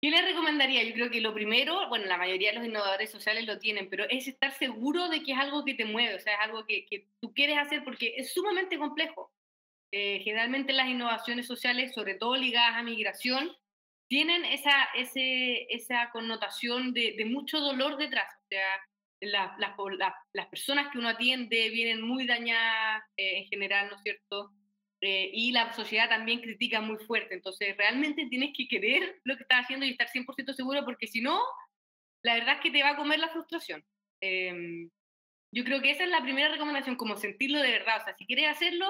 ¿Qué 0.00 0.10
le 0.10 0.20
recomendaría? 0.20 0.82
Yo 0.82 0.92
creo 0.92 1.10
que 1.10 1.22
lo 1.22 1.32
primero, 1.32 1.88
bueno, 1.88 2.04
la 2.06 2.18
mayoría 2.18 2.50
de 2.50 2.58
los 2.58 2.66
innovadores 2.66 3.10
sociales 3.10 3.46
lo 3.46 3.58
tienen, 3.58 3.88
pero 3.88 4.04
es 4.10 4.28
estar 4.28 4.52
seguro 4.52 5.08
de 5.08 5.22
que 5.22 5.32
es 5.32 5.38
algo 5.38 5.64
que 5.64 5.74
te 5.74 5.86
mueve, 5.86 6.16
o 6.16 6.20
sea, 6.20 6.34
es 6.34 6.40
algo 6.40 6.66
que, 6.66 6.84
que 6.84 7.08
tú 7.20 7.32
quieres 7.32 7.56
hacer 7.56 7.82
porque 7.84 8.14
es 8.16 8.34
sumamente 8.34 8.78
complejo. 8.78 9.32
Eh, 9.92 10.20
generalmente 10.24 10.72
las 10.72 10.88
innovaciones 10.88 11.46
sociales, 11.46 11.94
sobre 11.94 12.16
todo 12.16 12.36
ligadas 12.36 12.76
a 12.76 12.82
migración, 12.82 13.56
tienen 14.08 14.44
esa, 14.44 14.84
ese, 14.94 15.66
esa 15.74 16.10
connotación 16.10 16.92
de, 16.92 17.14
de, 17.16 17.24
mucho 17.24 17.60
dolor 17.60 17.96
detrás. 17.96 18.26
O 18.44 18.46
sea, 18.48 18.66
la, 19.20 19.56
las 20.32 20.46
personas 20.48 20.88
que 20.92 20.98
uno 20.98 21.08
atiende 21.08 21.70
vienen 21.70 22.02
muy 22.02 22.26
dañadas 22.26 23.02
eh, 23.16 23.38
en 23.38 23.46
general, 23.46 23.88
¿no 23.88 23.96
es 23.96 24.02
cierto? 24.02 24.52
Eh, 25.00 25.30
y 25.32 25.52
la 25.52 25.72
sociedad 25.72 26.08
también 26.08 26.40
critica 26.40 26.80
muy 26.80 26.98
fuerte. 26.98 27.34
Entonces, 27.34 27.76
realmente 27.76 28.26
tienes 28.28 28.52
que 28.56 28.66
querer 28.68 29.20
lo 29.24 29.36
que 29.36 29.42
estás 29.42 29.64
haciendo 29.64 29.86
y 29.86 29.90
estar 29.90 30.08
100% 30.08 30.54
seguro, 30.54 30.84
porque 30.84 31.06
si 31.06 31.20
no, 31.20 31.40
la 32.22 32.34
verdad 32.34 32.56
es 32.56 32.60
que 32.60 32.70
te 32.70 32.82
va 32.82 32.90
a 32.90 32.96
comer 32.96 33.18
la 33.18 33.28
frustración. 33.28 33.84
Em, 34.20 34.90
yo 35.52 35.64
creo 35.64 35.82
que 35.82 35.90
esa 35.90 36.04
es 36.04 36.10
la 36.10 36.22
primera 36.22 36.48
recomendación, 36.48 36.96
como 36.96 37.16
sentirlo 37.16 37.60
de 37.60 37.70
verdad. 37.70 38.00
O 38.00 38.04
sea, 38.04 38.16
si 38.16 38.26
quieres 38.26 38.48
hacerlo, 38.48 38.86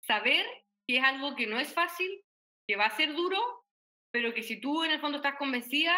saber 0.00 0.44
que 0.86 0.96
es 0.98 1.04
algo 1.04 1.36
que 1.36 1.46
no 1.46 1.60
es 1.60 1.72
fácil, 1.72 2.10
que 2.66 2.76
va 2.76 2.86
a 2.86 2.96
ser 2.96 3.14
duro, 3.14 3.38
pero 4.10 4.34
que 4.34 4.42
si 4.42 4.60
tú 4.60 4.84
en 4.84 4.92
el 4.92 5.00
fondo 5.00 5.18
estás 5.18 5.36
convencida, 5.36 5.96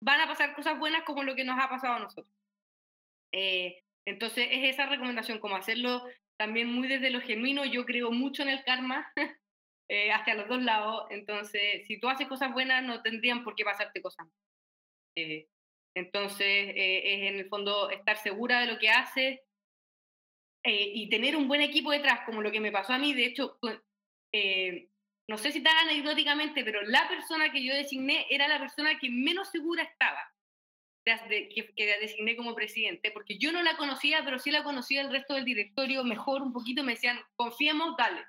van 0.00 0.20
a 0.20 0.26
pasar 0.26 0.54
cosas 0.54 0.78
buenas 0.78 1.04
como 1.04 1.22
lo 1.22 1.34
que 1.34 1.44
nos 1.44 1.58
ha 1.58 1.68
pasado 1.68 1.94
a 1.94 2.00
nosotros. 2.00 2.32
Eh, 3.32 3.82
entonces 4.06 4.48
es 4.50 4.74
esa 4.74 4.86
recomendación, 4.86 5.40
como 5.40 5.56
hacerlo 5.56 6.04
también 6.38 6.72
muy 6.72 6.88
desde 6.88 7.10
lo 7.10 7.20
genuino. 7.20 7.64
Yo 7.64 7.84
creo 7.84 8.10
mucho 8.10 8.42
en 8.42 8.50
el 8.50 8.62
karma, 8.64 9.12
eh, 9.88 10.12
hacia 10.12 10.34
los 10.34 10.48
dos 10.48 10.62
lados. 10.62 11.06
Entonces, 11.10 11.86
si 11.86 11.98
tú 11.98 12.08
haces 12.08 12.28
cosas 12.28 12.52
buenas, 12.52 12.84
no 12.84 13.02
tendrían 13.02 13.42
por 13.42 13.54
qué 13.56 13.64
pasarte 13.64 14.02
cosas. 14.02 14.26
Eh, 15.16 15.48
entonces, 15.94 16.72
es 16.74 17.22
en 17.22 17.36
el 17.36 17.48
fondo 17.48 17.90
estar 17.90 18.18
segura 18.18 18.60
de 18.60 18.66
lo 18.66 18.78
que 18.78 18.90
haces 18.90 19.40
y 20.68 21.08
tener 21.08 21.36
un 21.36 21.46
buen 21.46 21.60
equipo 21.60 21.92
detrás, 21.92 22.26
como 22.26 22.42
lo 22.42 22.50
que 22.50 22.60
me 22.60 22.72
pasó 22.72 22.92
a 22.92 22.98
mí. 22.98 23.14
De 23.14 23.24
hecho, 23.24 23.58
no 25.28 25.38
sé 25.38 25.52
si 25.52 25.62
tan 25.62 25.76
anecdóticamente, 25.76 26.64
pero 26.64 26.82
la 26.82 27.08
persona 27.08 27.50
que 27.50 27.64
yo 27.64 27.74
designé 27.74 28.26
era 28.30 28.48
la 28.48 28.58
persona 28.58 28.98
que 28.98 29.10
menos 29.10 29.48
segura 29.48 29.82
estaba 29.82 30.20
de, 31.28 31.48
que, 31.48 31.72
que, 31.74 31.98
designé 32.00 32.36
como 32.36 32.54
presidente, 32.54 33.12
porque 33.12 33.38
yo 33.38 33.52
no 33.52 33.62
la 33.62 33.76
conocía, 33.76 34.24
pero 34.24 34.38
sí 34.38 34.50
la 34.50 34.64
conocía 34.64 35.02
el 35.02 35.10
resto 35.10 35.34
del 35.34 35.44
directorio 35.44 36.02
mejor, 36.02 36.42
un 36.42 36.52
poquito, 36.52 36.82
me 36.82 36.94
decían, 36.94 37.18
confiemos, 37.36 37.96
dale. 37.96 38.24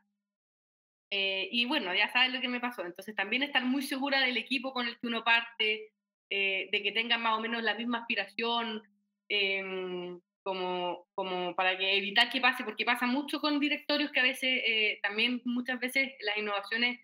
Eh, 1.09 1.49
y 1.51 1.65
bueno, 1.65 1.93
ya 1.95 2.11
sabes 2.11 2.33
lo 2.33 2.41
que 2.41 2.49
me 2.49 2.59
pasó. 2.59 2.85
Entonces 2.85 3.15
también 3.15 3.41
estar 3.41 3.65
muy 3.65 3.81
segura 3.81 4.19
del 4.21 4.37
equipo 4.37 4.73
con 4.73 4.87
el 4.87 4.99
que 4.99 5.07
uno 5.07 5.23
parte, 5.23 5.91
eh, 6.29 6.69
de 6.71 6.83
que 6.83 6.91
tengan 6.91 7.21
más 7.21 7.37
o 7.37 7.41
menos 7.41 7.63
la 7.63 7.75
misma 7.75 7.99
aspiración, 7.99 8.83
em, 9.29 10.19
como, 10.47 11.05
como 11.13 11.53
para 11.57 11.77
que 11.77 11.97
evitar 11.97 12.29
que 12.29 12.39
pase, 12.39 12.63
porque 12.63 12.85
pasa 12.85 13.05
mucho 13.05 13.41
con 13.41 13.59
directorios 13.59 14.13
que 14.13 14.21
a 14.21 14.23
veces, 14.23 14.61
eh, 14.65 14.97
también 15.03 15.41
muchas 15.43 15.77
veces 15.77 16.13
las 16.21 16.37
innovaciones 16.37 17.01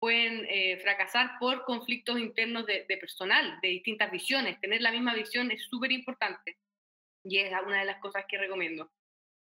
pueden 0.00 0.46
eh, 0.48 0.78
fracasar 0.78 1.32
por 1.38 1.66
conflictos 1.66 2.18
internos 2.18 2.64
de, 2.64 2.86
personal, 2.98 3.58
de 3.60 3.68
distintas 3.68 4.10
visiones. 4.10 4.58
Tener 4.62 4.80
la 4.80 4.90
misma 4.90 5.12
visión 5.12 5.50
es 5.50 5.66
súper 5.68 5.92
importante 5.92 6.56
y 7.24 7.36
es 7.40 7.52
una 7.66 7.80
de 7.80 7.84
las 7.84 8.00
cosas 8.00 8.24
que 8.26 8.38
recomiendo. 8.38 8.90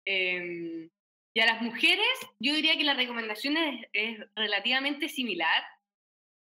Em, 0.05 0.89
y 1.35 1.39
a 1.39 1.45
las 1.45 1.61
mujeres, 1.61 2.17
yo 2.39 2.51
diría 2.55 2.75
que 2.75 2.83
la 2.83 2.95
recomendación 2.95 3.57
es, 3.57 3.85
es 3.93 4.19
relativamente 4.35 5.07
similar, 5.07 5.63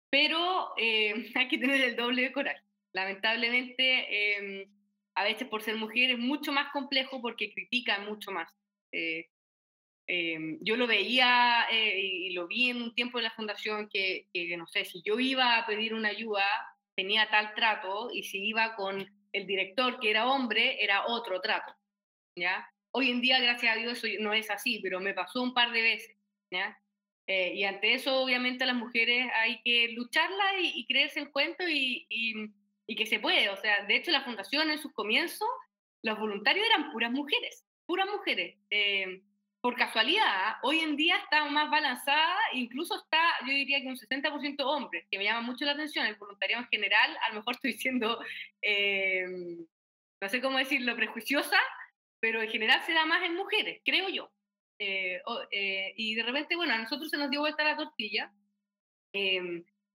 pero 0.08 0.72
eh, 0.76 1.14
hay 1.34 1.48
que 1.48 1.58
tener 1.58 1.80
el 1.80 1.96
doble 1.96 2.22
de 2.22 2.32
coraje. 2.32 2.62
Lamentablemente, 2.92 4.36
em, 4.36 4.81
a 5.14 5.24
veces 5.24 5.48
por 5.48 5.62
ser 5.62 5.76
mujer 5.76 6.10
es 6.10 6.18
mucho 6.18 6.52
más 6.52 6.72
complejo 6.72 7.20
porque 7.20 7.52
critican 7.52 8.06
mucho 8.06 8.30
más. 8.30 8.50
Eh, 8.92 9.28
eh, 10.06 10.58
yo 10.60 10.76
lo 10.76 10.86
veía 10.86 11.66
eh, 11.70 12.00
y 12.00 12.30
lo 12.32 12.46
vi 12.46 12.70
en 12.70 12.82
un 12.82 12.94
tiempo 12.94 13.18
en 13.18 13.24
la 13.24 13.30
fundación 13.30 13.88
que, 13.88 14.28
que, 14.32 14.56
no 14.56 14.66
sé, 14.66 14.84
si 14.84 15.02
yo 15.02 15.18
iba 15.20 15.58
a 15.58 15.66
pedir 15.66 15.94
una 15.94 16.08
ayuda, 16.08 16.44
tenía 16.94 17.28
tal 17.30 17.54
trato 17.54 18.10
y 18.12 18.22
si 18.24 18.44
iba 18.44 18.74
con 18.74 19.06
el 19.32 19.46
director 19.46 20.00
que 20.00 20.10
era 20.10 20.28
hombre, 20.28 20.82
era 20.82 21.06
otro 21.06 21.40
trato. 21.40 21.74
¿ya? 22.36 22.68
Hoy 22.90 23.10
en 23.10 23.20
día, 23.20 23.40
gracias 23.40 23.76
a 23.76 23.78
Dios, 23.78 24.02
no 24.20 24.32
es 24.32 24.50
así, 24.50 24.80
pero 24.82 25.00
me 25.00 25.14
pasó 25.14 25.42
un 25.42 25.54
par 25.54 25.72
de 25.72 25.82
veces. 25.82 26.16
¿ya? 26.50 26.78
y 27.24 27.64
ante 27.64 27.94
eso, 27.94 28.20
obviamente, 28.20 28.66
las 28.66 28.74
mujeres 28.74 29.26
hay 29.34 29.62
que 29.62 29.88
lucharla 29.92 30.60
y, 30.60 30.80
y 30.80 30.86
creerse 30.86 31.20
el 31.20 31.30
cuento 31.30 31.66
y 31.66 32.06
y 32.86 32.96
que 32.96 33.06
se 33.06 33.20
puede. 33.20 33.48
O 33.50 33.56
sea, 33.56 33.84
de 33.86 33.96
hecho, 33.96 34.10
la 34.10 34.24
fundación 34.24 34.70
en 34.70 34.78
sus 34.78 34.92
comienzos, 34.92 35.48
los 36.02 36.18
voluntarios 36.18 36.66
eran 36.66 36.92
puras 36.92 37.10
mujeres, 37.10 37.64
puras 37.86 38.08
mujeres. 38.08 38.56
Eh, 38.70 39.22
por 39.60 39.76
casualidad, 39.76 40.56
hoy 40.62 40.80
en 40.80 40.96
día 40.96 41.16
está 41.18 41.44
más 41.44 41.70
balanzada, 41.70 42.36
incluso 42.52 42.96
está, 42.96 43.20
yo 43.46 43.52
diría 43.52 43.80
que 43.80 43.86
un 43.86 43.96
60% 43.96 44.56
hombres, 44.64 45.06
que 45.08 45.18
me 45.18 45.24
llama 45.24 45.42
mucho 45.42 45.64
la 45.64 45.72
atención. 45.72 46.04
El 46.04 46.16
voluntariado 46.16 46.64
en 46.64 46.68
general, 46.68 47.16
a 47.24 47.28
lo 47.28 47.36
mejor 47.36 47.54
estoy 47.54 47.74
siendo, 47.74 48.18
eh, 48.60 49.24
no 50.20 50.28
sé 50.28 50.40
cómo 50.40 50.58
decirlo, 50.58 50.96
prejuiciosa, 50.96 51.58
pero 52.18 52.42
en 52.42 52.50
general 52.50 52.82
se 52.84 52.92
da 52.92 53.06
más 53.06 53.22
en 53.22 53.36
mujeres, 53.36 53.80
creo 53.84 54.08
yo. 54.08 54.32
Eh, 54.80 55.22
y 55.96 56.16
de 56.16 56.22
repente, 56.24 56.56
bueno, 56.56 56.74
a 56.74 56.78
nosotros 56.78 57.08
se 57.08 57.16
nos 57.16 57.30
dio 57.30 57.38
vuelta 57.38 57.62
la 57.62 57.76
tortilla 57.76 58.32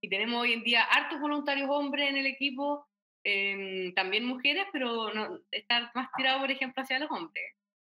y 0.01 0.09
tenemos 0.09 0.41
hoy 0.41 0.53
en 0.53 0.63
día 0.63 0.83
hartos 0.83 1.19
voluntarios 1.19 1.69
hombres 1.69 2.09
en 2.09 2.17
el 2.17 2.25
equipo, 2.25 2.87
em, 3.23 3.93
también 3.93 4.25
mujeres, 4.25 4.65
pero 4.71 5.13
no, 5.13 5.39
está 5.51 5.91
más 5.95 6.09
tirado, 6.15 6.39
por 6.39 6.51
ejemplo, 6.51 6.83
hacia 6.83 6.99
los 6.99 7.11
hombres. 7.11 7.43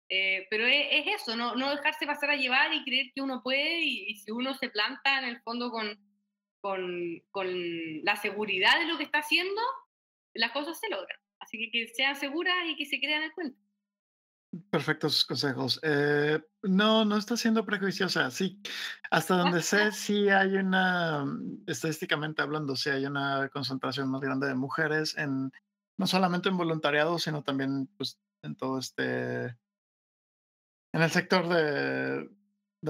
Eh, 0.08 0.46
pero 0.50 0.66
es, 0.66 1.06
eso, 1.06 1.36
no, 1.36 1.54
no 1.54 1.70
dejarse 1.70 2.06
pasar 2.06 2.30
a 2.30 2.36
llevar 2.36 2.72
y 2.74 2.84
creer 2.84 3.12
que 3.14 3.22
uno 3.22 3.42
puede 3.42 3.80
y, 3.80 4.14
si 4.16 4.30
uno 4.30 4.52
se 4.54 4.68
planta 4.68 5.18
en 5.18 5.24
el 5.24 5.40
fondo 5.40 5.70
con, 5.70 5.98
con, 6.60 7.22
con, 7.30 8.04
la 8.04 8.16
seguridad 8.16 8.78
de 8.78 8.86
lo 8.86 8.98
que 8.98 9.04
está 9.04 9.20
haciendo, 9.20 9.62
las 10.34 10.52
cosas 10.52 10.78
se 10.78 10.90
logran. 10.90 11.18
Así 11.38 11.58
que 11.58 11.70
que 11.70 11.88
sean 11.94 12.14
seguras 12.16 12.54
y 12.66 12.76
que 12.76 12.84
se 12.84 13.00
crean 13.00 13.22
el 13.22 13.32
cuento. 13.32 13.58
Perfectos 14.70 15.24
consejos. 15.24 15.80
Eh, 15.82 16.38
no, 16.62 17.04
no 17.06 17.16
está 17.16 17.36
siendo 17.38 17.64
prejuiciosa. 17.64 18.30
Sí, 18.30 18.60
hasta 19.10 19.36
donde 19.36 19.62
sé, 19.62 19.92
sí 19.92 20.28
hay 20.28 20.56
una, 20.56 21.24
mm, 21.24 21.64
estadísticamente 21.66 22.42
hablando, 22.42 22.76
sí 22.76 22.90
hay 22.90 23.06
una 23.06 23.48
concentración 23.48 24.10
más 24.10 24.20
grande 24.20 24.46
de 24.46 24.54
mujeres 24.54 25.16
en, 25.16 25.50
no 25.96 26.06
solamente 26.06 26.50
en 26.50 26.58
voluntariado, 26.58 27.18
sino 27.18 27.42
también 27.42 27.88
pues, 27.96 28.18
en 28.42 28.54
todo 28.56 28.78
este 28.78 29.56
en 30.94 31.00
el 31.00 31.10
sector 31.10 31.48
de, 31.48 32.28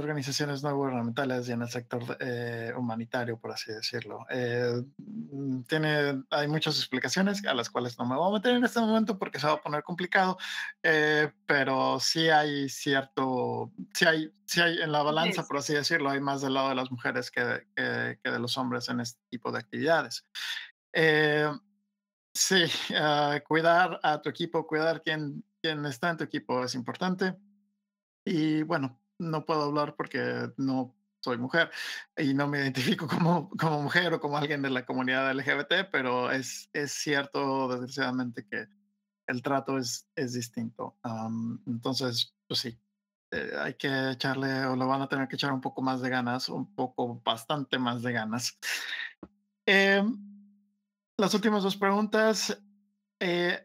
organizaciones 0.01 0.62
no 0.62 0.74
gubernamentales 0.74 1.49
y 1.49 1.53
en 1.53 1.62
el 1.62 1.68
sector 1.68 2.16
eh, 2.20 2.72
humanitario, 2.76 3.38
por 3.38 3.53
así 3.53 3.72
decirlo. 3.72 4.24
Eh, 4.30 4.82
mm, 4.97 5.62
tiene, 5.64 6.24
hay 6.30 6.49
muchas 6.49 6.78
explicaciones 6.78 7.45
a 7.45 7.55
las 7.55 7.68
cuales 7.68 7.99
no 7.99 8.07
me 8.07 8.16
voy 8.16 8.30
a 8.30 8.32
meter 8.34 8.55
en 8.55 8.64
este 8.64 8.80
momento 8.80 9.18
porque 9.18 9.38
se 9.38 9.47
va 9.47 9.55
a 9.55 9.61
poner 9.61 9.82
complicado, 9.82 10.38
eh, 10.82 11.30
pero 11.47 12.01
sí 12.01 12.30
hay 12.30 12.68
cierto, 12.68 13.70
sí 13.93 14.07
hay, 14.07 14.32
sí 14.47 14.61
hay 14.61 14.78
en 14.80 14.93
la 14.93 15.03
balanza, 15.03 15.47
por 15.47 15.59
así 15.59 15.74
decirlo, 15.74 16.11
hay 16.11 16.20
más 16.20 16.40
del 16.40 16.55
lado 16.55 16.70
de 16.70 16.74
las 16.74 16.90
mujeres 16.90 17.30
que, 17.30 17.66
que, 17.76 18.30
de 18.30 18.38
los 18.38 18.57
hombres 18.57 18.88
en 18.88 19.01
este 19.01 19.20
tipo 19.28 19.53
de 19.53 19.59
actividades. 19.59 20.26
sí, 22.34 22.64
ah, 22.97 23.40
cuidar 23.47 24.01
a 24.03 24.22
tu 24.22 24.30
equipo, 24.30 24.66
cuidar 24.66 25.03
quien, 25.03 25.45
quien 25.61 25.84
está 25.84 26.11
en 26.11 26.16
tu 26.16 26.24
equipo 26.24 26.64
es 26.64 26.74
importante. 26.74 27.36
Y 28.24 28.62
bueno, 28.62 29.01
no 29.22 29.44
puedo 29.46 29.62
hablar 29.64 29.94
porque 29.96 30.50
no 30.56 30.94
soy 31.20 31.38
mujer 31.38 31.70
y 32.16 32.34
no 32.34 32.48
me 32.48 32.58
identifico 32.58 33.06
como, 33.08 33.50
como 33.50 33.82
mujer 33.82 34.12
o 34.14 34.20
como 34.20 34.36
alguien 34.36 34.62
de 34.62 34.70
la 34.70 34.84
comunidad 34.84 35.30
LGBT, 35.32 35.90
pero 35.90 36.30
es, 36.30 36.68
es 36.72 36.92
cierto, 36.92 37.68
desgraciadamente, 37.68 38.46
que 38.46 38.66
el 39.26 39.42
trato 39.42 39.78
es, 39.78 40.08
es 40.16 40.32
distinto. 40.34 40.96
entonces, 41.66 42.34
pues 42.46 42.60
sí, 42.60 42.78
eh, 43.30 43.52
hay 43.58 43.74
que 43.74 44.10
echarle, 44.10 44.66
o 44.66 44.76
lo 44.76 44.86
van 44.86 45.02
a 45.02 45.08
tener 45.08 45.28
que 45.28 45.36
echar 45.36 45.52
un 45.52 45.60
poco 45.60 45.80
más 45.80 46.02
de 46.02 46.10
ganas, 46.10 46.48
un 46.48 46.74
poco, 46.74 47.22
bastante 47.24 47.78
más 47.78 48.02
de 48.02 48.12
ganas. 48.12 48.58
Em, 49.64 50.18
las 51.16 51.32
últimas 51.34 51.62
dos 51.62 51.76
preguntas. 51.76 52.60
Eh, 53.20 53.64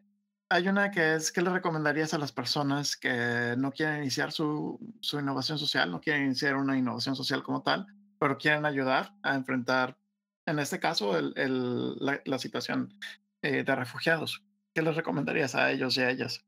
hay 0.49 0.67
una 0.67 0.91
que 0.91 1.15
es, 1.15 1.31
¿qué 1.31 1.41
le 1.41 1.49
recomendarías 1.49 2.13
a 2.13 2.17
las 2.17 2.31
personas 2.31 2.95
que 2.95 3.55
no 3.57 3.71
quieren 3.71 3.97
iniciar 3.97 4.31
su, 4.31 4.79
su 5.01 5.19
innovación 5.19 5.57
social, 5.57 5.91
no 5.91 5.99
quieren 5.99 6.25
iniciar 6.25 6.55
una 6.55 6.77
innovación 6.77 7.15
social 7.15 7.43
como 7.43 7.63
tal, 7.63 7.85
pero 8.19 8.37
quieren 8.37 8.65
ayudar 8.65 9.13
a 9.23 9.35
enfrentar, 9.35 9.97
en 10.45 10.59
este 10.59 10.79
caso, 10.79 11.17
el, 11.17 11.33
el, 11.35 11.95
la, 12.25 12.39
situación 12.39 12.97
eh, 13.41 13.63
de 13.63 13.75
refugiados? 13.75 14.43
¿Qué 14.73 14.81
les 14.81 14.95
recomendarías 14.95 15.55
a 15.55 15.71
ellos 15.71 15.97
y 15.97 16.01
a 16.01 16.09
ellas? 16.09 16.45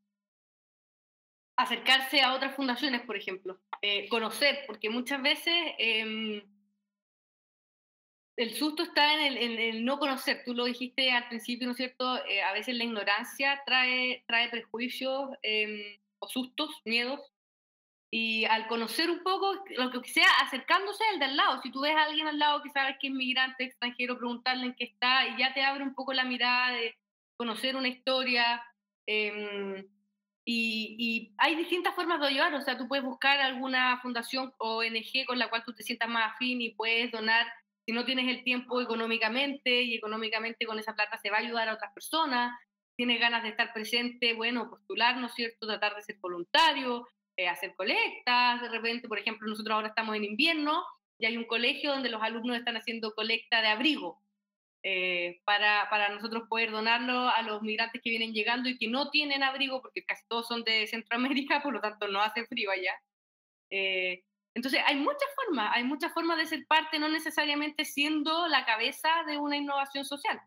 Acercarse 1.57 2.21
a 2.21 2.33
otras 2.35 2.55
fundaciones, 2.55 3.01
por 3.01 3.17
ejemplo. 3.17 3.59
Eh, 3.81 4.07
conocer, 4.07 4.59
porque 4.65 4.89
muchas 4.89 5.21
veces... 5.21 5.55
Eh, 5.77 6.45
el 8.39 8.55
susto 8.55 8.83
está 8.83 9.27
en 9.27 9.37
el, 9.59 9.83
no 9.83 9.99
conocer. 9.99 10.43
Tú 10.45 10.53
lo 10.53 10.63
dijiste 10.63 11.11
al 11.11 11.27
principio, 11.27 11.67
¿no 11.67 11.71
es 11.71 11.77
cierto? 11.77 12.25
Eh, 12.25 12.41
a 12.41 12.53
veces 12.53 12.73
la 12.73 12.85
ignorancia 12.85 13.61
trae, 13.65 14.23
trae 14.27 14.47
prejuicios 14.47 15.31
em, 15.41 15.99
o 16.19 16.27
sustos, 16.29 16.69
miedos. 16.85 17.19
Y 18.09 18.45
al 18.45 18.67
conocer 18.67 19.11
un 19.11 19.23
poco, 19.23 19.61
lo 19.75 20.01
que 20.01 20.09
sea, 20.09 20.29
acercándose 20.41 21.03
al 21.11 21.19
de 21.19 21.25
al 21.25 21.35
lado. 21.35 21.61
Si 21.61 21.69
tú 21.69 21.81
ves 21.81 21.93
a 21.97 22.03
alguien 22.03 22.27
al 22.29 22.39
lado 22.39 22.63
que 22.63 22.69
sabes 22.69 22.95
que 23.01 23.07
es 23.07 23.13
migrante, 23.13 23.65
extranjero, 23.65 24.17
preguntarle 24.17 24.67
en 24.67 24.75
qué 24.75 24.85
está 24.85 25.27
y 25.27 25.37
ya 25.37 25.53
te 25.53 25.61
abre 25.61 25.83
un 25.83 25.93
poco 25.93 26.13
la 26.13 26.23
mirada 26.23 26.71
de 26.71 26.97
conocer 27.35 27.75
una 27.75 27.89
historia. 27.89 28.63
Em, 29.05 29.85
y, 30.45 30.95
y, 30.97 31.33
hay 31.37 31.55
distintas 31.57 31.93
formas 31.93 32.21
de 32.21 32.27
ayudar. 32.27 32.55
O 32.55 32.61
sea, 32.61 32.77
tú 32.77 32.87
puedes 32.87 33.03
buscar 33.03 33.41
alguna 33.41 33.99
fundación 34.01 34.53
o 34.59 34.77
ONG 34.77 35.25
con 35.27 35.37
la 35.37 35.49
cual 35.49 35.65
tú 35.65 35.73
te 35.73 35.83
sientas 35.83 36.07
más 36.07 36.31
afín 36.33 36.61
y 36.61 36.69
puedes 36.69 37.11
donar 37.11 37.45
si 37.89 37.95
no 37.95 38.05
tienes 38.05 38.27
el 38.27 38.43
tiempo 38.43 38.79
económicamente 38.79 39.81
y 39.81 39.95
económicamente 39.95 40.67
con 40.67 40.77
esa 40.77 40.93
plata 40.93 41.17
se 41.17 41.31
va 41.31 41.37
a 41.37 41.39
ayudar 41.39 41.69
a 41.69 41.73
otras 41.73 41.91
personas, 41.91 42.55
tienes 42.95 43.19
ganas 43.19 43.41
de 43.41 43.49
estar 43.49 43.73
presente, 43.73 44.35
bueno, 44.35 44.69
postular, 44.69 45.17
¿no 45.17 45.25
es 45.25 45.33
cierto? 45.33 45.65
Tratar 45.65 45.95
de 45.95 46.03
ser 46.03 46.17
voluntario, 46.21 47.07
eh, 47.35 47.47
hacer 47.47 47.73
colectas, 47.75 48.61
de 48.61 48.69
repente, 48.69 49.07
por 49.07 49.17
ejemplo, 49.17 49.49
nosotros 49.49 49.73
ahora 49.73 49.87
estamos 49.87 50.15
en 50.15 50.23
invierno 50.23 50.83
y 51.17 51.25
hay 51.25 51.35
un 51.35 51.45
colegio 51.45 51.91
donde 51.91 52.11
los 52.11 52.21
alumnos 52.21 52.59
están 52.59 52.77
haciendo 52.77 53.15
colecta 53.15 53.59
de 53.63 53.69
abrigo. 53.69 54.21
Eh, 54.83 55.41
para, 55.43 55.89
para, 55.89 56.09
nosotros 56.09 56.43
poder 56.47 56.69
donarlo 56.69 57.27
a 57.27 57.41
los 57.41 57.63
migrantes 57.63 58.03
que 58.03 58.11
vienen 58.11 58.33
llegando 58.33 58.69
y 58.69 58.77
que 58.77 58.87
no 58.87 59.09
tienen 59.09 59.41
abrigo, 59.41 59.81
porque 59.81 60.05
casi 60.05 60.21
todos 60.27 60.47
son 60.47 60.63
de 60.63 60.85
Centroamérica, 60.85 61.63
por 61.63 61.73
lo 61.73 61.81
tanto 61.81 62.07
no 62.07 62.21
hace 62.21 62.45
frío 62.45 62.69
allá. 62.69 62.93
Eh, 63.71 64.21
entonces, 64.55 64.81
hay 64.85 64.95
muchas 64.95 65.29
formas, 65.35 65.71
hay 65.73 65.83
muchas 65.83 66.13
formas 66.13 66.37
de 66.37 66.45
ser 66.45 66.65
parte, 66.67 66.99
no 66.99 67.07
necesariamente 67.07 67.85
siendo 67.85 68.47
la 68.47 68.65
cabeza 68.65 69.09
de 69.27 69.37
una 69.37 69.57
innovación 69.57 70.05
social, 70.05 70.39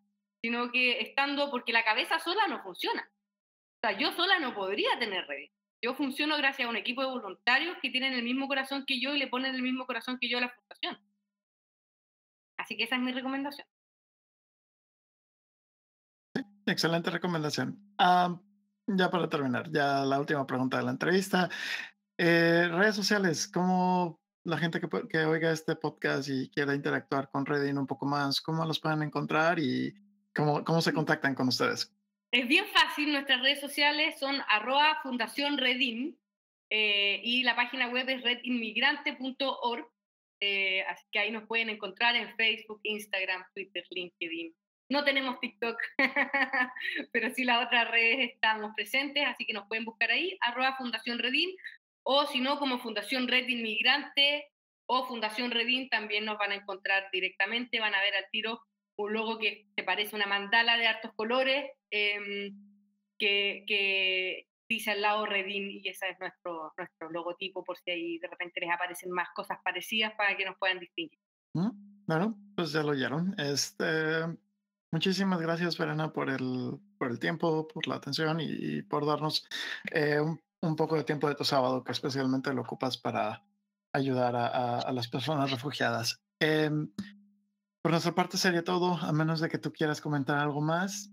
sino 0.42 0.70
que 0.70 1.00
estando, 1.00 1.50
porque 1.50 1.72
la 1.72 1.84
cabeza 1.84 2.18
sola 2.18 2.46
no 2.48 2.62
funciona. 2.62 3.08
O 3.76 3.88
sea, 3.88 3.98
yo 3.98 4.12
sola 4.12 4.38
no 4.38 4.54
podría 4.54 4.98
tener 4.98 5.26
redes. 5.26 5.50
Yo 5.84 5.94
funciono 5.94 6.36
gracias 6.36 6.66
a 6.66 6.70
un 6.70 6.76
equipo 6.76 7.02
de 7.02 7.08
voluntarios 7.08 7.76
que 7.82 7.90
tienen 7.90 8.12
el 8.12 8.22
mismo 8.22 8.46
corazón 8.46 8.84
que 8.86 9.00
yo 9.00 9.14
y 9.14 9.18
le 9.18 9.26
ponen 9.26 9.54
el 9.54 9.62
mismo 9.62 9.86
corazón 9.86 10.18
que 10.20 10.28
yo 10.28 10.38
a 10.38 10.42
la 10.42 10.50
fundación. 10.50 10.98
Así 12.56 12.76
que 12.76 12.84
esa 12.84 12.96
es 12.96 13.02
mi 13.02 13.12
recomendación. 13.12 13.66
Excelente 16.66 17.10
recomendación. 17.10 17.94
Ah, 17.98 18.38
ya 18.86 19.10
para 19.10 19.28
terminar, 19.28 19.70
ya 19.72 20.04
la 20.04 20.20
última 20.20 20.46
pregunta 20.46 20.76
de 20.76 20.84
la 20.84 20.92
entrevista. 20.92 21.48
Eh, 22.18 22.68
redes 22.70 22.96
sociales, 22.96 23.48
¿cómo 23.48 24.20
la 24.44 24.58
gente 24.58 24.80
que, 24.80 24.88
que, 25.08 25.18
oiga 25.24 25.52
este 25.52 25.76
podcast 25.76 26.28
y 26.28 26.50
quiera 26.50 26.74
interactuar 26.74 27.30
con 27.30 27.46
Redin 27.46 27.78
un 27.78 27.86
poco 27.86 28.06
más, 28.06 28.40
cómo 28.40 28.64
los 28.64 28.80
pueden 28.80 29.02
encontrar 29.02 29.58
y 29.58 29.94
cómo, 30.34 30.64
cómo 30.64 30.80
se 30.80 30.92
contactan 30.92 31.34
con 31.34 31.48
ustedes? 31.48 31.94
Es 32.32 32.48
bien 32.48 32.64
fácil, 32.66 33.12
nuestras 33.12 33.42
redes 33.42 33.60
sociales 33.60 34.18
son 34.18 34.36
arroba 34.48 34.98
fundación 35.02 35.58
eh, 36.70 37.20
y 37.22 37.42
la 37.42 37.54
página 37.54 37.88
web 37.88 38.08
es 38.08 38.22
redinmigrante.org, 38.22 39.86
eh, 40.40 40.82
así 40.88 41.04
que 41.12 41.18
ahí 41.18 41.30
nos 41.30 41.46
pueden 41.46 41.68
encontrar 41.68 42.16
en 42.16 42.34
Facebook, 42.36 42.80
Instagram, 42.82 43.44
Twitter, 43.54 43.84
LinkedIn. 43.90 44.54
No 44.88 45.04
tenemos 45.04 45.38
TikTok, 45.40 45.76
pero 47.12 47.30
sí 47.34 47.44
las 47.44 47.66
otras 47.66 47.90
redes 47.90 48.30
estamos 48.32 48.72
presentes, 48.74 49.24
así 49.26 49.44
que 49.44 49.52
nos 49.52 49.66
pueden 49.68 49.84
buscar 49.84 50.10
ahí, 50.10 50.36
arroba 50.40 50.76
Fundación 50.76 51.18
Redin 51.18 51.50
o 52.02 52.26
si 52.26 52.40
no, 52.40 52.58
como 52.58 52.78
Fundación 52.78 53.28
Red 53.28 53.48
Inmigrante 53.48 54.48
o 54.86 55.06
Fundación 55.06 55.50
Redin 55.50 55.88
también 55.88 56.24
nos 56.24 56.38
van 56.38 56.52
a 56.52 56.56
encontrar 56.56 57.04
directamente, 57.12 57.80
van 57.80 57.94
a 57.94 58.00
ver 58.00 58.14
al 58.14 58.26
tiro 58.30 58.60
un 58.96 59.12
logo 59.12 59.38
que 59.38 59.66
se 59.74 59.82
parece 59.82 60.14
a 60.14 60.18
una 60.18 60.26
mandala 60.26 60.76
de 60.76 60.86
hartos 60.86 61.12
colores 61.14 61.70
em, 61.90 62.54
que, 63.18 63.64
que, 63.66 64.46
dice 64.68 64.90
al 64.90 65.02
lado 65.02 65.26
Redin 65.26 65.70
y 65.70 65.86
ese 65.86 66.08
es 66.08 66.18
nuestro, 66.18 66.72
nuestro 66.78 67.10
logotipo 67.10 67.62
por 67.62 67.76
si 67.78 67.90
ahí 67.90 68.18
de 68.18 68.28
repente 68.28 68.58
les 68.60 68.70
aparecen 68.70 69.10
más 69.10 69.28
cosas 69.34 69.58
parecidas 69.62 70.14
para 70.16 70.34
que 70.34 70.46
nos 70.46 70.56
puedan 70.56 70.78
distinguir. 70.78 71.18
Mm, 71.54 72.06
bueno, 72.06 72.38
pues 72.56 72.72
ya 72.72 72.82
lo 72.82 72.92
oyeron. 72.92 73.34
Este, 73.38 73.84
muchísimas 74.90 75.40
gracias, 75.42 75.76
Verena, 75.76 76.12
por 76.12 76.30
el, 76.30 76.78
por 76.98 77.10
el 77.10 77.18
tiempo, 77.18 77.68
por 77.68 77.86
la 77.86 77.96
atención 77.96 78.38
y, 78.40 78.80
por 78.82 79.04
darnos 79.04 79.46
eh, 79.90 80.20
un 80.20 80.40
un 80.62 80.76
poco 80.76 80.96
de 80.96 81.04
tiempo 81.04 81.28
de 81.28 81.34
tu 81.34 81.44
sábado 81.44 81.84
que 81.84 81.92
especialmente 81.92 82.52
lo 82.54 82.62
ocupas 82.62 82.96
para 82.96 83.44
ayudar 83.92 84.34
a, 84.36 84.90
las 84.92 85.08
personas 85.08 85.50
refugiadas. 85.50 86.22
Em, 86.40 86.90
por 87.82 87.90
nuestra 87.90 88.14
parte 88.14 88.38
sería 88.38 88.64
todo, 88.64 88.94
a 88.94 89.12
menos 89.12 89.40
de 89.40 89.48
que 89.48 89.58
tú 89.58 89.72
quieras 89.72 90.00
comentar 90.00 90.38
algo 90.38 90.60
más. 90.60 91.10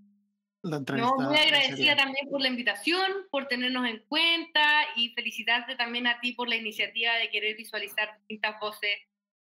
La 0.61 0.77
entrevista 0.77 1.15
no, 1.17 1.29
muy 1.29 1.37
agradecida 1.37 1.95
también 1.95 2.29
por 2.29 2.41
la 2.41 2.47
invitación, 2.47 3.11
por 3.31 3.47
tenernos 3.47 3.87
en 3.87 4.03
cuenta 4.07 4.83
y 4.95 5.09
felicitarte 5.13 5.75
también 5.75 6.05
a 6.05 6.19
ti 6.19 6.33
por 6.33 6.47
la 6.47 6.55
iniciativa 6.55 7.13
de 7.15 7.29
querer 7.29 7.55
visualizar 7.55 8.17
distintas 8.19 8.59
voces 8.59 8.97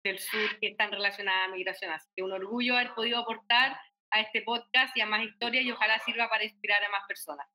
del 0.04 0.20
sur 0.20 0.60
que 0.60 0.70
están 0.70 0.92
relacionadas 0.92 1.50
a 1.50 1.52
migración. 1.52 1.92
Así 1.92 2.10
que 2.16 2.24
un 2.24 2.32
orgullo 2.32 2.76
haber 2.76 2.94
podido 2.96 3.20
aportar 3.20 3.78
a 4.10 4.22
este 4.22 4.42
podcast 4.42 4.96
y 4.98 5.02
a 5.02 5.06
más 5.06 5.24
historias 5.24 5.64
y 5.64 5.72
ojalá 5.72 6.00
sirva 6.00 6.28
para 6.30 6.44
inspirar 6.44 6.84
a 6.84 6.90
más 6.90 7.04
personas. 7.08 7.48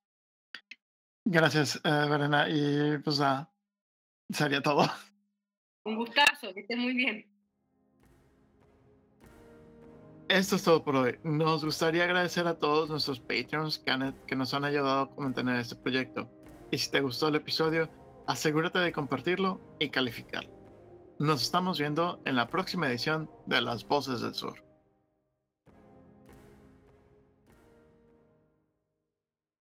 Gracias, 1.28 1.80
eh, 1.82 2.06
Verena. 2.08 2.48
Y 2.48 2.98
pues 2.98 3.18
nada, 3.18 3.52
sería 4.30 4.62
todo. 4.62 4.88
Un 5.84 5.96
gustazo, 5.96 6.54
que 6.54 6.60
estés 6.60 6.78
muy 6.78 6.94
bien. 6.94 7.26
Esto 10.28 10.54
es 10.54 10.62
todo 10.62 10.84
por 10.84 10.94
hoy. 10.94 11.18
Nos 11.24 11.64
gustaría 11.64 12.04
agradecer 12.04 12.46
a 12.46 12.54
todos 12.54 12.88
nuestros 12.88 13.18
Patreons 13.18 13.80
que, 13.80 14.12
que 14.28 14.36
nos 14.36 14.54
han 14.54 14.64
ayudado 14.64 15.12
a 15.16 15.20
mantener 15.20 15.56
este 15.56 15.74
proyecto. 15.74 16.30
Y 16.70 16.78
si 16.78 16.92
te 16.92 17.00
gustó 17.00 17.28
el 17.28 17.34
episodio, 17.34 17.88
asegúrate 18.28 18.78
de 18.78 18.92
compartirlo 18.92 19.60
y 19.80 19.88
calificarlo. 19.90 20.50
Nos 21.18 21.42
estamos 21.42 21.80
viendo 21.80 22.20
en 22.24 22.36
la 22.36 22.46
próxima 22.46 22.88
edición 22.88 23.28
de 23.46 23.62
Las 23.62 23.86
Voces 23.86 24.20
del 24.20 24.34
Sur. 24.34 24.65